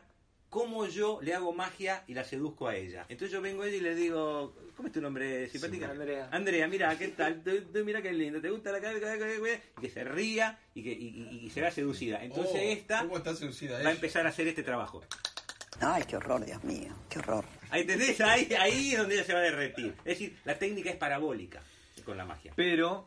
cómo 0.50 0.86
yo 0.86 1.18
le 1.22 1.34
hago 1.34 1.52
magia 1.52 2.04
y 2.06 2.14
la 2.14 2.24
seduzco 2.24 2.68
a 2.68 2.76
ella. 2.76 3.04
Entonces 3.08 3.32
yo 3.32 3.40
vengo 3.42 3.62
a 3.62 3.68
ella 3.68 3.76
y 3.76 3.80
le 3.80 3.94
digo, 3.94 4.54
¿cómo 4.76 4.88
es 4.88 4.94
tu 4.94 5.00
nombre 5.00 5.48
simpática? 5.48 5.90
Andrea. 5.90 6.28
Andrea, 6.32 6.68
mira, 6.68 6.96
¿qué 6.96 7.08
tal? 7.08 7.42
Tú- 7.42 7.62
tú 7.72 7.84
mira 7.84 8.00
qué 8.00 8.12
lindo, 8.12 8.40
¿te 8.40 8.50
gusta 8.50 8.72
la 8.72 8.80
cara? 8.80 8.96
Y 8.96 9.80
que 9.80 9.90
se 9.90 10.04
ría 10.04 10.58
y 10.74 10.82
que 10.82 10.92
y, 10.92 11.06
y- 11.08 11.46
y 11.46 11.50
será 11.50 11.70
seducida. 11.70 12.22
Entonces 12.24 12.54
Oh, 12.54 12.58
esta 12.72 13.00
¿Cómo 13.00 13.16
está 13.18 13.34
seducida 13.34 13.82
va 13.82 13.88
a 13.90 13.92
empezar 13.92 14.26
a 14.26 14.30
hacer 14.30 14.46
este 14.48 14.62
trabajo. 14.62 15.02
Ay, 15.80 16.04
qué 16.08 16.16
horror, 16.16 16.42
Dios 16.44 16.64
mío, 16.64 16.94
qué 17.10 17.18
horror. 17.18 17.44
Ahí 17.68 17.82
¿Entendés? 17.82 18.18
Ahí, 18.22 18.48
ahí 18.58 18.92
es 18.92 18.98
donde 18.98 19.16
ella 19.16 19.24
se 19.24 19.34
va 19.34 19.40
a 19.40 19.42
derretir. 19.42 19.94
Es 19.98 20.18
decir, 20.18 20.36
la 20.44 20.58
técnica 20.58 20.88
es 20.90 20.96
parabólica 20.96 21.62
con 22.04 22.16
la 22.16 22.24
magia. 22.24 22.52
Pero, 22.56 23.04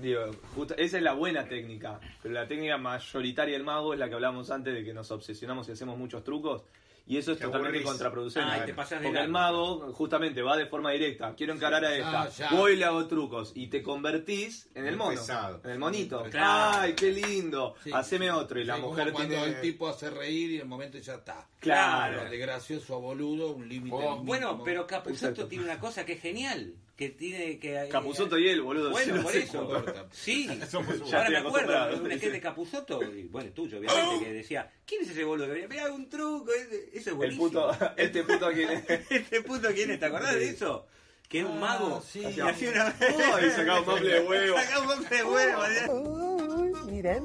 digo, 0.00 0.30
esa 0.76 0.96
es 0.96 1.02
la 1.02 1.12
buena 1.12 1.48
técnica. 1.48 2.00
Pero 2.22 2.34
la 2.34 2.46
técnica 2.46 2.78
mayoritaria 2.78 3.54
del 3.54 3.64
mago 3.64 3.92
es 3.92 3.98
la 3.98 4.08
que 4.08 4.14
hablamos 4.14 4.50
antes 4.50 4.74
de 4.74 4.84
que 4.84 4.92
nos 4.92 5.10
obsesionamos 5.10 5.68
y 5.68 5.72
hacemos 5.72 5.98
muchos 5.98 6.24
trucos. 6.24 6.62
Y 7.08 7.18
eso 7.18 7.30
es 7.32 7.38
Te 7.38 7.44
totalmente 7.44 7.78
aburrís. 7.78 7.88
contraproducente. 7.88 8.50
Ay, 8.50 8.62
te 8.66 8.74
pasas 8.74 9.00
de 9.00 9.06
Porque 9.06 9.20
el 9.22 9.32
largo. 9.32 9.78
mago 9.78 9.92
justamente 9.92 10.42
va 10.42 10.56
de 10.56 10.66
forma 10.66 10.90
directa. 10.90 11.34
Quiero 11.36 11.52
encarar 11.54 11.84
a 11.84 11.94
esta. 11.96 12.22
Ah, 12.22 12.28
ya. 12.30 12.50
Voy 12.50 12.72
y 12.72 12.76
le 12.76 12.84
hago 12.84 13.06
trucos. 13.06 13.52
Y 13.54 13.68
te 13.68 13.80
convertís 13.82 14.68
en 14.74 14.86
el 14.86 14.96
Muy 14.96 15.06
mono. 15.06 15.20
pesado. 15.20 15.60
En 15.64 15.70
el 15.70 15.78
monito. 15.78 16.24
Claro. 16.24 16.78
Ay, 16.80 16.94
qué 16.94 17.12
lindo. 17.12 17.74
Sí. 17.84 17.90
Haceme 17.94 18.30
otro. 18.32 18.60
Y 18.60 18.64
la 18.64 18.74
Sí, 18.74 18.80
como 18.80 18.92
mujer 18.92 19.12
cuando 19.12 19.34
tiene... 19.36 19.48
el 19.54 19.60
tipo 19.60 19.86
hace 19.88 20.10
reír 20.10 20.50
y 20.50 20.54
en 20.56 20.62
el 20.62 20.66
momento 20.68 20.98
ya 20.98 21.14
está. 21.14 21.46
Claro. 21.60 22.28
De 22.28 22.38
gracioso 22.38 22.96
a 22.96 22.98
boludo, 22.98 23.52
un 23.52 23.68
límite. 23.68 23.94
Oh, 23.94 24.00
mínimo. 24.00 24.24
Bueno, 24.24 24.62
pero 24.64 24.86
Capuzotto 24.86 25.26
Exacto. 25.28 25.46
tiene 25.48 25.64
una 25.64 25.78
cosa 25.78 26.04
que 26.04 26.12
es 26.14 26.20
genial, 26.20 26.74
que 26.96 27.10
tiene 27.10 27.58
que... 27.58 27.88
Capuzotto 27.90 28.38
y 28.38 28.48
él, 28.48 28.62
boludo. 28.62 28.90
Bueno, 28.90 29.22
por 29.22 29.34
eso. 29.34 29.66
corta. 29.66 30.06
Sí, 30.12 30.48
Somos 30.70 30.94
uno. 30.96 31.06
Ya 31.06 31.18
ahora 31.18 31.30
me 31.30 31.36
estoy 31.36 31.48
acuerdo 31.48 31.72
acostumbrado. 31.76 31.90
de 32.08 32.14
un 32.14 32.18
sketch 32.18 32.32
de 32.32 32.40
Capuzotto, 32.40 33.02
y 33.02 33.22
bueno, 33.24 33.50
tuyo, 33.52 33.78
obviamente, 33.78 34.24
que 34.24 34.32
decía, 34.32 34.70
¿quién 34.86 35.02
es 35.02 35.10
ese 35.10 35.24
boludo? 35.24 35.46
Que 35.46 35.52
venía, 35.52 35.68
"Mira, 35.68 35.92
un 35.92 36.08
truco, 36.08 36.52
ese, 36.52 36.90
ese 36.96 37.00
es 37.00 37.06
El 37.08 37.14
buenísimo. 37.14 37.46
puto, 37.48 37.72
este 37.96 38.22
puto 38.24 38.46
aquí. 38.46 38.62
este 39.10 39.42
puto, 39.42 39.68
¿quién 39.74 39.90
es? 39.90 40.00
¿Te 40.00 40.06
acordás 40.06 40.34
de 40.34 40.48
eso? 40.48 40.86
Que 41.28 41.40
era 41.40 41.48
un 41.48 41.58
mago. 41.60 42.00
sí. 42.02 42.20
Y 42.20 42.40
hacía 42.40 42.70
una... 42.70 42.94
Ay, 43.34 43.50
sacaba 43.56 43.80
un 43.80 43.86
maple 43.86 44.08
de 44.14 44.20
huevo. 44.20 44.56
Sacaba 44.58 44.80
un 44.82 44.88
maple 45.02 45.16
de 45.16 45.24
huevo. 45.24 46.86
miren. 46.86 47.24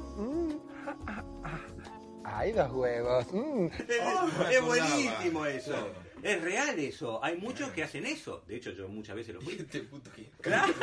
Hay 2.23 2.51
dos 2.53 2.71
huevos. 2.71 3.25
Es, 3.87 4.55
es 4.55 4.61
buenísimo 4.61 5.45
eso. 5.45 5.89
Es 6.23 6.41
real 6.41 6.77
eso. 6.79 7.23
Hay 7.23 7.37
muchos 7.37 7.71
que 7.71 7.83
hacen 7.83 8.05
eso. 8.05 8.43
De 8.47 8.55
hecho, 8.55 8.71
yo 8.71 8.87
muchas 8.87 9.15
veces 9.15 9.33
lo 9.35 9.41
fui. 9.41 9.55
Este 9.59 9.81
puto 9.81 10.11
que- 10.11 10.29
Claro, 10.39 10.73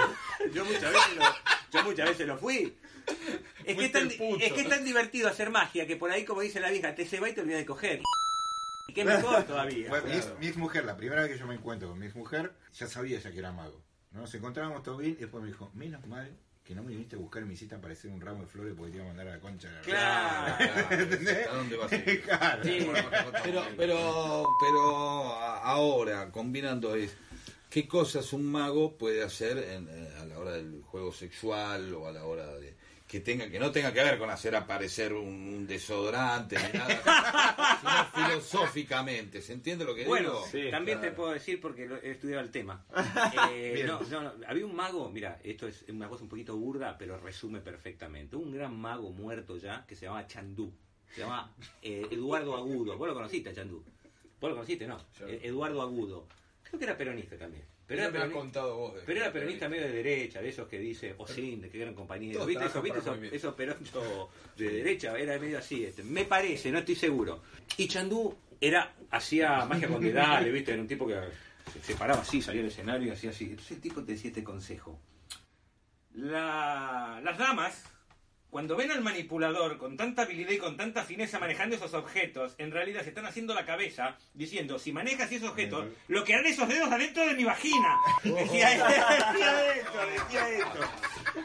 yo 0.53 0.65
muchas 0.65 0.93
veces 0.93 1.17
lo, 1.17 1.25
yo 1.73 1.85
muchas 1.85 2.09
veces 2.11 2.27
lo 2.27 2.39
fui. 2.39 2.77
Es 3.65 3.77
que, 3.77 3.85
es 3.87 3.93
tan, 3.93 4.03
el 4.11 4.43
es 4.43 4.53
que 4.53 4.61
es 4.61 4.69
tan 4.69 4.85
divertido 4.85 5.29
hacer 5.29 5.51
magia 5.51 5.87
que 5.87 5.97
por 5.97 6.11
ahí, 6.11 6.25
como 6.25 6.41
dice 6.43 6.61
la 6.61 6.71
vieja, 6.71 6.95
te 6.95 7.07
se 7.07 7.21
va 7.21 7.29
y 7.31 7.35
te 7.35 7.41
olvidas 7.41 7.61
de 7.61 7.67
coger. 7.67 8.01
Y 8.99 9.05
qué 9.05 9.05
mejor 9.05 9.45
todavía. 9.45 9.89
Bueno, 9.89 10.07
mi, 10.07 10.13
ex, 10.13 10.33
mi 10.41 10.47
exmujer, 10.47 10.85
la 10.85 10.97
primera 10.97 11.23
vez 11.23 11.33
que 11.33 11.39
yo 11.39 11.47
me 11.47 11.55
encuentro 11.55 11.89
con 11.89 11.99
mi 11.99 12.07
exmujer, 12.07 12.53
ya 12.75 12.89
sabía 12.89 13.19
ella 13.19 13.31
que 13.31 13.39
era 13.39 13.53
mago. 13.53 13.83
¿no? 14.13 14.21
Nos 14.23 14.35
encontrábamos 14.35 14.83
todo 14.83 14.99
bien 14.99 15.13
y 15.13 15.23
después 15.23 15.43
me 15.43 15.49
dijo, 15.49 15.71
menos 15.75 16.05
mal 16.07 16.37
que 16.65 16.75
no 16.75 16.83
me 16.83 16.91
viniste 16.91 17.17
a 17.17 17.19
buscar 17.19 17.47
mi 17.47 17.57
cita 17.57 17.81
para 17.81 17.95
hacer 17.95 18.11
un 18.11 18.21
ramo 18.21 18.43
de 18.43 18.47
flores 18.47 18.75
porque 18.77 18.93
te 18.93 18.99
iba 18.99 19.07
a 19.07 19.09
mandar 19.09 19.29
a 19.29 19.31
la 19.31 19.41
concha. 19.41 19.71
la 19.71 19.81
Claro. 19.81 20.87
¿Entendés? 21.03 21.49
¿A 21.49 21.55
dónde 21.55 21.77
vas 21.79 21.93
a 21.93 21.97
ir? 21.97 22.23
Claro. 22.23 22.65
Sí. 22.65 22.87
Pero, 23.43 23.65
pero, 23.75 24.47
pero 24.61 25.35
ahora, 25.35 26.31
combinando 26.31 26.95
es, 26.95 27.17
¿qué 27.71 27.89
cosas 27.89 28.35
un 28.35 28.45
mago 28.45 28.99
puede 28.99 29.23
hacer 29.23 29.57
en, 29.57 29.89
eh, 29.89 30.11
a 30.21 30.27
la 30.27 30.39
hora 30.39 30.53
del 30.53 30.83
juego 30.83 31.11
sexual 31.11 31.95
o 31.95 32.07
a 32.07 32.13
la 32.13 32.27
hora 32.27 32.55
de 32.59 32.77
que 33.09 33.21
tenga 33.21 33.49
que 33.51 33.59
no 33.59 33.71
tenga 33.73 33.91
que 33.93 34.03
ver 34.05 34.19
con 34.19 34.29
hacer 34.29 34.55
aparecer 34.55 35.15
un, 35.15 35.25
un 35.27 35.67
desodorante 35.67 36.57
ni 36.59 36.79
nada, 36.79 38.11
sino 38.13 38.27
filosóficamente, 38.29 39.41
¿se 39.41 39.55
entiende 39.55 39.85
lo 39.85 39.95
que 39.95 40.05
Bueno, 40.05 40.31
digo? 40.33 40.47
Sí, 40.51 40.71
también 40.71 40.99
claro. 40.99 41.11
te 41.13 41.17
puedo 41.17 41.33
decir 41.33 41.59
porque 41.61 41.87
lo- 41.87 41.97
he 41.97 42.11
estudiado 42.13 42.43
el 42.43 42.51
tema. 42.51 42.85
Eh, 43.51 43.85
no, 43.87 44.01
no, 44.11 44.23
no, 44.23 44.33
había 44.47 44.67
un 44.67 44.75
mago, 44.77 45.09
mira, 45.11 45.41
esto 45.43 45.67
es 45.67 45.85
una 45.89 46.09
cosa 46.09 46.23
un 46.25 46.29
poquito 46.29 46.57
burda, 46.57 46.97
pero 46.99 47.19
resume 47.19 47.61
perfectamente. 47.61 48.37
Un 48.37 48.53
gran 48.53 48.79
mago 48.79 49.11
muerto 49.11 49.57
ya 49.57 49.85
que 49.87 49.97
se 49.97 50.05
llamaba 50.05 50.27
Chandú. 50.27 50.71
Se 51.15 51.23
llama 51.23 51.51
eh, 51.83 52.07
Eduardo 52.11 52.57
Agudo. 52.57 52.97
Vos 52.99 53.09
lo 53.09 53.15
conociste 53.15 53.55
Chandú. 53.55 53.83
Vos 54.41 54.51
lo 54.51 54.57
conociste, 54.57 54.87
¿no? 54.87 54.99
Yo. 55.19 55.27
Eduardo 55.29 55.81
Agudo. 55.83 56.27
Creo 56.63 56.79
que 56.79 56.85
era 56.85 56.97
peronista 56.97 57.37
también. 57.39 57.65
Pero 57.89 58.03
era, 58.03 58.11
me 58.11 58.19
has 58.19 58.25
peroni- 58.27 58.33
contado 58.33 58.77
vos. 58.77 58.95
de- 58.95 59.01
pero 59.07 59.21
era 59.21 59.33
peronista 59.33 59.69
medio 59.69 59.85
de 59.87 59.93
derecha, 59.93 60.41
de 60.43 60.49
esos 60.51 60.69
que 60.69 60.79
dice, 60.79 61.15
o 61.19 61.27
sin, 61.27 61.61
de 61.63 61.71
que 61.71 61.81
eran 61.83 61.95
compañeros. 61.95 62.47
¿Viste, 62.47 62.67
eso, 62.67 62.83
¿viste 62.83 62.99
esos, 63.33 63.55
peronchos 63.55 64.29
de 64.57 64.69
derecha? 64.71 65.17
Era 65.19 65.39
medio 65.39 65.59
así. 65.59 65.85
Este. 65.87 66.03
Me 66.05 66.25
parece, 66.27 66.71
no 66.71 66.79
estoy 66.81 66.95
seguro. 66.95 67.43
Y 67.79 67.89
Chandú 67.89 68.37
era, 68.61 68.95
hacía 69.11 69.65
magia 69.65 69.89
con 69.89 70.03
dedales, 70.03 70.53
¿viste? 70.53 70.73
Era 70.73 70.83
un 70.83 70.87
tipo 70.89 71.07
que 71.07 71.15
se, 71.73 71.81
se 71.83 71.95
paraba 71.95 72.21
así, 72.21 72.43
salía 72.43 72.61
del 72.63 72.71
escenario 72.71 73.09
y 73.09 73.11
hacía 73.11 73.31
así. 73.31 73.45
Entonces 73.47 73.73
el 73.73 73.81
tipo 73.81 74.05
te 74.05 74.13
decía 74.13 74.29
este 74.29 74.45
consejo. 74.45 75.01
La- 76.15 77.21
las 77.23 77.39
damas, 77.39 77.85
cuando 78.51 78.77
ven 78.77 78.91
al 78.91 79.03
manipulador 79.03 79.77
con 79.79 79.97
tanta 79.97 80.23
habilidad 80.23 80.51
y 80.53 80.59
con 80.59 80.77
tanta 80.77 81.05
fineza 81.05 81.39
manejando 81.39 81.77
esos 81.77 81.93
objetos, 81.95 82.55
en 82.59 82.71
realidad 82.71 83.03
se 83.03 83.11
están 83.11 83.27
haciendo 83.27 83.53
la 83.55 83.67
cabeza 83.67 84.17
diciendo, 84.35 84.79
si 84.79 84.91
manejas 84.93 85.31
esos 85.31 85.51
objetos, 85.51 85.87
lo 86.09 86.25
que 86.25 86.35
harán 86.35 86.47
esos 86.47 86.67
dedos 86.69 86.91
adentro 86.91 87.27
de 87.27 87.35
mi 87.35 87.45
vagina. 87.45 87.97
Decía, 88.25 88.71
decía 88.71 89.75
eso, 89.75 90.07
decía 90.07 90.49
eso. 90.59 90.69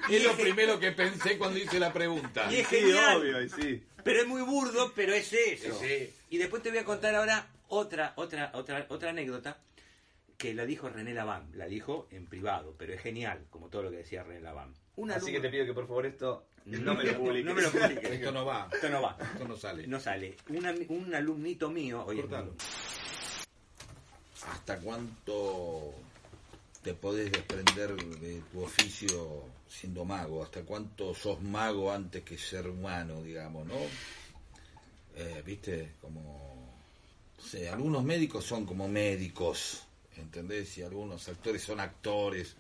Es 0.10 0.24
lo 0.24 0.34
primero 0.34 0.80
que 0.80 0.92
pensé 0.94 1.38
cuando 1.38 1.60
hice 1.60 1.80
la 1.80 1.92
pregunta. 1.92 2.48
Y 2.52 2.56
es 2.58 2.68
Sí, 2.68 2.78
genial. 2.78 3.18
obvio, 3.18 3.42
y 3.44 3.50
sí. 3.50 3.84
Pero 4.04 4.22
es 4.22 4.28
muy 4.28 4.42
burdo, 4.42 4.92
pero 4.96 5.14
es 5.14 5.32
eso. 5.34 5.78
Sí. 5.80 6.10
Y 6.30 6.38
después 6.38 6.64
te 6.64 6.70
voy 6.70 6.80
a 6.80 6.84
contar 6.86 7.16
ahora 7.16 7.48
otra, 7.68 8.14
otra, 8.16 8.52
otra, 8.54 8.86
otra 8.90 9.10
anécdota 9.10 9.58
que 10.44 10.54
la 10.54 10.66
dijo 10.66 10.90
René 10.90 11.14
Laván. 11.14 11.50
La 11.54 11.68
dijo 11.68 12.10
en 12.12 12.26
privado, 12.26 12.76
pero 12.78 12.94
es 12.94 13.02
genial, 13.02 13.46
como 13.50 13.70
todo 13.70 13.84
lo 13.84 13.92
que 13.92 13.98
decía 13.98 14.24
René 14.24 14.42
Laván. 14.42 14.74
Un 14.98 15.10
Así 15.10 15.32
que 15.32 15.40
te 15.40 15.50
pido 15.50 15.66
que 15.66 15.74
por 15.74 15.88
favor 15.88 16.06
esto 16.06 16.48
no, 16.66 16.96
me 16.96 17.06
lo 17.06 17.18
publiques. 17.18 17.46
No 17.46 17.56
me 17.56 17.62
lo 17.62 17.72
publiques. 17.72 18.12
Esto 18.12 18.32
no 18.34 18.46
va. 18.46 18.70
Esto 18.70 18.90
no 18.90 19.02
va. 19.02 19.18
Esto 19.22 19.48
no 19.48 19.56
sale. 19.56 19.88
No 19.88 20.00
sale. 20.02 20.36
Un, 20.50 21.16
alumnito 21.16 21.70
mío, 21.70 22.04
oye. 22.06 22.26
¿Hasta 24.46 24.80
cuánto 24.80 25.94
te 26.82 26.94
podés 26.94 27.32
desprender 27.32 27.96
de 27.96 28.42
tu 28.52 28.64
oficio 28.64 29.46
siendo 29.66 30.04
mago? 30.04 30.44
¿Hasta 30.44 30.64
cuánto 30.64 31.16
sos 31.16 31.42
mago 31.42 31.90
antes 31.90 32.22
que 32.24 32.38
ser 32.38 32.68
humano, 32.68 33.24
digamos, 33.24 33.66
no? 33.66 33.78
Eh, 35.16 35.42
¿Viste? 35.46 35.94
Como... 36.02 36.76
algunos 37.72 38.04
médicos 38.04 38.44
son 38.44 38.66
como 38.66 38.90
médicos, 38.90 39.88
¿entendés? 40.18 40.78
Y 40.78 40.84
algunos 40.84 41.28
actores 41.28 41.62
son 41.62 41.80
actores. 41.80 42.56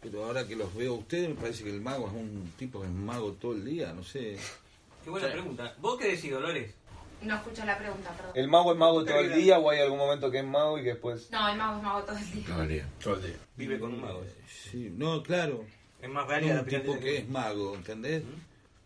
Pero 0.00 0.24
ahora 0.24 0.46
que 0.46 0.54
los 0.54 0.74
veo 0.74 0.94
a 0.94 0.98
ustedes, 0.98 1.28
me 1.28 1.34
parece 1.34 1.64
que 1.64 1.70
el 1.70 1.80
mago 1.80 2.06
es 2.06 2.12
un 2.12 2.52
tipo 2.56 2.80
que 2.80 2.86
es 2.86 2.92
mago 2.92 3.32
todo 3.32 3.52
el 3.52 3.64
día, 3.64 3.92
no 3.92 4.04
sé. 4.04 4.36
Qué 5.02 5.10
buena 5.10 5.30
pregunta. 5.30 5.74
¿Vos 5.78 5.98
qué 5.98 6.12
decís, 6.12 6.30
Dolores? 6.30 6.72
No 7.20 7.34
escucho 7.34 7.64
la 7.64 7.76
pregunta, 7.76 8.10
perdón. 8.10 8.32
¿El 8.36 8.48
mago 8.48 8.72
es 8.72 8.78
mago 8.78 9.04
todo 9.04 9.18
el 9.18 9.34
día 9.34 9.58
o 9.58 9.70
hay 9.70 9.80
algún 9.80 9.98
momento 9.98 10.30
que 10.30 10.38
es 10.38 10.44
mago 10.44 10.78
y 10.78 10.84
que 10.84 10.90
después... 10.90 11.28
No, 11.32 11.48
el 11.48 11.58
mago 11.58 11.76
es 11.78 11.82
mago 11.82 12.02
todo 12.04 12.16
el 12.16 12.32
día. 12.32 12.44
Todo 12.46 12.62
el 12.62 12.68
día. 12.68 12.88
Todo 13.02 13.14
el 13.14 13.22
día. 13.22 13.36
Vive 13.56 13.80
con 13.80 13.94
un 13.94 14.00
mago. 14.00 14.24
Sí, 14.48 14.92
no, 14.96 15.22
claro. 15.22 15.64
Es 16.00 16.08
más 16.08 16.28
la 16.28 16.60
un 16.60 16.66
tipo 16.66 16.98
que 17.00 17.18
es 17.18 17.28
mago, 17.28 17.74
¿entendés? 17.74 18.22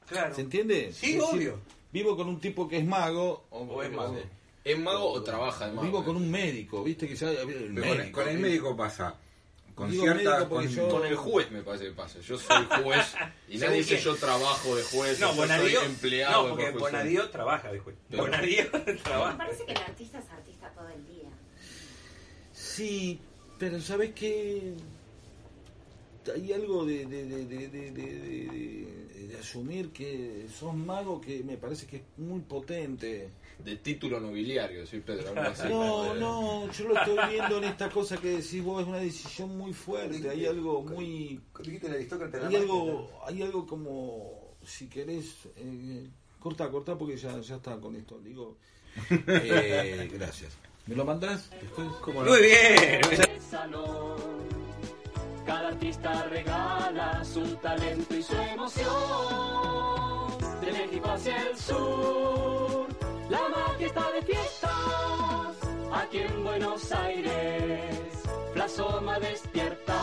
Claro. 0.09 0.35
¿Se 0.35 0.41
entiende? 0.41 0.93
Sí, 0.95 1.13
Es 1.13 1.21
decir, 1.21 1.23
obvio. 1.23 1.59
Vivo 1.93 2.17
con 2.17 2.29
un 2.29 2.41
tipo 2.41 2.67
que 2.67 2.79
es 2.79 2.87
mago 2.87 3.45
o, 3.51 3.61
O 3.65 3.83
es 3.83 3.93
mago. 3.93 4.17
¿Es 4.65 4.79
mago 4.79 5.11
o 5.11 5.23
trabaja 5.23 5.67
de 5.67 5.73
mago? 5.73 5.87
Vivo 5.87 6.05
con 6.05 6.17
un 6.17 6.31
médico, 6.31 6.83
¿viste? 6.85 7.09
Que 7.09 7.17
ya, 7.17 7.31
el 7.31 7.39
con, 7.45 7.75
médico, 7.75 8.21
con 8.21 8.29
el 8.29 8.39
médico 8.39 8.77
pasa. 8.77 9.17
Con 9.75 9.91
cierta. 9.91 10.49
con- 10.49 10.69
yo- 10.69 10.89
Con 10.89 11.07
el 11.07 11.17
juez 11.17 11.51
me 11.51 11.63
parece 11.63 11.87
que 11.87 11.93
pasa. 11.93 12.21
Yo 12.21 12.39
soy 12.39 12.67
juez 12.85 13.15
y 13.49 13.57
nadie 13.59 13.79
dice 13.79 13.99
yo 14.01 14.15
trabajo 14.17 14.77
de 14.77 14.83
juez, 14.83 15.19
No, 15.19 15.29
yo 15.29 15.33
soy 15.35 15.37
Bonadío, 15.49 15.83
empleado 15.83 16.43
no, 16.43 16.43
de 16.45 16.51
porque 16.51 16.65
profesión. 16.73 16.93
Bonadío 16.93 17.31
trabaja 17.31 17.73
de 17.73 17.79
juez. 17.79 17.97
Pero- 18.11 18.23
Bonadío 18.25 18.65
Me 18.87 18.93
trabaja. 18.95 19.39
parece 19.39 19.65
que 19.65 19.73
el 19.73 19.79
artista 19.79 20.19
es 20.19 20.29
artista 20.31 20.71
todo 20.75 20.89
el 20.91 21.07
día. 21.07 21.29
Sí, 22.53 23.19
pero 23.59 23.81
¿sabes 23.81 24.13
qué? 24.15 24.75
Hay 26.35 26.53
algo 26.53 26.85
de, 26.85 27.07
de, 27.07 27.25
de, 27.25 27.47
de, 27.47 27.69
de, 27.69 27.91
de- 27.91 28.11
de- 28.21 29.27
de 29.29 29.39
asumir 29.41 29.91
que 29.91 30.47
sos 30.57 30.75
mago 30.75 31.21
que 31.21 31.43
me 31.43 31.57
parece 31.57 31.87
que 31.87 31.97
es 31.97 32.03
muy 32.19 32.41
potente. 32.41 33.31
De 33.65 33.77
título 33.77 34.19
nobiliario, 34.21 34.87
soy 34.87 35.01
Pedro. 35.01 35.29
algo 35.31 35.41
así, 35.43 35.69
No, 35.69 36.15
de- 36.15 36.21
no, 36.21 36.73
yo 36.73 36.89
lo 36.89 36.97
estoy 36.99 37.19
viendo 37.31 37.59
en 37.59 37.65
esta 37.65 37.89
cosa 37.91 38.17
que 38.17 38.29
decís 38.39 38.63
vos, 38.63 38.83
es 38.83 38.89
una 38.89 38.99
decisión 38.99 39.57
muy 39.57 39.73
fuerte, 39.73 40.29
hay 40.31 40.47
algo 40.47 40.83
muy... 40.83 41.41
Dijiste 41.63 41.87
el 41.87 41.95
aristócrata 41.95 42.39
de 42.39 42.43
la 42.45 42.49
Hay 42.49 42.57
algo, 42.57 43.11
hay 43.27 43.43
algo 43.43 43.67
como 43.67 44.57
si 44.65 44.89
querés, 44.89 45.35
eh, 45.57 46.09
corta, 46.41 46.71
corta 46.71 46.97
porque 46.99 47.17
ya, 47.17 47.39
ya 47.41 47.57
está 47.57 47.77
con 47.79 47.95
esto. 47.97 48.19
Digo, 48.21 48.57
eh, 49.11 50.11
gracias. 50.13 50.53
¿Me 50.87 50.97
lo 50.97 51.05
mandás 51.05 51.49
después? 51.61 51.87
Muy 52.27 52.43
bien. 52.43 53.01
Cada 55.47 55.69
artista 55.69 56.25
regala 56.29 57.25
su 57.25 57.43
talento 57.57 58.17
y 58.17 58.23
su 58.23 58.35
emoción. 58.35 58.93
Del 60.61 60.73
México 60.75 61.09
hacia 61.11 61.49
el 61.51 61.57
sur, 61.57 62.82
la 63.33 63.49
magia 63.49 63.87
está 63.87 64.13
de 64.13 64.23
fiestas. 64.23 64.71
Aquí 66.01 66.19
en 66.19 66.45
Buenos 66.45 66.93
Aires, 66.93 68.23
Plazoma 68.53 69.19
despierta. 69.19 69.99